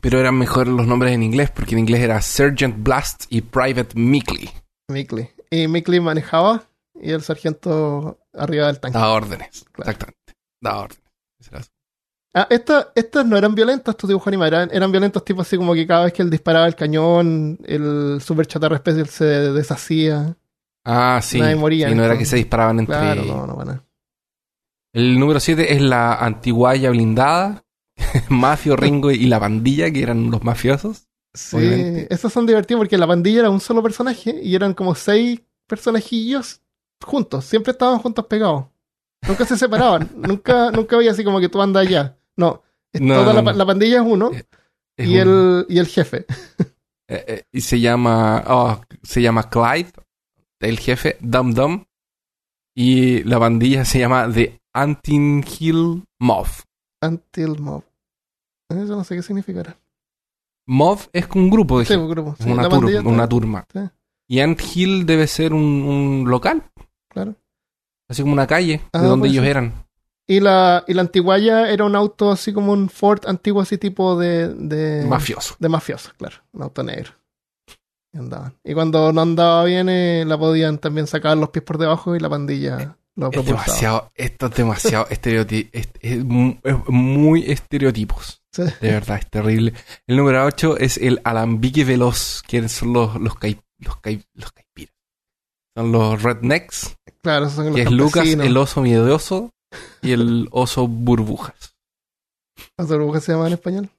Pero 0.00 0.18
eran 0.18 0.36
mejor 0.36 0.66
los 0.66 0.86
nombres 0.86 1.12
en 1.12 1.22
inglés, 1.22 1.50
porque 1.52 1.74
en 1.74 1.80
inglés 1.80 2.00
era 2.00 2.20
Sergeant 2.20 2.76
Blast 2.82 3.26
y 3.30 3.42
Private 3.42 3.90
Mickley. 3.94 4.50
Mickley. 4.88 5.30
Y 5.50 5.68
Mickley 5.68 6.00
manejaba 6.00 6.64
y 6.94 7.10
el 7.12 7.22
sargento 7.22 8.18
arriba 8.34 8.66
del 8.66 8.80
tanque. 8.80 8.98
Daba 8.98 9.12
órdenes. 9.12 9.64
Claro. 9.72 9.90
Exactamente. 9.90 10.34
Daba 10.60 10.80
órdenes. 10.82 11.02
Ah, 12.34 12.46
esta- 12.50 12.92
estas 12.94 13.24
no 13.24 13.36
eran 13.36 13.54
violentas, 13.54 13.94
estos 13.94 14.08
dibujos 14.08 14.28
animados. 14.28 14.52
Eran, 14.52 14.68
eran 14.72 14.90
violentos 14.92 15.24
tipo 15.24 15.40
así 15.40 15.56
como 15.56 15.72
que 15.74 15.86
cada 15.86 16.04
vez 16.04 16.12
que 16.12 16.22
él 16.22 16.30
disparaba 16.30 16.66
el 16.66 16.74
cañón, 16.74 17.58
el 17.64 18.20
super 18.20 18.46
chatarra 18.46 18.76
especial 18.76 19.08
se 19.08 19.24
deshacía. 19.24 20.36
Ah, 20.84 21.20
sí. 21.22 21.40
Nadie 21.40 21.56
moría 21.56 21.90
Y 21.90 21.94
no 21.94 22.04
era 22.04 22.16
que 22.18 22.24
se 22.26 22.36
disparaban 22.36 22.78
entre 22.80 22.94
Claro, 22.96 23.24
no, 23.24 23.46
no 23.46 23.54
a. 23.72 23.82
El 24.92 25.18
número 25.18 25.40
7 25.40 25.74
es 25.74 25.80
la 25.82 26.14
antiguaya 26.14 26.90
blindada. 26.90 27.64
Mafio, 28.28 28.76
Ringo 28.76 29.10
y 29.10 29.26
la 29.26 29.40
pandilla, 29.40 29.90
que 29.90 30.02
eran 30.02 30.30
los 30.30 30.44
mafiosos. 30.44 31.05
Sí, 31.36 31.56
Obviamente. 31.56 32.14
esos 32.14 32.32
son 32.32 32.46
divertidos 32.46 32.80
porque 32.80 32.96
la 32.96 33.06
pandilla 33.06 33.40
era 33.40 33.50
un 33.50 33.60
solo 33.60 33.82
personaje 33.82 34.40
y 34.42 34.54
eran 34.54 34.72
como 34.72 34.94
seis 34.94 35.40
personajillos 35.66 36.62
juntos. 37.04 37.44
Siempre 37.44 37.72
estaban 37.72 37.98
juntos 37.98 38.24
pegados. 38.26 38.66
Nunca 39.28 39.44
se 39.44 39.56
separaban. 39.56 40.10
nunca, 40.16 40.70
nunca 40.70 40.96
había 40.96 41.10
así 41.10 41.24
como 41.24 41.38
que 41.38 41.48
tú 41.48 41.60
andas 41.60 41.86
allá. 41.86 42.16
No. 42.36 42.62
es 42.92 43.00
No, 43.00 43.14
toda 43.16 43.34
la, 43.42 43.66
pandilla 43.66 43.96
es 43.96 44.06
uno 44.06 44.30
Es 44.96 45.08
y, 45.08 45.18
el, 45.18 45.66
y 45.68 45.78
el 45.78 45.86
jefe. 45.86 46.24
eh, 47.08 47.24
eh, 47.26 47.42
y 47.52 47.60
se 47.60 47.80
llama. 47.80 48.42
oh, 48.46 48.80
se 49.02 49.20
llama 49.20 49.50
Clyde, 49.50 49.92
el 50.60 50.78
jefe, 50.78 51.18
Dum 51.20 51.52
Dum. 51.52 51.84
Y 52.74 53.22
la 53.24 53.38
pandilla 53.38 53.84
se 53.84 53.98
llama 53.98 54.30
The 54.32 54.60
Antin 54.72 55.44
Hill 55.44 56.04
Mob. 56.18 56.46
Until 57.02 57.58
Mob. 57.58 57.84
Eso 58.68 58.96
no 58.96 59.04
sé 59.04 59.16
qué 59.16 59.22
significará. 59.22 59.78
Mob 60.66 60.98
es 61.12 61.26
un 61.34 61.48
grupo, 61.50 61.82
Sí, 61.84 61.94
pues, 61.96 62.08
grupo. 62.08 62.34
Es 62.38 62.44
Sí, 62.44 62.50
una, 62.50 62.68
tur- 62.68 63.06
una 63.06 63.28
turma. 63.28 63.66
Sí. 63.72 63.80
Y 64.28 64.40
Ant 64.40 64.60
Hill 64.74 65.06
debe 65.06 65.26
ser 65.26 65.52
un, 65.52 65.62
un 65.62 66.24
local, 66.28 66.64
Claro. 67.08 67.36
así 68.08 68.22
como 68.22 68.32
una 68.34 68.46
calle 68.46 68.80
Ah, 68.92 69.00
de 69.02 69.06
donde 69.08 69.22
puede 69.28 69.32
ellos 69.32 69.42
ser. 69.44 69.50
eran. 69.50 69.86
Y 70.28 70.40
la, 70.40 70.82
y 70.88 70.94
la 70.94 71.02
antiguaya 71.02 71.70
era 71.70 71.84
un 71.84 71.94
auto 71.94 72.32
así 72.32 72.52
como 72.52 72.72
un 72.72 72.88
Ford 72.88 73.20
antiguo, 73.28 73.62
así 73.62 73.78
tipo 73.78 74.18
de. 74.18 74.48
de 74.54 75.06
Mafioso. 75.06 75.54
De 75.60 75.68
mafioso, 75.68 76.10
claro. 76.18 76.36
Un 76.52 76.62
auto 76.62 76.82
negro. 76.82 77.12
Y 78.12 78.18
andaban. 78.18 78.54
Y 78.64 78.74
cuando 78.74 79.12
no 79.12 79.20
andaba 79.20 79.62
bien, 79.64 79.88
eh, 79.88 80.24
la 80.26 80.36
podían 80.36 80.78
también 80.78 81.06
sacar 81.06 81.36
los 81.38 81.50
pies 81.50 81.64
por 81.64 81.78
debajo 81.78 82.16
y 82.16 82.18
la 82.18 82.28
pandilla 82.28 82.96
lo 83.14 83.26
Es 83.26 83.32
propulsaba. 83.32 83.62
demasiado, 83.66 84.10
esto 84.16 84.46
es 84.46 84.54
demasiado 84.56 85.06
estereotipo. 85.10 85.70
Es, 85.72 85.88
es 86.00 86.24
muy 86.24 87.48
estereotipos. 87.48 88.42
Sí. 88.56 88.62
De 88.80 88.90
verdad, 88.92 89.18
es 89.18 89.30
terrible. 89.30 89.74
El 90.06 90.16
número 90.16 90.44
8 90.44 90.78
es 90.78 90.96
el 90.96 91.20
alambique 91.24 91.84
veloz, 91.84 92.42
que 92.46 92.68
son 92.68 92.92
los, 92.92 93.14
los, 93.20 93.34
cai- 93.34 93.60
los, 93.78 93.96
cai- 94.00 94.24
los 94.34 94.50
caipiras. 94.52 94.94
Son 95.76 95.92
los 95.92 96.22
rednecks, 96.22 96.96
Claro, 97.22 97.44
esos 97.46 97.56
son 97.56 97.66
los 97.66 97.74
que 97.74 97.82
es 97.82 97.90
Lucas, 97.90 98.26
el 98.28 98.56
oso 98.56 98.80
miedoso 98.82 99.50
y 100.00 100.12
el 100.12 100.48
oso 100.52 100.86
burbujas. 100.88 101.74
¿Las 102.78 102.88
burbujas 102.88 103.24
se 103.24 103.32
llaman 103.32 103.48
en 103.48 103.52
español? 103.54 103.90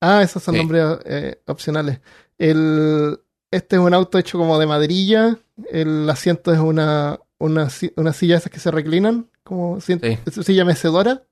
Ah, 0.00 0.22
esos 0.22 0.42
son 0.42 0.54
Sí. 0.54 0.58
nombres 0.60 0.84
eh, 1.06 1.40
opcionales. 1.46 2.00
El, 2.38 3.18
este 3.50 3.76
es 3.76 3.82
un 3.82 3.94
auto 3.94 4.18
hecho 4.18 4.38
como 4.38 4.58
de 4.58 4.66
maderilla. 4.66 5.36
El 5.70 6.08
asiento 6.10 6.52
es 6.52 6.58
una, 6.60 7.18
una, 7.38 7.68
una 7.96 8.12
silla 8.12 8.36
esas 8.36 8.52
que 8.52 8.60
se 8.60 8.70
reclinan, 8.70 9.30
como 9.42 9.80
si- 9.80 9.98
Sí. 9.98 10.42
silla 10.42 10.64
mecedora. 10.64 11.22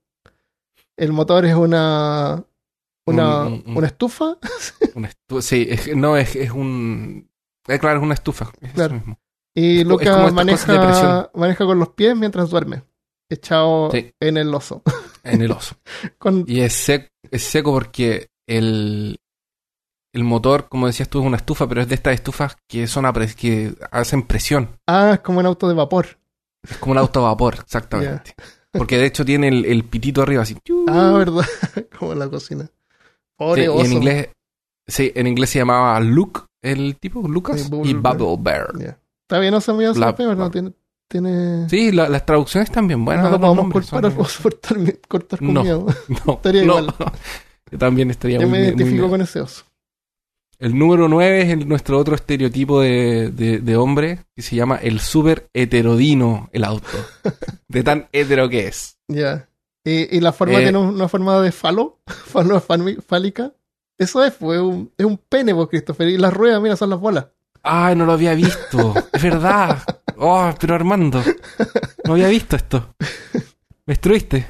El 0.97 1.13
motor 1.13 1.45
es 1.45 1.55
una, 1.55 2.43
una, 3.07 3.43
Un- 3.43 3.53
un- 3.53 3.63
un- 3.67 3.77
una 3.79 3.87
estufa. 3.87 4.37
Una 4.95 5.11
estu- 5.11 5.41
sí, 5.43 5.67
es, 5.69 5.95
no, 5.97 6.17
es, 6.17 6.37
es 6.37 6.51
un... 6.51 7.29
eh, 7.69 7.79
claro, 7.79 7.99
es 7.99 8.03
una 8.05 8.15
estufa. 8.15 8.51
es 8.61 8.73
Claro. 8.73 8.95
mismo. 8.95 9.19
Y 9.57 9.81
Es 9.81 9.89
de 9.89 10.33
maneja, 10.33 11.31
maneja 11.35 11.65
con 11.67 11.79
los 11.79 11.91
pies 11.91 12.17
mientras 12.17 12.51
duerme. 12.51 12.83
Echado 13.31 13.91
Sí. 13.91 14.13
en 14.21 14.37
el 14.37 14.55
oso. 14.55 14.83
En 15.25 15.41
el 15.41 15.53
oso. 15.53 15.77
Con, 16.19 16.45
Y 16.47 16.61
es, 16.61 16.87
sec- 16.89 17.11
es 17.31 17.43
seco 17.43 17.73
porque 17.73 18.29
el, 18.47 19.19
el 20.13 20.23
motor, 20.23 20.69
como 20.69 20.87
decías 20.87 21.09
tú, 21.09 21.21
es 21.21 21.27
una 21.27 21.39
estufa, 21.39 21.67
pero 21.67 21.81
es 21.81 21.89
de 21.89 21.95
estas 21.95 22.13
estufas 22.15 22.57
que 22.69 22.87
son 22.87 23.07
que 23.35 23.75
hacen 23.91 24.23
presión. 24.25 24.79
ah, 24.87 25.13
es 25.15 25.21
como 25.21 25.39
un 25.41 25.47
auto 25.47 25.67
de 25.67 25.73
vapor. 25.75 26.19
Es 26.63 26.77
como 26.77 26.93
un 26.93 26.99
auto 26.99 27.21
a 27.21 27.31
vapor, 27.31 27.55
exactamente. 27.61 28.35
Porque 28.73 28.99
de 28.99 29.07
hecho 29.07 29.25
tiene 29.25 29.49
el, 29.49 29.65
el 29.65 29.85
pitito 29.85 30.21
arriba 30.21 30.43
así. 30.43 30.59
Ah, 30.89 31.13
verdad. 31.17 31.45
como 31.99 32.13
en 32.13 32.19
la 32.19 32.29
cocina. 32.29 32.69
Pobre 33.37 33.63
Sí, 33.63 33.67
y 33.67 33.69
oso. 33.69 33.85
en 33.85 33.93
inglés, 33.93 34.29
sí, 34.87 35.13
en 35.15 35.27
inglés 35.27 35.51
se 35.51 35.59
llamaba 35.59 35.99
Luke, 36.01 36.41
el 36.63 36.97
tipo, 36.97 37.27
Lucas, 37.27 37.61
Sí, 37.63 37.69
Bubble 37.71 37.91
y 37.91 37.95
Bear. 37.95 38.17
Bubble 38.17 38.37
Bear. 38.43 38.69
Ya. 38.79 38.99
Está 39.23 39.39
bien, 39.41 39.55
oso 39.55 39.75
mío, 39.75 39.93
La- 39.95 40.15
pero 40.15 40.35
no 40.35 40.51
tiene. 40.51 40.73
tiene... 41.09 41.69
Sí, 41.69 41.93
la- 41.93 42.09
las 42.09 42.25
traducciones 42.27 42.71
también 42.71 43.05
buenas. 43.05 43.25
no 43.25 43.31
lo 43.31 43.41
podemos 43.41 43.57
nombres 43.65 43.93
al 43.93 44.03
son- 44.13 44.21
oso 44.21 44.43
por 44.43 44.53
cortar, 44.61 44.99
cortar 45.09 45.39
con 45.41 45.53
No. 45.55 45.63
miedo. 45.63 45.87
No, 46.27 46.33
Estaría 46.35 46.65
no. 46.65 46.79
igual. 46.81 46.95
Yo 47.71 47.79
también 47.79 48.11
estaría 48.11 48.39
Yo 48.39 48.49
muy, 48.49 48.53
me 48.53 48.59
muy 48.59 48.67
identifico 48.69 48.95
miedo. 48.97 49.11
con 49.11 49.21
ese 49.23 49.41
oso. 49.41 49.65
El 50.59 50.79
número 50.79 51.09
9 51.09 51.43
es 51.43 51.49
el- 51.51 51.69
nuestro 51.69 51.99
otro 51.99 52.15
estereotipo 52.15 52.81
de, 52.81 53.31
de- 53.33 53.59
de 53.59 53.77
hombre, 53.77 54.21
que 54.37 54.43
se 54.43 54.55
llama 54.57 54.77
el 54.77 55.01
super 55.01 55.49
heterodino, 55.53 56.49
el 56.53 56.65
auto. 56.65 56.87
de 57.69 57.83
tan 57.83 58.09
hetero 58.13 58.49
que 58.49 58.69
es. 58.69 58.97
Ya. 59.09 59.49
Y, 59.85 60.17
y 60.17 60.21
la 60.21 60.33
forma 60.33 60.59
Eh. 60.59 60.63
tiene 60.63 60.79
una 60.79 61.09
forma 61.09 61.41
de 61.43 61.53
falo, 61.53 62.01
falo 62.07 62.61
fami- 62.61 63.01
fálica. 63.03 63.53
Eso 63.99 64.25
es, 64.25 64.35
fue 64.35 64.61
un, 64.61 64.93
es 64.99 65.05
un 65.07 65.19
pene, 65.19 65.53
vos, 65.53 65.69
Christopher. 65.69 66.09
Y 66.09 66.19
las 66.19 66.33
ruedas, 66.33 66.61
mira, 66.61 66.77
son 66.77 66.91
las 66.91 66.99
bolas. 66.99 67.27
Ay, 67.63 67.95
no 67.97 68.05
lo 68.07 68.13
había 68.13 68.35
visto. 68.35 68.95
Es 69.13 69.23
verdad. 69.23 69.83
Oh, 70.17 70.53
pero 70.61 70.75
Armando, 70.75 71.23
no 72.05 72.13
había 72.15 72.29
visto 72.29 72.57
esto. 72.57 72.95
Me 73.87 73.95
destruiste. 73.95 74.47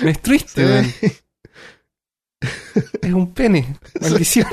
Me 0.00 0.06
destruiste, 0.08 0.64
weón. 0.64 0.92
Es 3.02 3.12
un 3.12 3.32
pene. 3.32 3.76
Maldición. 4.00 4.48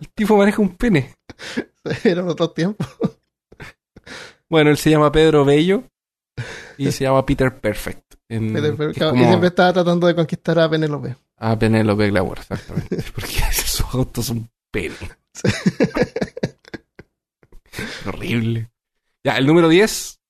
El 0.00 0.08
tipo 0.14 0.36
maneja 0.36 0.60
un 0.60 0.76
pene. 0.76 1.14
Eran 2.04 2.28
otros 2.28 2.52
tiempos. 2.54 2.86
Bueno, 4.48 4.70
él 4.70 4.76
se 4.76 4.90
llama 4.90 5.10
Pedro 5.12 5.44
Bello 5.44 5.84
y 6.78 6.92
se 6.92 7.04
llama 7.04 7.24
Peter 7.26 7.58
Perfect. 7.58 8.14
en- 8.28 8.52
claro, 8.92 9.12
como- 9.12 9.22
Y 9.22 9.26
siempre 9.26 9.48
estaba 9.48 9.72
tratando 9.72 10.06
de 10.06 10.14
conquistar 10.14 10.58
a 10.58 10.68
Penélope. 10.70 11.16
Ah, 11.36 11.58
Penélope 11.58 12.08
Glamour, 12.08 12.38
exactamente. 12.38 12.96
Porque 13.14 13.38
esos 13.50 13.94
autos 13.94 14.26
son 14.26 14.48
pene. 14.70 14.94
Horrible. 18.06 18.70
Ya, 19.24 19.36
el 19.36 19.46
número 19.46 19.68
10. 19.68 20.20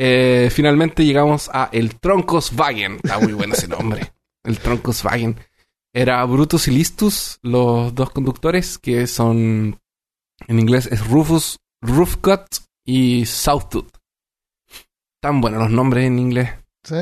eh, 0.00 0.48
finalmente 0.52 1.04
llegamos 1.04 1.50
a 1.52 1.68
el 1.72 1.98
Troncoswagen. 1.98 2.96
Está 3.02 3.18
muy 3.18 3.32
bueno 3.32 3.54
ese 3.54 3.68
nombre. 3.68 4.12
El 4.44 4.58
Troncoswagen. 4.58 5.36
Era 5.92 6.24
Brutus 6.24 6.68
y 6.68 6.70
Listus, 6.70 7.38
los 7.42 7.94
dos 7.94 8.10
conductores, 8.10 8.78
que 8.78 9.06
son. 9.06 9.80
En 10.46 10.58
inglés 10.60 10.86
es 10.90 11.04
Rufus, 11.06 11.58
Roofcut 11.82 12.46
y 12.84 13.26
Sawtooth. 13.26 13.90
Tan 15.20 15.40
buenos 15.40 15.60
los 15.62 15.70
nombres 15.70 16.06
en 16.06 16.18
inglés. 16.18 16.50
¿Sí? 16.84 16.96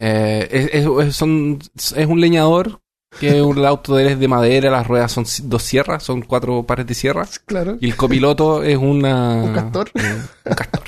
Eh, 0.00 0.48
es, 0.50 0.70
es- 0.72 1.06
es- 1.08 1.16
son, 1.16 1.58
es 1.74 2.06
un 2.06 2.20
leñador 2.20 2.80
que 3.18 3.42
un- 3.42 3.64
auto 3.64 3.96
de 3.96 4.02
él 4.04 4.08
es 4.12 4.18
de 4.18 4.28
madera, 4.28 4.70
las 4.70 4.86
ruedas 4.86 5.12
son 5.12 5.24
dos 5.44 5.62
sierras, 5.62 6.02
son 6.02 6.22
cuatro 6.22 6.64
pares 6.64 6.86
de 6.86 6.94
sierra. 6.94 7.26
Claro. 7.46 7.76
Y 7.80 7.86
el 7.90 7.96
copiloto 7.96 8.62
es 8.62 8.76
una, 8.76 9.34
Un 9.44 9.52
castor. 9.54 9.90
eh, 9.94 10.18
un 10.46 10.54
castor. 10.54 10.82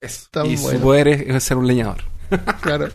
Eso. 0.00 0.26
Tan 0.30 0.46
y 0.46 0.56
bueno. 0.56 0.78
su 0.78 0.84
poder 0.84 1.08
es, 1.08 1.20
es 1.22 1.44
ser 1.44 1.56
un 1.56 1.66
leñador. 1.66 2.02
Claro. 2.60 2.88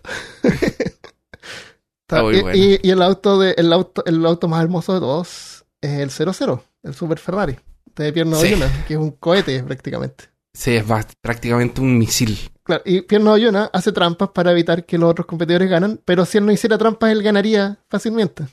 Está 2.02 2.24
muy 2.24 2.38
y, 2.38 2.42
bueno. 2.42 2.58
y- 2.58 2.80
y 2.82 2.90
el 2.90 3.02
auto 3.02 3.40
de 3.40 3.54
el 3.58 3.72
auto 3.74 4.04
el 4.06 4.26
auto 4.26 4.48
más 4.48 4.64
hermoso 4.64 4.94
de 4.94 5.00
todos 5.00 5.66
es 5.82 5.92
el 6.00 6.10
00, 6.12 6.64
el 6.84 6.94
Super 6.94 7.20
Ferrari 7.20 7.58
de 7.96 8.14
Pierno 8.14 8.36
Sí. 8.38 8.48
Oyuna, 8.48 8.86
que 8.88 8.94
es 8.96 9.00
un 9.00 9.12
cohete 9.12 9.62
prácticamente. 9.64 10.26
Sí, 10.54 10.76
es 10.76 10.90
va- 10.90 11.06
prácticamente 11.22 11.80
un 11.82 11.98
misil. 11.98 12.38
Claro, 12.64 12.82
y 12.86 13.02
Pierno 13.02 13.32
Oyuna 13.34 13.70
hace 13.74 13.92
trampas 13.92 14.30
para 14.30 14.52
evitar 14.52 14.86
que 14.86 14.98
los 14.98 15.10
otros 15.10 15.26
competidores 15.28 15.70
ganan, 15.70 16.00
pero 16.06 16.26
si 16.26 16.38
él 16.38 16.46
no 16.46 16.52
hiciera 16.52 16.78
trampas 16.78 17.12
él 17.12 17.24
ganaría 17.24 17.80
fácilmente. 17.90 18.44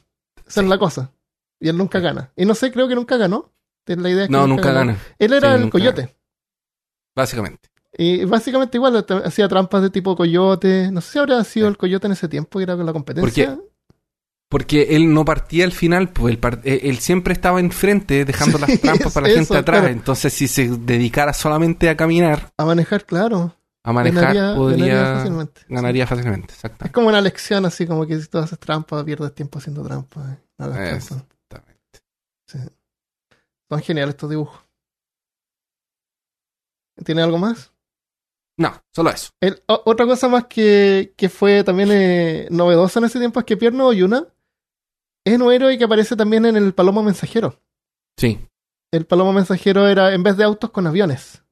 Esa 0.47 0.61
es 0.63 0.69
la 0.69 0.79
cosa. 0.79 1.13
Y 1.61 1.69
él 1.69 1.77
nunca 1.77 1.99
gana. 2.01 2.33
Y 2.37 2.45
no 2.45 2.55
sé, 2.55 2.71
creo 2.71 2.87
que 2.89 2.95
nunca 2.95 3.17
ganó. 3.17 3.53
La 3.87 4.11
idea 4.11 4.23
es 4.25 4.29
que 4.29 4.33
No, 4.33 4.47
nunca 4.47 4.73
gana, 4.73 4.99
Él 5.19 5.33
era 5.33 5.57
Sí, 5.57 5.63
el 5.63 5.71
coyote. 5.71 6.17
básicamente. 7.15 7.69
Y 7.97 8.25
básicamente 8.25 8.77
igual 8.77 9.05
hacía 9.25 9.49
trampas 9.49 9.81
de 9.83 9.91
tipo 9.91 10.15
coyote. 10.17 10.91
No 10.93 11.01
sé 11.01 11.13
si 11.13 11.19
habría 11.19 11.43
sido 11.45 11.69
el 11.69 11.79
coyote 11.79 12.07
en 12.07 12.13
ese 12.13 12.29
tiempo, 12.29 12.59
que 12.59 12.65
era 12.65 12.77
con 12.77 12.85
la 12.85 12.93
competencia. 12.93 13.55
Porque 13.55 13.69
él 14.51 15.13
no 15.13 15.25
partía 15.25 15.65
al 15.65 15.73
final, 15.73 16.11
pues 16.11 16.35
él, 16.35 16.41
part- 16.41 16.61
eh, 16.65 16.81
él 16.85 16.99
siempre 16.99 17.33
estaba 17.33 17.61
enfrente 17.61 18.25
dejando 18.25 18.59
las 18.59 18.81
trampas 18.81 19.13
para 19.13 19.27
la 19.27 19.33
eso, 19.33 19.39
gente 19.41 19.57
atrás. 19.59 19.81
claro. 19.81 19.93
Entonces, 19.93 20.33
si 20.33 20.49
se 20.49 20.69
dedicara 20.69 21.33
solamente 21.33 21.89
a 21.89 21.97
caminar, 21.97 22.51
A 22.57 22.65
manejar, 22.65 23.05
claro. 23.05 23.55
a 23.83 23.93
manejar, 23.93 24.35
ganaría, 24.35 24.55
podría 24.57 24.87
ganaría 24.95 25.15
fácilmente. 25.17 25.61
ganaría 25.69 26.07
fácilmente. 26.07 26.47
Es 26.49 26.55
Exactamente. 26.59 26.93
como 26.93 27.09
una 27.09 27.21
lección 27.21 27.65
así, 27.67 27.87
como 27.87 28.07
que 28.07 28.21
si 28.21 28.29
tú 28.29 28.39
haces 28.39 28.59
trampa, 28.59 29.05
pierdes 29.05 29.35
tiempo 29.35 29.59
haciendo 29.59 29.83
trampa. 29.83 30.33
eh. 30.33 30.39
No. 30.59 30.75
Exactamente. 30.75 32.01
Son 33.69 33.81
geniales 33.83 34.15
estos 34.15 34.31
dibujos. 34.31 34.61
¿Tiene 37.05 37.23
algo 37.23 37.37
más? 37.39 37.73
No, 38.59 38.73
solo 38.91 39.11
eso. 39.11 39.31
El- 39.41 39.63
otra 39.67 40.07
cosa 40.07 40.29
más 40.29 40.47
que, 40.47 41.13
que 41.17 41.29
fue 41.29 41.63
también 41.63 41.91
eh, 41.93 42.47
novedosa 42.51 43.01
en 43.01 43.05
ese 43.05 43.19
tiempo 43.19 43.41
es 43.41 43.45
que 43.47 43.57
Pierno 43.57 43.87
Oyuna 43.87 44.25
es 45.27 45.41
un 45.41 45.53
héroe 45.53 45.77
que 45.77 45.85
aparece 45.85 46.17
también 46.17 46.47
en 46.47 46.57
el 46.57 46.73
Palomo 46.73 47.03
Mensajero. 47.03 47.61
Sí. 48.17 48.39
El 48.93 49.05
Palomo 49.07 49.33
Mensajero 49.33 49.89
era 49.89 50.15
en 50.15 50.23
vez 50.23 50.37
de 50.37 50.45
autos 50.45 50.71
con 50.71 50.87
aviones. 50.87 51.43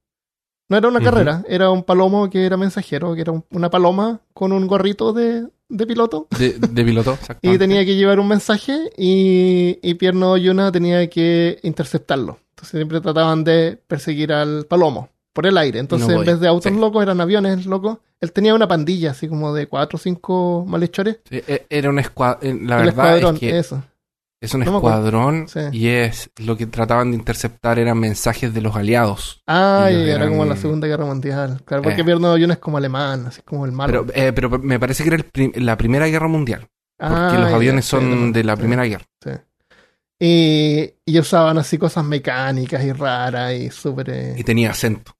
No 0.70 0.78
era 0.78 0.88
una 0.88 1.00
carrera, 1.00 1.44
era 1.46 1.70
un 1.70 1.82
palomo 1.82 2.30
que 2.30 2.46
era 2.46 2.56
mensajero, 2.56 3.14
que 3.14 3.20
era 3.20 3.32
un- 3.32 3.44
una 3.50 3.68
paloma 3.68 4.20
con 4.32 4.50
un 4.50 4.66
gorrito 4.66 5.12
de, 5.12 5.46
de 5.68 5.86
piloto. 5.86 6.26
De, 6.38 6.54
de 6.54 6.84
piloto, 6.84 7.18
Y 7.42 7.58
tenía 7.58 7.84
que 7.84 7.96
llevar 7.96 8.18
un 8.18 8.28
mensaje 8.28 8.90
y, 8.96 9.78
y 9.82 9.94
Pierno 9.94 10.38
Yuna 10.38 10.72
tenía 10.72 11.06
que 11.10 11.58
interceptarlo. 11.64 12.38
Entonces 12.50 12.78
siempre 12.78 13.00
trataban 13.02 13.44
de 13.44 13.78
perseguir 13.86 14.32
al 14.32 14.64
palomo 14.64 15.10
por 15.34 15.46
el 15.46 15.58
aire. 15.58 15.78
Entonces 15.80 16.08
No 16.08 16.20
en 16.20 16.26
vez 16.26 16.40
de 16.40 16.48
autos 16.48 16.72
Sí. 16.72 16.78
locos 16.78 17.02
eran 17.02 17.20
aviones 17.20 17.66
locos. 17.66 17.98
Él 18.22 18.32
tenía 18.32 18.54
una 18.54 18.66
pandilla 18.66 19.10
así 19.10 19.28
como 19.28 19.52
de 19.52 19.66
cuatro 19.66 19.96
o 19.96 20.00
cinco 20.00 20.64
malhechores. 20.66 21.18
Sí, 21.28 21.42
e- 21.46 21.66
Era 21.68 21.90
un 21.90 21.98
escuadrón. 21.98 22.66
La 22.66 22.78
el 22.78 22.86
verdad 22.86 22.88
escuadrón, 23.18 23.34
es 23.34 23.40
que 23.40 23.58
eso. 23.58 23.82
es 24.40 24.54
un 24.54 24.60
no 24.64 24.76
escuadrón 24.76 25.46
Sí. 25.48 25.60
y 25.72 25.88
es 25.88 26.30
lo 26.38 26.56
que 26.56 26.66
trataban 26.66 27.10
de 27.10 27.16
interceptar 27.18 27.78
eran 27.78 27.98
mensajes 27.98 28.54
de 28.54 28.60
los 28.62 28.74
aliados. 28.76 29.42
Ah, 29.46 29.88
y 29.90 29.94
era 29.94 30.14
eran- 30.16 30.30
como 30.30 30.44
la 30.46 30.56
Segunda 30.56 30.86
Guerra 30.86 31.04
Mundial. 31.04 31.60
Claro, 31.64 31.82
porque 31.82 32.00
Eh. 32.00 32.04
Pierno 32.04 32.34
Yuna 32.38 32.54
es 32.54 32.60
como 32.60 32.78
alemán, 32.78 33.26
así 33.26 33.42
como 33.42 33.66
el 33.66 33.72
malo. 33.72 34.06
Pero, 34.06 34.18
eh, 34.28 34.32
pero 34.32 34.50
me 34.58 34.78
parece 34.78 35.02
que 35.02 35.08
era 35.08 35.16
el 35.16 35.24
prim- 35.24 35.52
la 35.56 35.76
Primera 35.76 36.06
Guerra 36.06 36.28
Mundial. 36.28 36.60
Porque 36.96 37.14
Ah, 37.14 37.38
los 37.40 37.52
aviones 37.52 37.84
son 37.84 38.32
de 38.32 38.44
la 38.44 38.56
Primera 38.56 38.84
Guerra. 38.84 39.04
sí. 39.22 39.30
Y, 40.20 40.90
y 41.04 41.18
usaban 41.18 41.58
así 41.58 41.76
cosas 41.76 42.04
mecánicas 42.04 42.82
y 42.84 42.92
raras 42.92 43.52
y 43.52 43.70
súper... 43.70 44.10
eh, 44.10 44.34
Y 44.38 44.44
tenía 44.44 44.70
acento. 44.70 45.12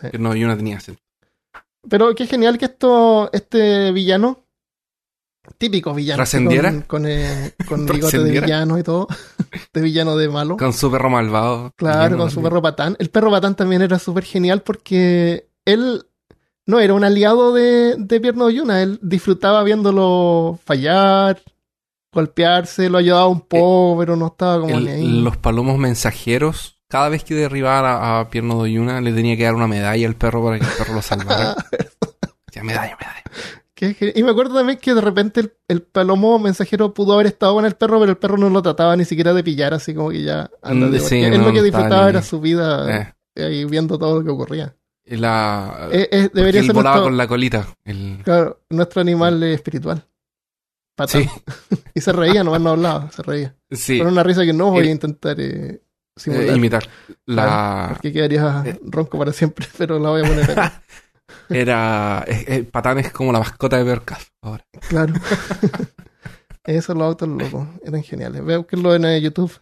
Sí. 0.00 0.10
Que 0.10 0.18
no, 0.18 0.30
tenía 0.56 0.76
acento. 0.78 1.00
Pero 1.88 2.14
qué 2.14 2.26
genial 2.26 2.58
que 2.58 2.64
esto, 2.64 3.30
este 3.32 3.92
villano, 3.92 4.44
típico 5.58 5.94
villano, 5.94 6.16
¿Trascendiera? 6.18 6.70
con, 6.72 6.82
con, 6.82 7.06
eh, 7.06 7.54
con 7.68 7.86
bigote 7.92 8.18
de 8.18 8.40
villano 8.40 8.78
y 8.78 8.82
todo, 8.82 9.06
de 9.72 9.80
villano 9.80 10.16
de 10.16 10.28
malo. 10.28 10.56
Con 10.56 10.72
su 10.72 10.90
perro 10.90 11.10
malvado. 11.10 11.72
Claro, 11.76 12.16
con 12.18 12.30
su 12.30 12.42
perro 12.42 12.60
patán. 12.60 12.96
El 12.98 13.10
perro 13.10 13.30
patán 13.30 13.54
también 13.54 13.82
era 13.82 13.98
súper 13.98 14.24
genial 14.24 14.62
porque 14.62 15.48
él 15.64 16.04
no 16.66 16.80
era 16.80 16.94
un 16.94 17.04
aliado 17.04 17.52
de, 17.54 17.94
de 17.96 18.20
Pierno 18.20 18.50
Yuna, 18.50 18.82
él 18.82 18.98
disfrutaba 19.00 19.62
viéndolo 19.62 20.58
fallar, 20.64 21.40
golpearse, 22.12 22.88
lo 22.90 22.98
ayudaba 22.98 23.28
un 23.28 23.42
poco, 23.42 23.96
pero 24.00 24.16
no 24.16 24.26
estaba 24.28 24.60
como 24.60 24.74
El- 24.74 24.84
ni 24.84 24.90
ahí. 24.90 25.20
los 25.20 25.36
palomos 25.36 25.78
mensajeros, 25.78 26.75
cada 26.88 27.08
vez 27.08 27.24
que 27.24 27.34
derribara 27.34 28.20
a 28.20 28.28
Pierno 28.30 28.54
Doyuna, 28.56 29.00
le 29.00 29.12
tenía 29.12 29.36
que 29.36 29.44
dar 29.44 29.54
una 29.54 29.66
medalla 29.66 30.06
al 30.06 30.14
perro 30.16 30.44
para 30.44 30.58
que 30.58 30.64
el 30.64 30.70
perro 30.72 30.94
lo 30.94 31.02
salvara. 31.02 31.54
Ya, 32.52 32.62
medalla, 32.64 32.96
medalla. 32.98 34.12
Y 34.14 34.22
me 34.22 34.30
acuerdo 34.30 34.54
también 34.54 34.78
que 34.78 34.94
de 34.94 35.02
repente 35.02 35.40
el, 35.40 35.52
el 35.68 35.82
palomo 35.82 36.38
mensajero 36.38 36.94
pudo 36.94 37.12
haber 37.12 37.26
estado 37.26 37.52
con 37.54 37.66
el 37.66 37.74
perro, 37.74 37.98
pero 38.00 38.12
el 38.12 38.16
perro 38.16 38.38
no 38.38 38.48
lo 38.48 38.62
trataba 38.62 38.96
ni 38.96 39.04
siquiera 39.04 39.34
de 39.34 39.44
pillar, 39.44 39.74
así 39.74 39.94
como 39.94 40.08
que 40.08 40.22
ya 40.22 40.50
ándate, 40.62 40.96
Mm, 40.96 41.00
sí, 41.00 41.04
porque 41.20 41.26
él 41.26 41.38
no, 41.42 41.46
lo 41.48 41.52
que 41.52 41.58
no 41.58 41.64
disfrutaba 41.64 42.08
era 42.08 42.22
su 42.22 42.40
vida 42.40 43.14
Eh, 43.34 43.44
ahí 43.44 43.64
viendo 43.66 43.98
todo 43.98 44.20
lo 44.20 44.24
que 44.24 44.30
ocurría. 44.30 44.74
la, 45.04 45.88
Eh, 45.92 46.08
eh, 46.10 46.30
debería 46.32 46.60
él 46.60 46.66
ser 46.68 46.74
volaba 46.74 46.96
nuestro, 46.96 47.10
con 47.10 47.16
la 47.18 47.28
colita. 47.28 47.68
El, 47.84 48.20
claro, 48.24 48.62
nuestro 48.70 49.02
animal 49.02 49.42
espiritual. 49.42 50.02
Patán. 50.96 51.24
sí, 51.24 51.28
Y 51.94 52.00
se 52.00 52.12
reía, 52.12 52.42
nomás 52.42 52.62
no 52.62 52.70
hablaba, 52.70 53.10
se 53.10 53.22
reía. 53.22 53.54
sí. 53.70 53.98
Con 53.98 54.06
una 54.06 54.22
risa 54.22 54.46
que 54.46 54.54
no 54.54 54.70
voy 54.70 54.84
El- 54.84 54.88
a 54.88 54.92
intentar 54.92 55.36
eh, 55.38 55.82
eh, 56.26 56.52
imitar. 56.54 56.88
La, 57.26 57.88
Porque 57.92 58.12
quedaría 58.12 58.62
eh. 58.66 58.80
ronco 58.84 59.18
para 59.18 59.32
siempre, 59.32 59.66
pero 59.78 59.98
la 59.98 60.10
voy 60.10 60.24
a 60.24 60.28
poner 60.28 60.60
ahí. 60.60 60.70
era. 61.50 62.24
eh, 62.26 62.44
eh, 62.48 62.62
Patán 62.64 62.98
es 62.98 63.12
como 63.12 63.32
la 63.32 63.38
mascota 63.40 63.76
de 63.78 63.84
Percas 63.84 64.32
ahora. 64.42 64.64
Claro. 64.88 65.14
Esos 66.64 66.96
los 66.96 67.04
autos 67.04 67.28
locos, 67.28 67.68
eran 67.84 68.02
geniales. 68.02 68.44
Veo 68.44 68.66
que 68.66 68.76
lo 68.76 68.94
en 68.94 69.20
YouTube 69.22 69.52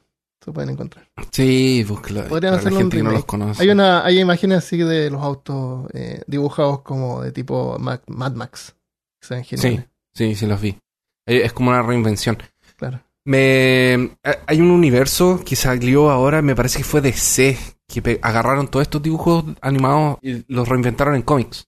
se 0.42 0.52
pueden 0.52 0.70
encontrar. 0.70 1.06
Sí, 1.30 1.84
búsquelo. 1.86 2.24
Podrían 2.28 2.54
hacerlo 2.54 2.78
un 2.78 2.82
gente 2.90 3.02
no 3.02 3.10
los 3.10 3.24
conoce. 3.24 3.62
Hay 3.62 3.70
una, 3.70 4.04
hay 4.04 4.20
imágenes 4.20 4.58
así 4.58 4.78
de 4.78 5.10
los 5.10 5.22
autos 5.22 5.86
eh, 5.92 6.22
dibujados 6.26 6.80
como 6.82 7.22
de 7.22 7.32
tipo 7.32 7.78
Mad, 7.78 8.00
Mad 8.06 8.32
Max. 8.34 8.74
Que 9.20 9.26
se 9.26 9.34
ven 9.34 9.44
geniales. 9.44 9.86
Sí, 10.14 10.34
sí 10.34 10.46
los 10.46 10.60
vi. 10.60 10.78
Eh, 11.26 11.42
Es 11.44 11.52
como 11.52 11.70
una 11.70 11.82
reinvención. 11.82 12.38
Claro. 12.76 13.02
Me 13.26 14.16
hay 14.46 14.60
un 14.60 14.70
universo 14.70 15.42
que 15.44 15.56
salió 15.56 16.10
ahora, 16.10 16.42
me 16.42 16.54
parece 16.54 16.78
que 16.78 16.84
fue 16.84 17.00
de 17.00 17.12
C, 17.12 17.58
que 17.88 18.18
agarraron 18.22 18.68
todos 18.68 18.82
estos 18.82 19.02
dibujos 19.02 19.44
animados 19.62 20.18
y 20.22 20.44
los 20.52 20.68
reinventaron 20.68 21.14
en 21.14 21.22
cómics. 21.22 21.66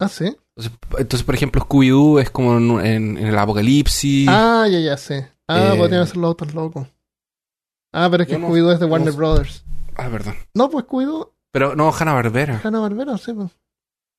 Ah, 0.00 0.08
sí. 0.08 0.34
Entonces, 0.98 1.22
por 1.22 1.34
ejemplo, 1.34 1.62
Scooby-Doo 1.62 2.18
es 2.20 2.30
como 2.30 2.56
en, 2.56 2.70
en- 2.86 3.18
en 3.18 3.26
el 3.26 3.38
apocalipsis. 3.38 4.26
Ah, 4.30 4.66
ya, 4.70 4.78
ya 4.80 4.96
sé. 4.96 5.28
Ah, 5.48 5.72
Eh, 5.74 5.78
podrían 5.78 6.06
ser 6.06 6.16
los 6.16 6.28
autos 6.28 6.54
locos. 6.54 6.86
Ah, 7.92 8.08
pero 8.10 8.22
es 8.22 8.28
que 8.28 8.38
no- 8.38 8.48
Scooby-Doo 8.48 8.72
es 8.72 8.80
de 8.80 8.86
no 8.86 8.92
Warner 8.92 9.12
sé. 9.12 9.16
Brothers. 9.18 9.64
Ah, 9.96 10.08
perdón. 10.10 10.34
No, 10.54 10.70
pues 10.70 10.86
Scooby-Doo, 10.86 11.32
Pero 11.52 11.74
no, 11.76 11.90
Hanna-Barbera. 11.92 12.60
Hanna-Barbera, 12.64 13.16
sí. 13.18 13.32
Pues. 13.34 13.50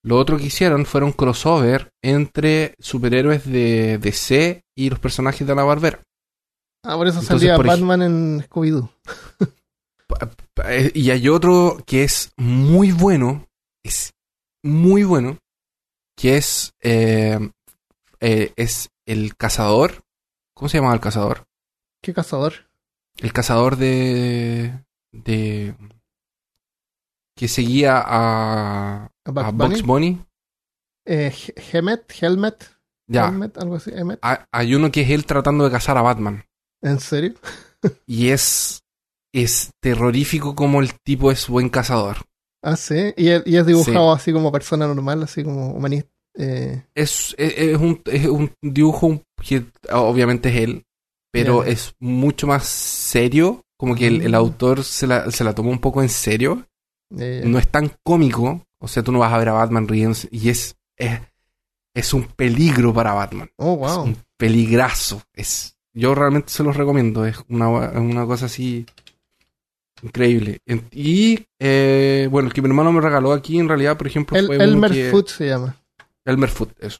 Lo 0.03 0.17
otro 0.17 0.37
que 0.37 0.45
hicieron 0.45 0.85
fueron 0.85 1.11
crossover 1.11 1.91
entre 2.03 2.75
superhéroes 2.79 3.45
de 3.45 3.97
DC 3.99 4.61
y 4.75 4.89
los 4.91 4.99
personajes 4.99 5.45
de 5.45 5.53
Hanna-Barbera. 5.53 5.99
Ah, 6.83 6.95
por 6.95 7.07
eso 7.07 7.19
Entonces, 7.19 7.39
salía 7.41 7.55
por 7.57 7.67
Batman 7.67 8.01
en 8.01 8.41
Scooby-Doo. 8.43 8.89
Y 10.93 11.11
hay 11.11 11.29
otro 11.29 11.77
que 11.85 12.03
es 12.03 12.31
muy 12.35 12.91
bueno, 12.91 13.47
es 13.83 14.13
muy 14.63 15.03
bueno, 15.03 15.37
que 16.15 16.37
es, 16.37 16.73
eh, 16.81 17.37
eh, 18.19 18.53
es 18.55 18.89
el 19.05 19.35
cazador. 19.37 20.03
¿Cómo 20.55 20.67
se 20.69 20.79
llama 20.79 20.93
el 20.93 20.99
cazador? 20.99 21.45
¿Qué 22.01 22.13
cazador? 22.13 22.53
El 23.17 23.31
cazador 23.33 23.75
de... 23.77 24.83
de 25.11 25.75
que 27.35 27.47
seguía 27.47 27.99
a, 28.03 29.03
¿A 29.05 29.09
a 29.25 29.31
Bugs 29.31 29.53
Bugs 29.53 29.83
Bunny? 29.83 30.19
Eh, 31.05 31.31
He- 31.31 31.77
Hemet, 31.77 32.11
Helmet, 32.19 32.67
Ya, 33.07 33.27
Helmet, 33.27 33.55
algo 33.59 33.75
así, 33.75 33.91
Hemet. 33.93 34.19
ha- 34.23 34.47
hay 34.51 34.73
uno 34.73 34.91
que 34.91 35.01
es 35.01 35.11
él 35.11 35.25
tratando 35.25 35.63
de 35.65 35.71
cazar 35.71 35.97
a 35.97 36.01
Batman. 36.01 36.43
¿En 36.81 36.99
serio? 36.99 37.33
Y 38.05 38.29
es, 38.29 38.83
es 39.33 39.71
terrorífico 39.81 40.55
como 40.55 40.81
el 40.81 40.93
tipo 41.03 41.31
es 41.31 41.47
buen 41.47 41.69
cazador. 41.69 42.17
Ah, 42.63 42.75
sí. 42.75 43.13
Y 43.15 43.29
es, 43.29 43.43
y 43.45 43.55
es 43.57 43.65
dibujado 43.65 44.11
así 44.11 44.33
como 44.33 44.51
persona 44.51 44.87
normal, 44.87 45.23
así 45.23 45.43
como 45.43 45.71
humanista. 45.73 46.09
Eh, 46.39 46.83
Es, 46.95 47.33
es, 47.37 47.53
es 47.57 47.77
un, 47.77 48.01
es 48.05 48.25
un 48.27 48.51
dibujo 48.61 49.23
que 49.41 49.65
obviamente 49.91 50.49
es 50.49 50.55
él, 50.57 50.83
pero 51.31 51.63
es 51.63 51.93
mucho 51.99 52.47
más 52.47 52.65
serio. 52.67 53.61
Como 53.79 53.93
que 53.95 54.07
el, 54.07 54.21
el 54.23 54.31
Mm. 54.31 54.35
autor 54.35 54.83
se 54.83 55.05
la, 55.05 55.29
se 55.31 55.43
la 55.43 55.53
tomó 55.53 55.69
un 55.69 55.79
poco 55.79 56.01
en 56.01 56.09
serio. 56.09 56.65
No 57.11 57.57
es 57.59 57.67
tan 57.69 57.91
cómico. 58.03 58.63
O 58.79 58.87
sea, 58.87 59.01
tú 59.03 59.11
no 59.11 59.19
vas 59.19 59.31
a 59.33 59.37
ver 59.37 59.49
a 59.49 59.53
Batman 59.53 59.87
riéndose. 59.87 60.27
Y 60.31 60.49
es, 60.49 60.75
es, 60.97 61.19
es 61.95 62.13
un 62.13 62.23
peligro 62.25 62.91
para 62.93 63.13
Batman. 63.13 63.49
Oh, 63.57 63.73
Es 63.87 63.93
wow. 63.95 64.03
un 64.03 64.17
peligrazo. 64.35 65.21
Es, 65.33 65.76
yo 65.97 66.13
realmente 66.15 66.49
se 66.49 66.63
los 66.63 66.75
recomiendo. 66.77 67.25
Es 67.25 67.37
una, 67.49 67.67
una 67.69 68.25
cosa 68.25 68.45
así 68.45 68.85
increíble. 70.01 70.59
Y 70.91 71.45
eh, 71.59 72.27
bueno, 72.31 72.47
el 72.47 72.53
que 72.53 72.61
mi 72.61 72.67
hermano 72.67 72.91
me 72.91 73.01
regaló 73.01 73.33
aquí 73.33 73.59
en 73.59 73.67
realidad, 73.67 73.97
por 73.97 74.07
ejemplo, 74.07 74.37
El, 74.37 74.45
fue 74.47 74.55
Elmer 74.57 74.91
que- 74.91 75.09
Foot 75.11 75.27
se 75.29 75.47
llama. 75.47 75.75
Elmer 76.25 76.49
Foot, 76.49 76.71
eso. 76.79 76.99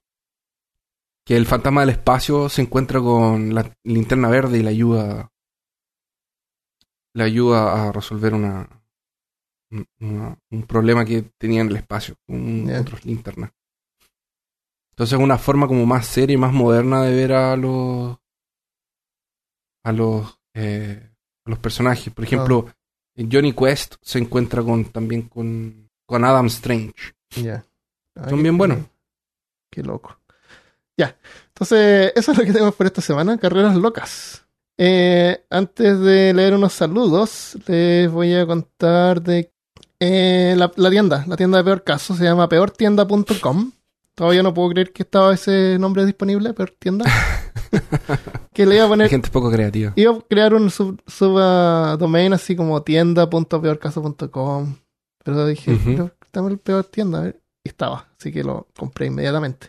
Que 1.26 1.36
el 1.36 1.46
fantasma 1.46 1.82
del 1.82 1.90
espacio 1.92 2.48
se 2.50 2.62
encuentra 2.62 3.00
con 3.02 3.54
la 3.54 3.70
linterna 3.84 4.30
verde 4.30 4.60
y 4.60 4.64
le 4.64 4.70
ayuda. 4.70 5.30
Le 7.14 7.24
ayuda 7.24 7.90
a 7.90 7.92
resolver 7.92 8.34
una, 8.34 8.68
una- 10.00 10.38
un 10.52 10.64
problema 10.64 11.04
que 11.04 11.24
tenía 11.38 11.62
en 11.62 11.68
el 11.68 11.76
espacio 11.78 12.16
con 12.26 12.68
Ya. 12.68 12.80
otros 12.82 13.04
linternas. 13.06 13.52
Entonces 14.92 15.18
es 15.20 15.24
una 15.24 15.38
forma 15.38 15.68
como 15.68 15.86
más 15.86 16.08
seria 16.08 16.34
y 16.34 16.38
más 16.38 16.54
moderna 16.54 17.04
de 17.04 17.14
ver 17.16 17.34
a 17.34 17.56
los 17.58 18.18
a 19.88 19.94
los 19.94 20.38
eh, 20.54 21.10
a 21.46 21.50
los 21.50 21.60
personajes. 21.60 22.14
Por 22.14 22.26
ejemplo, 22.26 22.68
en 23.16 23.32
Johnny 23.32 23.54
Quest 23.54 23.96
se 24.02 24.20
encuentra 24.20 24.62
con 24.62 24.86
también 24.86 25.24
con, 25.24 25.90
con 26.06 26.26
Adam 26.26 26.48
Strange. 26.48 26.94
Ya. 27.42 27.64
Ah, 28.16 28.30
Son 28.30 28.44
bien 28.44 28.58
buenos. 28.58 28.80
Qué 29.72 29.82
loco. 29.84 30.20
Ya. 30.98 31.16
Entonces, 31.48 32.12
eso 32.16 32.32
es 32.32 32.38
lo 32.38 32.44
que 32.44 32.52
tenemos 32.52 32.76
por 32.76 32.86
esta 32.86 33.02
semana. 33.02 33.38
Carreras 33.38 33.76
locas. 33.76 34.46
Eh, 34.78 35.46
antes 35.50 36.00
de 36.02 36.34
leer 36.34 36.54
unos 36.54 36.74
saludos, 36.74 37.58
les 37.66 38.12
voy 38.12 38.34
a 38.36 38.46
contar 38.46 39.22
de 39.22 39.52
eh, 40.00 40.54
la, 40.58 40.72
la 40.76 40.90
tienda. 40.90 41.24
La 41.28 41.38
tienda 41.38 41.60
de 41.60 41.64
peor 41.64 41.84
caso 41.84 42.14
se 42.14 42.26
llama 42.26 42.50
peortienda.com. 42.50 43.72
Todavía 44.16 44.44
no 44.44 44.54
puedo 44.54 44.70
creer 44.72 44.92
que 44.92 45.04
estaba 45.04 45.34
ese 45.34 45.78
nombre 45.80 46.06
disponible, 46.06 46.54
peor 46.54 46.72
tienda. 46.78 47.06
que 48.58 48.66
le 48.66 48.74
iba 48.76 48.84
a 48.84 48.88
Hay 48.88 48.90
poner 48.90 49.10
gente 49.10 49.30
poco 49.30 49.52
creativa. 49.52 49.94
Iba 49.96 50.14
a 50.14 50.22
crear 50.28 50.56
un 50.56 50.72
sub, 50.72 51.00
subdomain 51.06 52.34
así 52.34 52.56
como 52.56 52.82
tienda.peorcaso.com. 52.82 54.76
Pero 55.24 55.46
dije, 55.46 55.74
Ujú. 55.74 55.84
pero 55.86 56.12
dame 56.34 56.50
el 56.52 56.58
peor 56.58 56.84
tienda. 56.86 57.20
a 57.20 57.22
ver. 57.24 57.40
Y 57.64 57.70
estaba, 57.70 58.08
así 58.20 58.32
que 58.32 58.44
lo 58.44 58.68
compré 58.76 59.06
inmediatamente. 59.08 59.68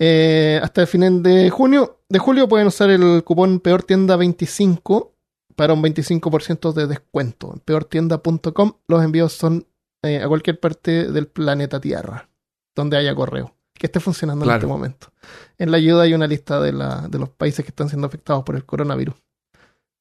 Eh, 0.00 0.58
hasta 0.62 0.80
el 0.80 0.86
final 0.88 1.22
de 1.22 1.50
junio, 1.50 2.00
de 2.08 2.18
julio 2.18 2.48
pueden 2.48 2.66
usar 2.66 2.90
el 2.90 3.22
cupón 3.22 3.60
peor 3.60 3.82
tienda 3.84 4.16
25 4.16 5.14
para 5.54 5.72
un 5.74 5.82
25% 5.82 6.72
de 6.72 6.86
descuento. 6.88 7.52
En 7.52 7.60
peortienda.com 7.60 8.72
los 8.88 9.04
envíos 9.04 9.32
son 9.34 9.66
eh, 10.02 10.22
a 10.22 10.26
cualquier 10.28 10.58
parte 10.58 11.12
del 11.12 11.28
planeta 11.28 11.80
Tierra, 11.80 12.30
donde 12.74 12.96
haya 12.96 13.14
correo, 13.14 13.54
que 13.80 13.86
esté 13.86 13.98
funcionando 13.98 14.44
en 14.44 14.50
este 14.50 14.66
momento. 14.66 15.06
En 15.56 15.70
la 15.70 15.78
ayuda 15.78 16.02
hay 16.02 16.12
una 16.12 16.26
lista 16.26 16.60
de, 16.60 16.70
la, 16.70 17.08
de 17.08 17.18
los 17.18 17.30
países 17.30 17.64
que 17.64 17.70
están 17.70 17.88
siendo 17.88 18.06
afectados 18.06 18.44
por 18.44 18.54
el 18.54 18.66
coronavirus. 18.66 19.14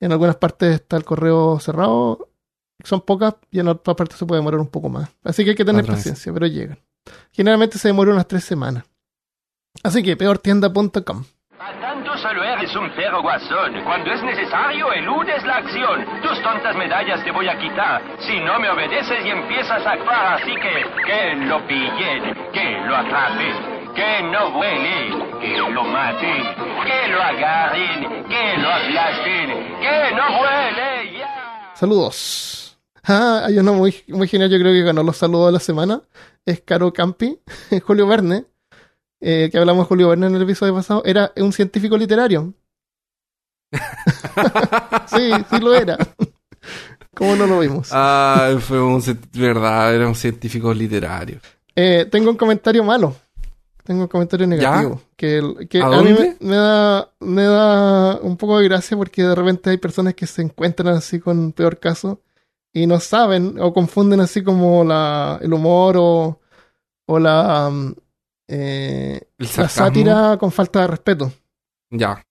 En 0.02 0.12
algunas 0.12 0.36
partes 0.36 0.76
está 0.76 0.98
el 0.98 1.06
correo 1.06 1.62
cerrado, 1.62 2.28
son 2.84 3.00
pocas, 3.00 3.36
y 3.52 3.60
en 3.60 3.70
otras 3.70 3.96
partes 3.96 4.18
se 4.18 4.26
puede 4.26 4.40
demorar 4.42 4.60
un 4.60 4.68
poco 4.68 4.90
más. 4.90 5.10
Así 5.24 5.46
que 5.46 5.52
hay 5.52 5.56
que 5.56 5.64
tener 5.64 5.84
Otra 5.84 5.94
vez. 5.96 6.02
paciencia, 6.02 6.34
pero 6.34 6.46
llegan. 6.48 6.78
Generalmente 7.32 7.78
se 7.78 7.88
demora 7.88 8.12
unas 8.12 8.28
tres 8.28 8.44
semanas. 8.44 8.84
Así 9.82 10.04
que 10.04 10.18
peortienda.com. 10.18 11.24
Eres 12.70 12.82
un 12.82 12.96
perro 12.96 13.24
guasón. 13.24 13.82
Cuando 13.84 14.12
es 14.12 14.22
necesario, 14.22 14.94
eludes 14.94 15.44
la 15.44 15.56
acción. 15.58 16.06
Tus 16.22 16.40
tontas 16.44 16.76
medallas 16.76 17.24
te 17.24 17.32
voy 17.32 17.48
a 17.48 17.58
quitar. 17.58 18.00
Si 18.20 18.40
no 18.42 18.60
me 18.60 18.70
obedeces 18.70 19.26
y 19.26 19.30
empiezas 19.30 19.84
a 19.84 19.94
actuar 19.94 20.34
así 20.36 20.54
que... 20.54 20.86
Que 21.04 21.36
lo 21.48 21.66
pillen, 21.66 22.36
que 22.54 22.80
lo 22.86 22.96
atrapen, 22.96 23.94
que 23.96 24.22
no 24.22 24.52
vuele. 24.52 25.10
que 25.42 25.58
lo 25.58 25.84
maten, 25.84 26.44
que 26.86 27.08
lo 27.12 27.22
agarren, 27.24 28.26
que 28.28 28.58
lo 28.58 28.70
aplasten, 28.70 29.50
que 29.80 30.16
no 30.16 30.38
vuele 30.38 31.18
ya. 31.18 31.72
Saludos. 31.74 32.78
Ah, 33.04 33.46
hay 33.48 33.58
uno 33.58 33.74
muy, 33.74 33.96
muy 34.10 34.28
genial, 34.28 34.52
yo 34.52 34.60
creo 34.60 34.74
que 34.74 34.84
ganó 34.84 35.02
los 35.02 35.18
saludos 35.18 35.48
de 35.48 35.54
la 35.54 35.60
semana. 35.60 36.02
Es 36.46 36.62
Caro 36.62 36.94
Campi, 36.94 37.40
Julio 37.84 38.06
Verne, 38.06 38.46
eh, 39.22 39.50
que 39.52 39.58
hablamos 39.58 39.86
de 39.86 39.88
Julio 39.88 40.10
Verne 40.10 40.28
en 40.28 40.36
el 40.36 40.44
episodio 40.44 40.76
pasado. 40.76 41.02
Era 41.04 41.32
un 41.38 41.52
científico 41.52 41.98
literario. 41.98 42.54
sí, 45.08 45.32
sí 45.50 45.60
lo 45.60 45.74
era. 45.74 45.98
¿Cómo 47.16 47.36
no 47.36 47.48
lo 47.48 47.60
vimos? 47.60 47.90
Ah, 47.92 48.56
fue 48.60 48.82
un... 48.82 49.02
verdad, 49.34 49.94
era 49.94 50.08
un 50.08 50.16
científico 50.16 50.74
literario. 50.74 51.40
Eh, 51.76 52.08
tengo 52.10 52.32
un 52.32 52.38
comentario 52.38 52.84
malo. 52.84 53.16
Tengo 53.84 54.04
un 54.04 54.08
comentario 54.08 54.46
negativo. 54.46 55.02
Que, 55.16 55.68
que 55.70 55.82
¿A 55.82 55.88
a, 55.88 56.02
mí 56.04 56.16
me, 56.40 56.56
da, 56.56 57.10
me 57.20 57.44
da 57.44 58.20
un 58.22 58.38
poco 58.38 58.60
de 58.60 58.66
gracia 58.66 58.96
porque 58.96 59.24
de 59.24 59.36
repente 59.36 59.70
hay 59.70 59.78
personas 59.78 60.14
que 60.14 60.28
se 60.28 60.42
encuentran 60.42 60.96
así 60.96 61.20
con 61.20 61.52
peor 61.54 61.80
caso 61.80 62.22
y 62.72 62.86
no 62.86 63.00
saben 63.00 63.56
o 63.60 63.74
confunden 63.74 64.20
así 64.20 64.44
como 64.44 64.84
la, 64.84 65.40
el 65.42 65.52
humor 65.54 65.96
o, 65.98 66.40
o 67.08 67.20
la, 67.20 67.70
mm, 67.72 67.96
eh, 68.48 69.22
El 69.38 69.48
la 69.58 69.70
sátira 69.70 70.38
con 70.40 70.52
falta 70.52 70.82
de 70.82 70.88
respeto. 70.88 71.32
Ya. 71.90 72.24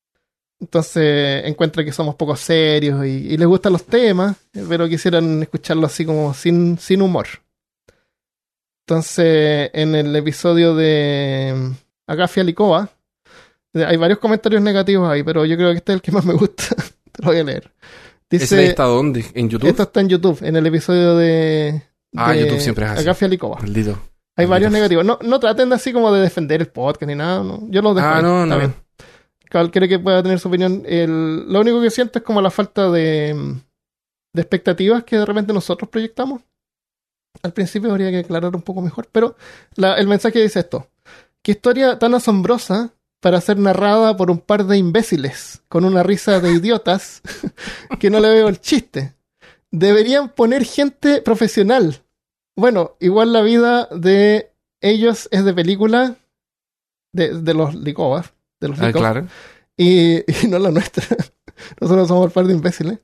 Entonces 0.61 1.45
encuentran 1.45 1.87
que 1.87 1.93
somos 1.93 2.17
poco 2.17 2.35
serios 2.35 3.07
y, 3.07 3.11
y 3.33 3.37
les 3.37 3.47
gustan 3.47 3.73
los 3.73 3.85
temas, 3.85 4.37
pero 4.69 4.89
quisieran 4.89 5.43
escucharlo 5.43 5.87
así 5.87 6.05
como 6.05 6.35
sin, 6.35 6.79
sin 6.79 7.01
humor. 7.03 7.27
Entonces, 8.87 9.71
en 9.75 9.95
el 9.95 10.17
episodio 10.17 10.75
de 10.75 11.55
mm, 11.55 11.73
Agafia 12.07 12.43
Licoa, 12.43 12.89
hay 13.75 13.97
varios 13.99 14.19
comentarios 14.19 14.63
negativos 14.63 15.09
ahí, 15.11 15.23
pero 15.23 15.45
yo 15.45 15.57
creo 15.57 15.71
que 15.73 15.77
este 15.77 15.93
es 15.93 15.97
el 15.97 16.03
que 16.03 16.11
más 16.11 16.25
me 16.25 16.33
gusta. 16.35 16.65
Te 17.13 17.23
lo 17.23 17.29
voy 17.29 17.39
a 17.39 17.45
leer. 17.45 17.71
¿Ese 18.31 18.57
Dice, 18.57 18.67
está 18.67 18.85
dónde? 18.85 19.25
¿En 19.35 19.49
YouTube? 19.49 19.69
esto 19.69 19.83
está 19.85 20.01
en 20.01 20.09
YouTube, 20.09 20.39
en 20.43 20.57
el 20.57 20.67
episodio 20.67 21.17
de, 21.17 21.83
Ah, 22.17 22.33
de 22.33 22.41
YouTube 22.41 22.61
siempre 22.61 22.85
es 22.87 22.91
así. 22.93 23.01
Agafia 23.03 23.29
Licoa. 23.29 23.59
Maldito. 23.61 23.99
Hay 24.37 24.47
varios 24.47 24.73
negativos. 24.73 25.05
No, 25.05 25.19
no 25.23 25.41
traten 25.41 25.69
de 25.69 25.75
así 25.75 25.93
como 25.93 26.13
de 26.13 26.23
defender 26.23 26.61
el 26.61 26.69
podcast 26.69 27.09
ni 27.09 27.15
nada. 27.15 27.43
no. 27.43 27.67
Yo 27.71 27.83
los 27.83 27.95
dejo. 27.95 28.07
Ah, 28.07 28.23
no, 28.23 28.47
no. 28.47 28.57
bien. 28.59 28.75
Cualquiera 29.51 29.89
que 29.89 29.99
pueda 29.99 30.23
tener 30.23 30.39
su 30.39 30.49
opinión. 30.49 30.83
El- 30.87 31.51
lo 31.53 31.61
único 31.61 31.81
que 31.81 31.91
siento 31.91 32.19
es 32.19 32.25
como 32.25 32.41
la 32.43 32.51
falta 32.51 32.91
de, 32.91 33.35
de 34.35 34.43
expectativas 34.43 35.05
que 35.05 35.17
de 35.17 35.25
repente 35.27 35.53
nosotros 35.53 35.89
proyectamos. 35.89 36.43
Al 37.43 37.53
principio 37.53 37.91
habría 37.91 38.11
que 38.11 38.19
aclarar 38.19 38.55
un 38.55 38.63
poco 38.63 38.83
mejor, 38.83 39.09
pero 39.13 39.37
el 39.77 40.07
mensaje 40.09 40.41
dice 40.43 40.61
esto. 40.61 40.89
Qué 41.43 41.53
historia 41.53 41.99
tan 41.99 42.15
asombrosa 42.15 42.93
para 43.21 43.41
ser 43.41 43.59
narrada 43.59 44.17
por 44.17 44.31
un 44.31 44.39
par 44.39 44.65
de 44.65 44.77
imbéciles 44.77 45.63
con 45.69 45.85
una 45.85 46.03
risa 46.03 46.41
de 46.41 46.53
idiotas 46.53 47.23
que 48.01 48.11
no 48.11 48.21
le 48.21 48.29
veo 48.31 48.49
el 48.49 48.61
chiste. 48.61 49.15
Deberían 49.71 50.31
poner 50.31 50.65
gente 50.65 51.21
profesional. 51.23 52.03
Bueno, 52.57 52.97
igual 53.01 53.33
la 53.33 53.43
vida 53.43 53.89
de 53.93 54.51
ellos 54.81 55.29
es 55.31 55.45
de 55.45 55.55
película 55.55 56.17
de, 57.13 57.41
de 57.41 57.55
los 57.55 57.75
licobas, 57.75 58.33
de 58.61 58.69
los 58.69 58.81
Ah, 58.81 58.87
licos, 58.89 59.01
claro. 59.01 59.27
y, 59.77 60.19
y 60.45 60.49
no 60.49 60.59
la 60.59 60.71
nuestra. 60.71 61.05
Nosotros 61.81 62.09
somos 62.09 62.27
un 62.27 62.33
par 62.33 62.47
de 62.47 62.55
imbéciles. 62.55 62.99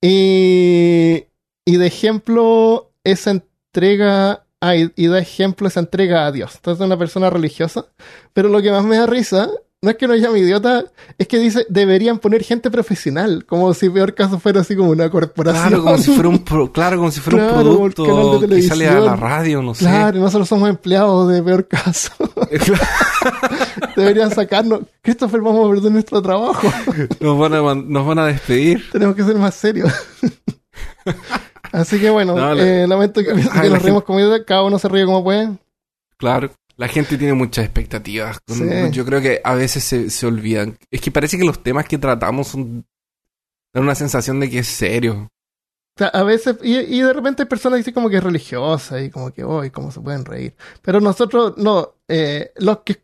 Y, 0.00 1.24
y 1.64 1.76
de 1.76 1.86
ejemplo, 1.86 2.92
esa 3.04 3.30
entrega, 3.32 4.46
ah, 4.60 4.76
y, 4.76 4.92
y 4.96 5.06
da 5.08 5.18
ejemplo 5.18 5.68
esa 5.68 5.80
entrega 5.80 6.26
a 6.26 6.32
Dios. 6.32 6.54
Entonces, 6.56 6.80
es 6.80 6.86
una 6.86 6.98
persona 6.98 7.30
religiosa. 7.30 7.86
Pero 8.32 8.48
lo 8.48 8.62
que 8.62 8.70
más 8.70 8.84
me 8.84 8.96
da 8.98 9.06
risa, 9.06 9.50
no 9.80 9.90
es 9.90 9.96
que 9.96 10.08
nos 10.08 10.18
llame 10.20 10.40
idiota, 10.40 10.84
es 11.18 11.28
que 11.28 11.38
dice, 11.38 11.64
deberían 11.68 12.18
poner 12.18 12.42
gente 12.42 12.68
profesional. 12.70 13.44
Como 13.46 13.72
si 13.74 13.88
peor 13.88 14.12
caso 14.14 14.40
fuera 14.40 14.60
así 14.62 14.74
como 14.74 14.90
una 14.90 15.08
corporación. 15.08 15.68
Claro, 15.68 15.84
como 15.84 15.98
si 15.98 16.10
fuera 16.12 16.28
un, 16.28 16.38
pro- 16.44 16.72
claro, 16.72 16.96
como 16.96 17.10
si 17.12 17.20
fuera 17.20 17.38
Claro, 17.48 17.58
un 17.58 17.62
producto 17.92 18.38
de 18.40 18.56
que 18.56 18.62
sale 18.62 18.88
a 18.88 18.98
la 19.00 19.14
radio, 19.16 19.62
no 19.62 19.74
sé. 19.74 19.84
Claro, 19.84 20.18
nosotros 20.18 20.48
somos 20.48 20.68
empleados 20.68 21.30
de 21.30 21.42
peor 21.42 21.68
caso. 21.68 22.10
Deberían 23.96 24.30
sacarnos. 24.34 24.80
Christopher, 25.02 25.40
vamos 25.40 25.66
a 25.66 25.70
perder 25.74 25.92
nuestro 25.92 26.22
trabajo. 26.22 26.68
nos, 27.20 27.38
van 27.38 27.54
a, 27.54 27.62
man- 27.62 27.84
nos 27.88 28.06
van 28.06 28.18
a 28.18 28.26
despedir. 28.26 28.82
Tenemos 28.90 29.14
que 29.14 29.22
ser 29.22 29.36
más 29.36 29.54
serios. 29.54 29.92
Así 31.72 32.00
que 32.00 32.10
bueno, 32.10 32.34
No, 32.34 32.52
eh, 32.54 32.86
lamento 32.86 33.20
que, 33.22 33.30
Ay, 33.30 33.62
que 33.62 33.70
nos 33.70 33.82
rimos 33.82 34.02
como 34.04 34.18
idiota, 34.20 34.44
cada 34.44 34.64
uno 34.64 34.78
se 34.78 34.88
ríe 34.88 35.04
como 35.04 35.22
puede. 35.22 35.50
Claro. 36.16 36.50
La 36.78 36.88
gente 36.88 37.18
tiene 37.18 37.34
muchas 37.34 37.64
expectativas. 37.64 38.38
Sí. 38.46 38.64
Yo 38.92 39.04
creo 39.04 39.20
que 39.20 39.40
a 39.44 39.54
veces 39.54 39.82
se, 39.84 40.08
se 40.10 40.26
olvidan. 40.26 40.78
Es 40.90 41.00
que 41.00 41.10
parece 41.10 41.36
que 41.36 41.44
los 41.44 41.62
temas 41.62 41.86
que 41.86 41.98
tratamos 41.98 42.48
son, 42.48 42.86
dan 43.74 43.84
una 43.84 43.94
sensación 43.96 44.38
de 44.40 44.48
que 44.48 44.60
es 44.60 44.68
serio. 44.68 45.28
A 46.12 46.22
veces, 46.22 46.56
y, 46.62 46.76
y 46.78 47.00
de 47.02 47.12
repente 47.12 47.42
hay 47.42 47.48
personas 47.48 47.76
que 47.76 47.80
dicen 47.80 47.94
como 47.94 48.08
que 48.08 48.18
es 48.18 48.22
religiosa 48.22 49.02
y 49.02 49.10
como 49.10 49.32
que, 49.32 49.42
hoy 49.42 49.70
cómo 49.70 49.90
se 49.90 50.00
pueden 50.00 50.24
reír. 50.24 50.54
Pero 50.80 51.00
nosotros, 51.00 51.54
no, 51.56 51.94
eh, 52.06 52.52
los 52.58 52.78
que 52.84 53.02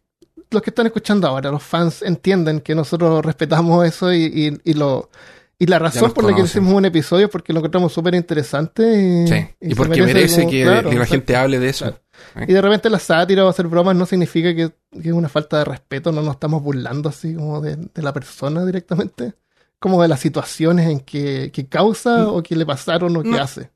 los 0.50 0.62
que 0.62 0.70
están 0.70 0.86
escuchando 0.86 1.26
ahora, 1.26 1.50
los 1.50 1.64
fans 1.64 2.02
entienden 2.02 2.60
que 2.60 2.76
nosotros 2.76 3.24
respetamos 3.24 3.84
eso 3.84 4.12
y, 4.12 4.22
y, 4.26 4.70
y 4.70 4.74
lo 4.74 5.10
y 5.58 5.66
la 5.66 5.80
razón 5.80 6.12
por 6.12 6.22
la 6.22 6.36
que 6.36 6.42
hicimos 6.42 6.72
un 6.74 6.84
episodio 6.84 7.26
es 7.26 7.32
porque 7.32 7.52
lo 7.52 7.58
encontramos 7.58 7.92
súper 7.92 8.14
interesante 8.14 8.82
y, 8.84 9.26
Sí. 9.26 9.46
Y, 9.60 9.70
se 9.70 9.74
porque 9.74 10.02
merece, 10.02 10.40
como- 10.42 10.50
que, 10.52 10.62
claro, 10.62 10.92
la 10.92 11.06
gente 11.06 11.34
hable 11.34 11.58
de 11.58 11.68
eso. 11.70 11.86
Claro. 11.86 12.00
Y 12.46 12.52
de 12.52 12.60
repente 12.60 12.90
la 12.90 12.98
sátira 12.98 13.44
o 13.44 13.48
hacer 13.48 13.68
bromas 13.68 13.96
no 13.96 14.06
significa 14.06 14.54
que, 14.54 14.72
que 15.00 15.08
es 15.08 15.14
una 15.14 15.28
falta 15.28 15.58
de 15.58 15.64
respeto, 15.64 16.12
no 16.12 16.22
nos 16.22 16.34
estamos 16.34 16.62
burlando 16.62 17.08
así 17.08 17.34
como 17.34 17.60
de, 17.60 17.76
de 17.76 18.02
la 18.02 18.12
persona 18.12 18.64
directamente, 18.64 19.34
como 19.78 20.02
de 20.02 20.08
las 20.08 20.20
situaciones 20.20 20.88
en 20.88 21.00
que, 21.00 21.50
que 21.52 21.66
causa 21.66 22.28
o 22.28 22.42
que 22.42 22.56
le 22.56 22.66
pasaron 22.66 23.16
o 23.16 23.22
que 23.22 23.38
hace. 23.38 23.70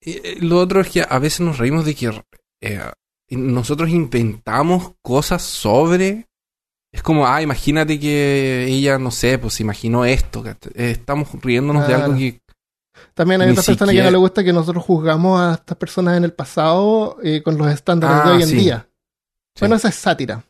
Y, 0.00 0.12
eh, 0.12 0.36
lo 0.40 0.58
otro 0.58 0.80
es 0.80 0.90
que 0.90 1.04
a 1.08 1.18
veces 1.18 1.40
nos 1.40 1.58
reímos 1.58 1.84
de 1.84 1.94
que 1.94 2.22
eh, 2.60 2.80
nosotros 3.30 3.88
inventamos 3.90 4.92
cosas 5.02 5.42
sobre. 5.42 6.28
Es 6.92 7.02
como, 7.02 7.26
ah, 7.26 7.42
imagínate 7.42 7.98
que 7.98 8.66
ella, 8.68 8.98
no 8.98 9.10
sé, 9.10 9.38
pues 9.38 9.54
se 9.54 9.62
imaginó 9.62 10.04
esto. 10.04 10.42
que 10.42 10.50
eh, 10.50 10.90
Estamos 10.90 11.28
riéndonos 11.42 11.88
de 11.88 11.94
algo 11.94 12.16
que. 12.16 12.40
También 13.14 13.40
hay 13.40 13.46
Ni 13.48 13.52
otras 13.52 13.66
personas 13.66 13.94
que 13.94 14.02
no 14.02 14.10
le 14.10 14.16
gusta 14.16 14.42
que 14.44 14.52
nosotros 14.52 14.84
juzgamos 14.84 15.40
a 15.40 15.54
estas 15.54 15.76
personas 15.76 16.16
en 16.16 16.24
el 16.24 16.32
pasado 16.32 17.16
eh, 17.22 17.42
con 17.42 17.56
los 17.56 17.68
estándares 17.72 18.18
Ah, 18.22 18.28
de 18.28 18.34
hoy 18.36 18.42
en 18.42 18.48
sí. 18.48 18.56
día. 18.56 18.88
Sí. 19.54 19.60
Bueno, 19.60 19.76
esa 19.76 19.88
es 19.88 19.94
sátira. 19.94 20.44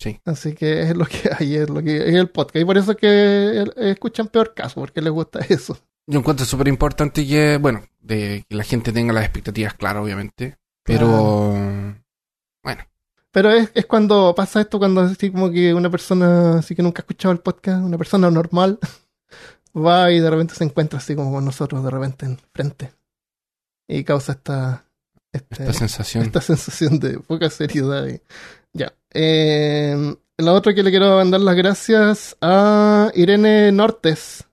Sí. 0.00 0.20
Así 0.24 0.54
que 0.54 0.82
es 0.82 0.96
lo 0.96 1.06
que 1.06 1.30
hay, 1.38 1.54
es 1.56 1.70
lo 1.70 1.80
que 1.82 1.96
es 2.08 2.14
el 2.14 2.28
podcast. 2.28 2.62
Y 2.62 2.64
por 2.64 2.76
eso 2.78 2.90
es 2.92 2.96
que 2.98 3.64
escuchan 3.76 4.26
peor 4.28 4.54
caso, 4.54 4.80
porque 4.80 5.00
les 5.00 5.12
gusta 5.12 5.38
eso. 5.48 5.78
Yo 6.06 6.18
encuentro 6.18 6.44
súper 6.44 6.66
importante 6.66 7.24
que, 7.26 7.58
bueno, 7.58 7.84
de 8.00 8.44
que 8.48 8.56
la 8.56 8.64
gente 8.64 8.92
tenga 8.92 9.12
las 9.12 9.22
expectativas 9.24 9.74
claras, 9.74 10.02
obviamente. 10.02 10.56
Pero. 10.82 11.54
Bueno, 12.64 12.82
Pero 13.30 13.50
es, 13.50 13.70
es 13.74 13.86
cuando 13.86 14.34
pasa 14.34 14.60
esto, 14.60 14.80
cuando 14.80 15.02
así 15.02 15.30
como 15.30 15.48
que 15.50 15.72
una 15.72 15.90
persona 15.90 16.58
así 16.58 16.74
que 16.74 16.82
nunca 16.82 17.00
ha 17.00 17.04
escuchado 17.04 17.30
el 17.32 17.38
podcast, 17.38 17.84
una 17.84 17.96
persona 17.98 18.28
normal, 18.32 18.80
va 19.76 20.10
y 20.10 20.20
de 20.20 20.30
repente 20.30 20.54
se 20.54 20.64
encuentra 20.64 20.98
así 20.98 21.14
como 21.14 21.32
con 21.32 21.44
nosotros 21.44 21.82
de 21.84 21.90
repente 21.90 22.26
enfrente. 22.26 22.92
Y 23.88 24.04
causa 24.04 24.32
esta, 24.32 24.84
este- 25.32 25.62
esta 25.62 25.72
sensación. 25.72 26.24
esta 26.24 26.40
sensación 26.40 26.98
de 26.98 27.18
poca 27.20 27.50
seriedad. 27.50 28.06
y- 28.06 28.20
ya. 28.72 28.92
Eh, 29.12 30.14
la 30.38 30.52
otra 30.52 30.74
que 30.74 30.82
le 30.82 30.90
quiero 30.90 31.16
mandar 31.16 31.40
las 31.40 31.54
gracias 31.56 32.36
a 32.40 33.10
Irene 33.14 33.70
Nortes, 33.72 34.44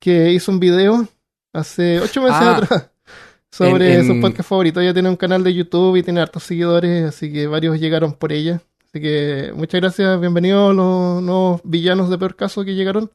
que 0.00 0.32
hizo 0.32 0.50
un 0.52 0.60
video 0.60 1.06
hace 1.52 2.00
ocho 2.00 2.20
meses 2.20 2.36
Ah, 2.40 2.56
atrás 2.56 2.90
sobre 3.50 3.94
en- 3.94 4.00
en- 4.00 4.06
su 4.16 4.20
podcast 4.20 4.48
favorito. 4.48 4.80
Ella 4.80 4.92
tiene 4.92 5.08
un 5.08 5.16
canal 5.16 5.44
de 5.44 5.54
YouTube 5.54 5.96
y 5.96 6.02
tiene 6.02 6.20
hartos 6.20 6.42
seguidores, 6.42 7.04
así 7.08 7.32
que 7.32 7.46
varios 7.46 7.78
llegaron 7.78 8.12
por 8.14 8.32
ella. 8.32 8.60
Así 8.86 9.00
que 9.00 9.52
muchas 9.54 9.80
gracias, 9.80 10.20
bienvenidos 10.20 10.74
los 10.74 11.22
nuevos 11.22 11.60
villanos 11.64 12.10
de 12.10 12.18
peor 12.18 12.34
caso 12.36 12.64
que 12.64 12.74
llegaron. 12.74 13.10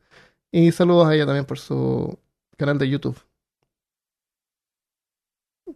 Y 0.52 0.72
saludos 0.72 1.08
a 1.08 1.14
ella 1.16 1.26
también 1.26 1.46
por 1.46 1.60
su 1.60 2.18
canal 2.58 2.78
de 2.78 2.90
YouTube. 2.90 3.18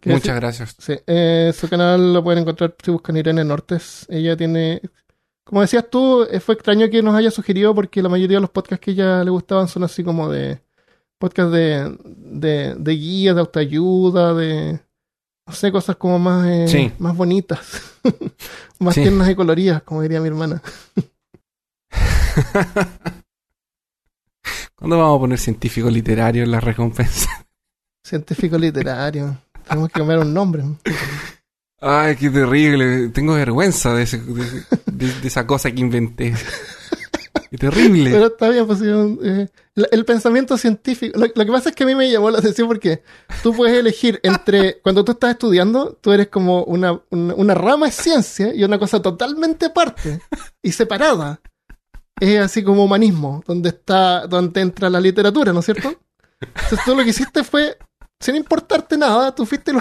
Muchas 0.04 0.34
gracias. 0.36 0.74
Sí, 0.78 0.94
eh, 1.06 1.52
su 1.56 1.68
canal 1.68 2.12
lo 2.12 2.22
pueden 2.24 2.40
encontrar 2.42 2.74
si 2.82 2.90
buscan 2.90 3.16
Irene 3.16 3.44
Nortes. 3.44 4.04
Ella 4.08 4.36
tiene, 4.36 4.82
como 5.44 5.60
decías 5.60 5.88
tú, 5.88 6.24
eh, 6.24 6.40
fue 6.40 6.56
extraño 6.56 6.90
que 6.90 7.02
nos 7.02 7.14
haya 7.14 7.30
sugerido 7.30 7.74
porque 7.74 8.02
la 8.02 8.08
mayoría 8.08 8.38
de 8.38 8.42
los 8.42 8.50
podcasts 8.50 8.84
que 8.84 8.90
ella 8.90 9.22
le 9.22 9.30
gustaban 9.30 9.68
son 9.68 9.84
así 9.84 10.02
como 10.02 10.28
de 10.28 10.60
podcast 11.18 11.52
de, 11.52 11.96
de, 12.04 12.74
de 12.76 12.92
guías, 12.92 13.36
de 13.36 13.40
autoayuda, 13.40 14.34
de, 14.34 14.80
no 15.46 15.54
sé, 15.54 15.70
cosas 15.70 15.94
como 15.96 16.18
más, 16.18 16.44
eh, 16.48 16.66
Sí. 16.68 16.92
más 16.98 17.16
bonitas, 17.16 17.94
más 18.80 18.94
Sí. 18.96 19.02
tiernas 19.02 19.30
y 19.30 19.36
coloridas, 19.36 19.82
como 19.84 20.02
diría 20.02 20.20
mi 20.20 20.26
hermana. 20.28 20.60
¿Cuándo 24.84 24.98
vamos 24.98 25.16
a 25.16 25.20
poner 25.20 25.38
científico 25.38 25.88
literario 25.88 26.42
en 26.42 26.50
la 26.50 26.60
recompensa? 26.60 27.46
Científico 28.04 28.58
literario. 28.58 29.34
Tenemos 29.66 29.88
que 29.88 29.98
cambiar 29.98 30.18
un 30.18 30.34
nombre. 30.34 30.62
Ay, 31.80 32.16
qué 32.16 32.28
terrible. 32.28 33.08
Tengo 33.08 33.32
vergüenza 33.32 33.94
de 33.94 34.02
ese, 34.02 34.18
de 34.18 34.42
ese, 34.42 34.66
de, 34.84 35.06
de 35.06 35.26
esa 35.26 35.46
cosa 35.46 35.70
que 35.70 35.80
inventé. 35.80 36.34
Qué 37.50 37.56
terrible. 37.56 38.10
Pero 38.10 38.26
está 38.26 38.50
bien, 38.50 38.66
pues, 38.66 38.82
eh, 38.82 39.48
el, 39.90 40.04
pensamiento 40.04 40.58
científico. 40.58 41.18
Lo, 41.18 41.28
lo 41.34 41.46
que 41.46 41.52
pasa 41.52 41.70
es 41.70 41.74
que 41.74 41.84
a 41.84 41.86
mí 41.86 41.94
me 41.94 42.10
llamó 42.10 42.30
la 42.30 42.40
atención 42.40 42.68
porque 42.68 43.02
tú 43.42 43.54
puedes 43.54 43.74
elegir 43.74 44.20
entre. 44.22 44.82
Cuando 44.82 45.02
tú 45.02 45.12
estás 45.12 45.30
estudiando, 45.30 45.98
tú 45.98 46.12
eres 46.12 46.28
como 46.28 46.62
una, 46.64 47.00
una, 47.08 47.34
una 47.34 47.54
rama 47.54 47.86
de 47.86 47.92
ciencia 47.92 48.54
y 48.54 48.62
una 48.64 48.78
cosa 48.78 49.00
totalmente 49.00 49.64
aparte 49.64 50.20
y 50.62 50.72
separada. 50.72 51.40
Es 52.20 52.40
así 52.40 52.62
como 52.62 52.84
humanismo, 52.84 53.42
donde 53.46 53.70
está, 53.70 54.26
donde 54.26 54.60
entra 54.60 54.88
la 54.90 55.00
literatura, 55.00 55.52
¿no 55.52 55.60
es 55.60 55.64
cierto? 55.66 56.00
Entonces 56.40 56.78
tú 56.84 56.94
lo 56.94 57.02
que 57.02 57.10
hiciste 57.10 57.42
fue, 57.44 57.76
sin 58.20 58.36
importarte 58.36 58.96
nada, 58.96 59.34
tú 59.34 59.44
fuiste 59.46 59.70
y 59.70 59.74
lo 59.74 59.80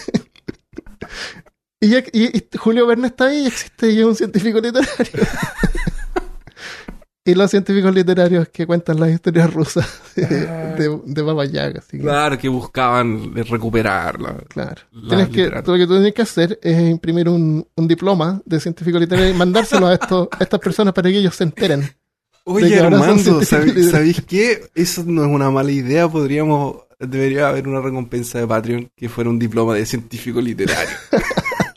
ya- 1.90 2.04
y- 2.12 2.36
y 2.36 2.48
Julio 2.58 2.86
Verne 2.86 3.06
está 3.08 3.26
ahí 3.26 3.44
y 3.44 3.46
existe 3.46 3.90
y 3.90 4.00
es 4.00 4.04
un 4.04 4.14
científico 4.16 4.60
literario. 4.60 4.94
Y 7.30 7.34
los 7.34 7.50
científicos 7.50 7.94
literarios 7.94 8.48
que 8.48 8.66
cuentan 8.66 8.98
las 9.00 9.10
historias 9.10 9.52
rusas 9.52 9.86
de, 10.16 10.26
de, 10.26 11.00
de 11.04 11.22
Baba 11.22 11.44
Yaga. 11.44 11.78
Así 11.80 11.96
que, 11.98 12.02
Claro, 12.02 12.38
que 12.38 12.48
buscaban 12.48 13.34
recuperarla. 13.34 14.36
claro. 14.48 14.82
La 14.92 15.08
Tienes 15.08 15.28
que, 15.28 15.46
lo 15.48 15.62
que 15.76 15.86
tú 15.86 15.94
tienes 15.94 16.14
que 16.14 16.22
hacer 16.22 16.58
es 16.62 16.80
imprimir 16.90 17.28
un, 17.28 17.66
un 17.76 17.88
diploma 17.88 18.40
de 18.44 18.60
científico 18.60 18.98
literario 18.98 19.30
y 19.30 19.34
mandárselo 19.34 19.86
a, 19.86 19.94
estos, 19.94 20.28
a 20.38 20.42
estas 20.42 20.60
personas 20.60 20.92
para 20.94 21.10
que 21.10 21.18
ellos 21.18 21.34
se 21.34 21.44
enteren. 21.44 21.88
Oye, 22.44 22.80
Armando, 22.80 23.06
científicos 23.18 23.48
¿sabéis, 23.48 23.74
literarios. 23.74 23.92
sabéis 23.92 24.22
qué? 24.26 24.70
Eso 24.74 25.04
no 25.06 25.24
es 25.24 25.30
una 25.30 25.50
mala 25.50 25.70
idea. 25.70 26.08
Podríamos. 26.08 26.76
Debería 26.98 27.48
haber 27.48 27.68
una 27.68 27.80
recompensa 27.80 28.38
de 28.40 28.46
Patreon 28.46 28.90
que 28.96 29.08
fuera 29.08 29.30
un 29.30 29.38
diploma 29.38 29.74
de 29.74 29.86
científico 29.86 30.40
literario. 30.40 30.96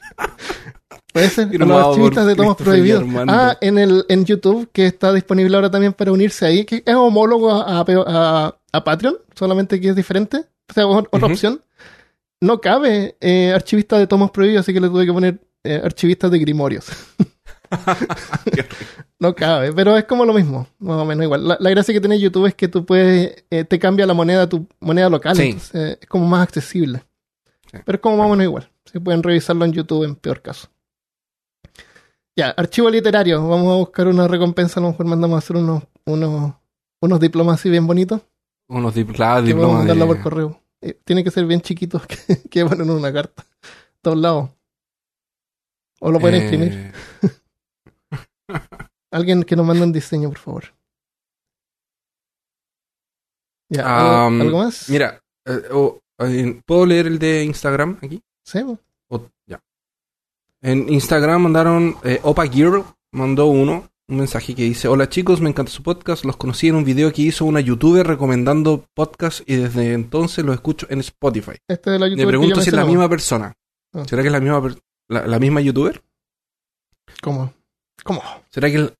Puede 1.13 1.29
ser. 1.29 1.47
Firmado 1.49 1.73
a 1.73 1.79
los 1.79 1.89
archivistas 1.89 2.27
de 2.27 2.35
prohibidos. 2.63 3.01
Armando. 3.03 3.33
Ah, 3.33 3.57
en, 3.61 3.77
el, 3.77 4.05
en 4.09 4.25
YouTube, 4.25 4.69
que 4.73 4.87
está 4.87 5.13
disponible 5.13 5.55
ahora 5.55 5.69
también 5.71 5.93
para 5.93 6.11
unirse 6.11 6.45
ahí, 6.45 6.65
que 6.65 6.83
es 6.85 6.95
homólogo 6.95 7.51
a, 7.51 7.79
a, 7.79 7.85
a- 7.87 8.57
a 8.71 8.83
Patreon, 8.83 9.17
solamente 9.35 9.79
que 9.79 9.89
es 9.89 9.95
diferente. 9.95 10.37
O 10.69 10.73
sea, 10.73 10.87
otra 10.87 11.27
opción. 11.27 11.61
No 12.41 12.59
cabe 12.59 13.15
eh, 13.21 13.51
archivista 13.53 13.97
de 13.97 14.07
tomos 14.07 14.31
prohibidos, 14.31 14.61
así 14.65 14.73
que 14.73 14.81
le 14.81 14.89
tuve 14.89 15.05
que 15.05 15.13
poner 15.13 15.39
eh, 15.63 15.79
archivistas 15.83 16.29
de 16.31 16.39
grimorios. 16.39 16.87
no 19.19 19.33
cabe, 19.35 19.71
pero 19.73 19.95
es 19.97 20.03
como 20.05 20.25
lo 20.25 20.33
mismo, 20.33 20.67
más 20.79 20.97
o 20.99 21.05
menos 21.05 21.23
igual. 21.23 21.47
La, 21.47 21.57
la 21.59 21.69
gracia 21.69 21.93
que 21.93 21.99
tiene 22.01 22.19
YouTube 22.19 22.47
es 22.47 22.55
que 22.55 22.67
tú 22.67 22.85
puedes, 22.85 23.45
eh, 23.49 23.63
te 23.63 23.79
cambia 23.79 24.05
la 24.05 24.13
moneda, 24.13 24.47
tu 24.47 24.67
moneda 24.79 25.09
local, 25.09 25.35
Sí. 25.35 25.43
entonces 25.43 25.97
es 26.01 26.07
como 26.07 26.27
más 26.27 26.43
accesible. 26.43 27.03
Sí. 27.71 27.77
Pero 27.85 27.95
es 27.95 28.01
como 28.01 28.17
más 28.17 28.27
o 28.27 28.29
menos 28.29 28.43
igual. 28.45 28.69
Se 28.85 28.99
pueden 28.99 29.23
revisarlo 29.23 29.65
en 29.65 29.71
YouTube 29.73 30.03
en 30.03 30.15
peor 30.15 30.41
caso. 30.41 30.67
Ya, 32.35 32.49
archivo 32.49 32.89
literario. 32.89 33.47
Vamos 33.47 33.73
a 33.73 33.77
buscar 33.77 34.07
una 34.07 34.27
recompensa. 34.27 34.79
A 34.79 34.83
lo 34.83 34.89
mejor 34.89 35.05
mandamos 35.05 35.35
a 35.35 35.39
hacer 35.39 35.55
unos, 35.57 35.83
unos, 36.05 36.53
unos 37.01 37.19
diplomas 37.19 37.59
así 37.59 37.69
bien 37.69 37.85
bonitos. 37.85 38.21
Unos 38.69 38.95
dip- 38.95 39.13
claro, 39.13 39.45
Que 39.45 39.53
podemos 39.53 39.55
diplomas 39.55 39.77
mandarlo 39.79 40.05
de- 40.05 40.13
por 40.15 40.23
correo. 40.23 40.61
Eh, 40.81 40.99
tiene 41.05 41.23
que 41.23 41.31
ser 41.31 41.45
bien 41.45 41.61
chiquitos 41.61 42.05
que, 42.07 42.17
que 42.49 42.65
ponen 42.65 42.89
en 42.89 42.95
una 42.95 43.13
carta. 43.13 43.45
Todos 44.01 44.17
lados. 44.17 44.49
O 45.99 46.11
lo 46.11 46.19
pueden 46.19 46.41
eh, 46.41 46.43
imprimir. 46.45 46.93
Alguien 49.11 49.43
que 49.43 49.55
nos 49.55 49.65
mande 49.65 49.83
un 49.83 49.93
diseño, 49.93 50.29
por 50.29 50.39
favor. 50.39 50.63
Ya, 53.69 53.83
¿algo, 53.97 54.27
Um, 54.27 54.41
algo 54.41 54.57
más? 54.59 54.89
Mira, 54.89 55.21
eh, 55.45 55.61
o- 55.71 55.99
eh, 56.19 56.61
¿puedo 56.65 56.85
leer 56.85 57.07
el 57.07 57.19
de 57.19 57.43
Instagram 57.43 57.99
aquí? 58.01 58.21
Sí. 58.43 58.59
O- 59.09 59.29
ya. 59.47 59.59
En 60.63 60.87
Instagram 60.87 61.41
mandaron, 61.41 61.97
eh, 62.05 62.21
Opa 62.23 62.45
mandó 63.11 63.47
uno, 63.47 63.89
un 64.07 64.17
mensaje 64.17 64.55
que 64.55 64.63
dice, 64.63 64.87
hola 64.87 65.09
chicos, 65.09 65.41
me 65.41 65.49
encanta 65.49 65.69
su 65.69 65.83
podcast, 65.83 66.23
los 66.23 66.37
conocí 66.37 66.69
en 66.69 66.75
un 66.75 66.85
video 66.85 67.11
que 67.11 67.21
hizo 67.23 67.43
una 67.43 67.59
youtuber 67.59 68.07
recomendando 68.07 68.85
podcast 68.93 69.41
y 69.45 69.57
desde 69.57 69.91
entonces 69.91 70.45
los 70.45 70.55
escucho 70.55 70.87
en 70.89 71.01
Spotify. 71.01 71.57
Este 71.67 71.89
de 71.91 71.99
la 71.99 72.07
youtuber 72.07 72.25
que 72.25 72.29
pregunto 72.29 72.61
si 72.61 72.69
es 72.69 72.73
la 72.75 72.85
misma 72.85 73.09
persona. 73.09 73.53
Ah. 73.93 74.05
¿Será 74.07 74.21
que 74.21 74.29
es 74.29 74.31
la 74.31 74.39
misma, 74.39 74.73
la, 75.09 75.27
la 75.27 75.37
misma 75.37 75.59
youtuber? 75.59 76.01
¿Cómo? 77.21 77.53
¿Cómo? 78.05 78.21
¿Será 78.49 78.69
que, 78.69 78.77
el- 78.77 78.93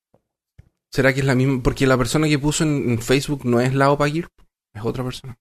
¿Será 0.91 1.13
que 1.13 1.21
es 1.21 1.25
la 1.25 1.33
misma? 1.33 1.63
Porque 1.63 1.87
la 1.87 1.97
persona 1.97 2.27
que 2.27 2.39
puso 2.39 2.65
en, 2.65 2.89
en 2.89 2.99
Facebook 2.99 3.45
no 3.45 3.61
es 3.61 3.73
la 3.73 3.89
Opa 3.89 4.09
Gear, 4.09 4.27
es 4.73 4.83
otra 4.83 5.05
persona. 5.05 5.37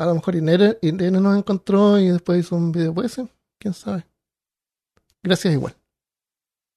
A 0.00 0.06
lo 0.06 0.16
mejor 0.16 0.34
Irene, 0.34 0.76
Irene 0.82 1.20
nos 1.20 1.38
encontró 1.38 2.00
y 2.00 2.08
después 2.08 2.40
hizo 2.40 2.56
un 2.56 2.72
video. 2.72 2.92
¿Puede 2.92 3.08
ser? 3.08 3.28
¿Quién 3.60 3.74
sabe? 3.74 4.04
Gracias 5.24 5.52
igual. 5.54 5.74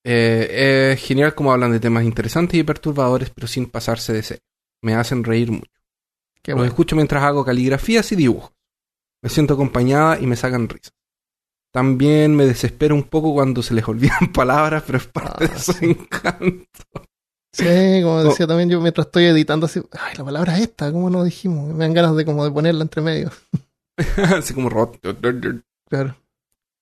Eh, 0.04 0.92
es 0.94 1.00
genial 1.04 1.34
como 1.34 1.52
hablan 1.52 1.70
de 1.72 1.80
temas 1.80 2.02
interesantes 2.04 2.58
y 2.58 2.62
perturbadores, 2.64 3.30
pero 3.30 3.46
sin 3.46 3.66
pasarse 3.66 4.12
de 4.12 4.22
serio. 4.22 4.42
Me 4.82 4.94
hacen 4.94 5.22
reír 5.22 5.50
mucho. 5.52 5.70
Qué 6.42 6.52
Los 6.52 6.58
bueno. 6.60 6.68
escucho 6.70 6.96
mientras 6.96 7.22
hago 7.22 7.44
caligrafías 7.44 8.10
y 8.12 8.16
dibujos. 8.16 8.52
Me 9.22 9.28
siento 9.28 9.54
acompañada 9.54 10.18
y 10.18 10.26
me 10.26 10.36
sacan 10.36 10.68
risas. 10.68 10.94
También 11.72 12.34
me 12.34 12.46
desespero 12.46 12.94
un 12.94 13.02
poco 13.04 13.34
cuando 13.34 13.62
se 13.62 13.74
les 13.74 13.86
olvidan 13.86 14.32
palabras, 14.32 14.82
pero 14.86 14.98
es 14.98 15.06
parte 15.06 15.44
Ah, 15.44 15.48
de 15.48 15.58
su 15.58 15.72
sí. 15.74 15.84
encanto. 15.86 16.66
Sí, 17.52 18.00
como 18.02 18.22
decía 18.24 18.46
también 18.46 18.70
yo 18.70 18.80
mientras 18.80 19.06
estoy 19.08 19.24
editando 19.24 19.66
así, 19.66 19.80
ay, 19.92 20.14
la 20.16 20.24
palabra 20.24 20.56
es 20.56 20.62
esta, 20.62 20.92
¿cómo 20.92 21.10
no 21.10 21.24
dijimos? 21.24 21.72
Me 21.74 21.84
dan 21.84 21.92
ganas 21.94 22.14
de 22.14 22.24
como 22.24 22.44
de 22.44 22.50
ponerla 22.50 22.82
entre 22.82 23.02
medio. 23.02 23.30
Así 24.36 24.54
como 24.54 24.68
rot. 24.68 24.98
Claro. 25.88 26.16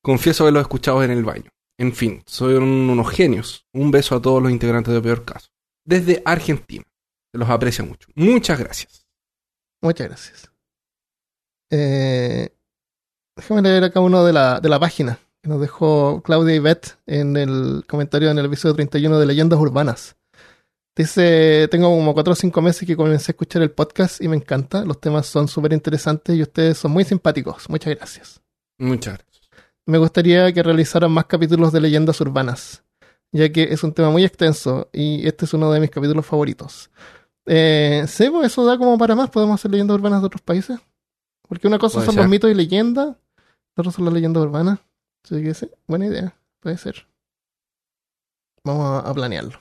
Confieso 0.02 0.44
haberlos 0.44 0.62
escuchado 0.62 1.02
en 1.02 1.10
el 1.12 1.24
baño. 1.24 1.50
En 1.79 1.93
fin, 1.93 2.22
son 2.27 2.62
unos 2.62 3.11
genios. 3.11 3.66
Un 3.72 3.91
beso 3.91 4.16
a 4.16 4.22
todos 4.22 4.43
los 4.43 4.51
integrantes 4.51 4.95
de 4.95 5.01
Peor 5.01 5.24
Caso. 5.24 5.49
Desde 5.85 6.22
Argentina. 6.24 6.85
Se 7.33 7.39
los 7.39 7.49
aprecia 7.49 7.85
mucho. 7.85 8.09
Muchas 8.14 8.59
gracias. 8.59 9.07
Muchas 9.83 10.09
gracias. 10.09 10.51
Eh, 11.70 12.49
déjame 13.37 13.62
leer 13.62 13.85
acá 13.85 14.01
uno 14.01 14.24
de 14.24 14.33
la, 14.33 14.61
de 14.61 14.68
la 14.68 14.81
página 14.81 15.18
que 15.43 15.49
nos 15.49 15.61
dejó 15.61 16.22
Claudia 16.22 16.55
Ivette 16.55 16.97
en 17.07 17.37
el 17.37 17.85
comentario 17.87 18.31
en 18.31 18.39
el 18.39 18.47
episodio 18.47 18.74
31 18.74 19.18
de 19.18 19.27
Leyendas 19.27 19.59
Urbanas. 19.59 20.16
Dice, 20.97 21.68
tengo 21.70 21.91
como 21.91 22.14
4 22.14 22.33
o 22.33 22.37
5 22.37 22.62
meses 22.62 22.87
que 22.87 22.97
comencé 22.97 23.31
a 23.31 23.35
escuchar 23.35 23.61
el 23.61 23.70
podcast 23.70 24.22
y 24.22 24.29
me 24.29 24.37
encanta. 24.37 24.83
Los 24.83 24.99
temas 24.99 25.27
son 25.27 25.47
súper 25.47 25.74
interesantes 25.74 26.35
y 26.35 26.41
ustedes 26.41 26.79
son 26.79 26.93
muy 26.93 27.05
simpáticos. 27.05 27.68
Muchas 27.68 27.95
gracias. 27.95 28.41
Muchas 28.79 29.14
gracias. 29.14 29.26
Me 29.87 29.99
gustaría 29.99 30.53
que 30.53 30.62
realizaran 30.62 31.12
más 31.12 31.26
capítulos 31.26 31.72
de 31.72 31.80
leyendas 31.80 32.20
urbanas, 32.20 32.82
ya 33.32 33.51
que 33.51 33.64
es 33.70 33.84
un 33.84 33.93
tema 33.93 34.11
muy 34.11 34.24
extenso 34.24 34.89
y 34.93 35.26
este 35.26 35.45
es 35.45 35.55
uno 35.55 35.70
de 35.70 35.80
mis 35.80 35.91
capítulos 35.91 36.26
favoritos. 36.26 36.91
Eh, 37.47 38.05
pues 38.05 38.53
eso 38.53 38.64
da 38.64 38.76
como 38.76 38.99
para 38.99 39.14
más. 39.14 39.30
Podemos 39.30 39.61
hacer 39.61 39.70
leyendas 39.70 39.95
urbanas 39.95 40.20
de 40.20 40.26
otros 40.26 40.43
países. 40.43 40.78
Porque 41.49 41.68
una 41.68 41.78
cosa 41.78 42.01
son 42.05 42.14
ser. 42.14 42.22
los 42.24 42.28
mitos 42.28 42.51
y 42.51 42.55
leyendas, 42.55 43.07
la 43.07 43.80
otra 43.80 43.93
son 43.93 44.05
las 44.05 44.14
leyendas 44.14 44.43
urbanas. 44.43 44.80
Así 45.24 45.43
que 45.43 45.55
sí, 45.55 45.70
buena 45.87 46.07
idea. 46.07 46.37
Puede 46.59 46.76
ser. 46.76 47.07
Vamos 48.64 48.84
a, 49.05 49.09
a 49.09 49.14
planearlo. 49.14 49.61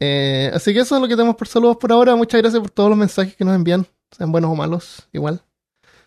Eh, 0.00 0.50
así 0.52 0.74
que 0.74 0.80
eso 0.80 0.96
es 0.96 1.00
lo 1.00 1.08
que 1.08 1.14
tenemos 1.14 1.36
por 1.36 1.46
saludos 1.46 1.76
por 1.76 1.92
ahora. 1.92 2.16
Muchas 2.16 2.40
gracias 2.40 2.60
por 2.60 2.70
todos 2.70 2.90
los 2.90 2.98
mensajes 2.98 3.36
que 3.36 3.44
nos 3.44 3.54
envían, 3.54 3.86
sean 4.10 4.32
buenos 4.32 4.50
o 4.50 4.54
malos, 4.54 5.08
igual 5.12 5.42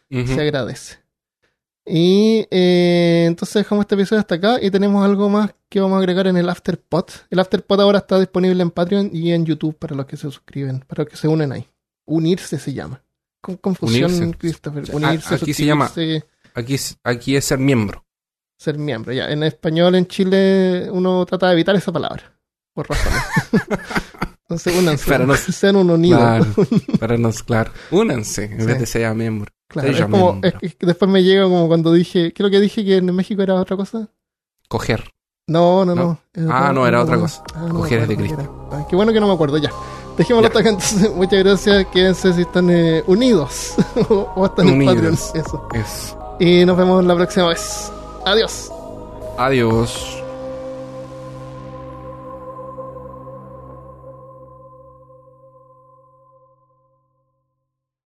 se 0.09 0.41
agradece. 0.41 0.97
Y 1.91 2.45
eh, 2.51 3.25
entonces 3.27 3.55
dejamos 3.55 3.83
este 3.83 3.95
episodio 3.95 4.19
hasta 4.19 4.35
acá 4.35 4.57
y 4.61 4.69
tenemos 4.69 5.03
algo 5.03 5.27
más 5.27 5.49
que 5.69 5.79
vamos 5.79 5.95
a 5.95 5.99
agregar 5.99 6.27
en 6.27 6.37
el 6.37 6.47
Afterpod. 6.47 7.05
El 7.31 7.39
Afterpod 7.39 7.81
ahora 7.81 7.97
está 7.99 8.19
disponible 8.19 8.61
en 8.61 8.69
Patreon 8.69 9.09
y 9.11 9.31
en 9.31 9.43
YouTube 9.45 9.75
para 9.75 9.95
los 9.95 10.05
que 10.05 10.15
se 10.15 10.23
suscriben, 10.29 10.81
para 10.87 11.03
los 11.03 11.11
que 11.11 11.17
se 11.17 11.27
unen 11.27 11.51
ahí. 11.51 11.67
Unirse 12.05 12.59
se 12.59 12.73
llama. 12.73 13.01
Con 13.41 13.57
confusión, 13.57 14.13
Unirse. 14.13 14.37
Christopher. 14.37 14.83
Unirse, 14.93 15.33
a- 15.33 15.37
aquí 15.37 15.53
se 15.53 15.65
llama- 15.65 15.91
Aquí, 16.53 16.73
es- 16.75 16.97
aquí 17.03 17.35
es 17.35 17.45
ser 17.45 17.57
miembro. 17.57 18.05
ser 18.57 18.77
miembro. 18.77 19.11
Ya, 19.13 19.29
en 19.31 19.41
español 19.43 19.95
en 19.95 20.05
Chile 20.05 20.89
uno 20.91 21.25
trata 21.25 21.47
de 21.47 21.53
evitar 21.53 21.75
esa 21.75 21.91
palabra. 21.91 22.33
Por 22.73 22.87
razones. 22.89 23.21
Entonces 24.43 24.75
únanse. 24.77 25.09
Para 25.09 25.25
no- 25.25 25.35
sean 25.35 25.75
un 25.75 25.89
unido. 25.89 26.17
Claro. 26.17 26.45
Para 26.99 27.17
nos, 27.17 27.41
claro. 27.43 27.71
Únanse 27.91 28.43
en 28.45 28.59
Sí. 28.61 28.65
vez 28.67 28.79
de 28.79 28.85
ser 28.85 29.15
miembro. 29.15 29.51
Claro, 29.69 29.89
es 29.89 30.01
como, 30.01 30.39
es 30.41 30.75
que 30.75 30.85
después 30.87 31.09
me 31.09 31.21
llega 31.21 31.43
como 31.43 31.67
cuando 31.67 31.93
dije, 31.93 32.33
creo 32.33 32.49
que 32.49 32.59
dije 32.59 32.83
que 32.83 32.97
en 32.97 33.15
México 33.15 33.43
era 33.43 33.53
otra 33.53 33.77
cosa. 33.77 34.09
Coger. 34.67 35.03
No, 35.47 35.85
no, 35.85 35.93
no. 35.93 36.19
¿No? 36.33 36.51
Ah, 36.51 36.71
no, 36.73 36.87
era 36.87 37.01
otra 37.01 37.17
cosa. 37.17 37.43
Ah, 37.53 37.65
no 37.67 37.75
Coger 37.75 37.99
es 38.01 38.07
de 38.07 38.25
era. 38.25 38.49
Ah, 38.71 38.85
qué 38.89 38.95
bueno 38.95 39.13
que 39.13 39.19
no 39.19 39.27
me 39.27 39.33
acuerdo 39.33 39.57
ya. 39.57 39.69
Dejémoslo 40.17 40.47
hasta 40.47 40.59
acá 40.59 40.69
entonces. 40.69 41.15
Muchas 41.15 41.43
gracias. 41.43 41.85
Quédense 41.93 42.33
si 42.33 42.41
están 42.41 42.69
eh, 42.69 43.03
unidos 43.07 43.75
o, 44.09 44.31
o 44.35 44.45
están 44.45 44.67
en 44.67 44.85
Patreon. 44.85 45.05
Unidos. 45.07 45.31
Eso. 45.35 45.67
Es. 45.73 46.15
Y 46.39 46.65
nos 46.65 46.75
vemos 46.75 47.03
la 47.05 47.15
próxima 47.15 47.47
vez. 47.47 47.91
Adiós. 48.25 48.71
Adiós. 49.37 50.18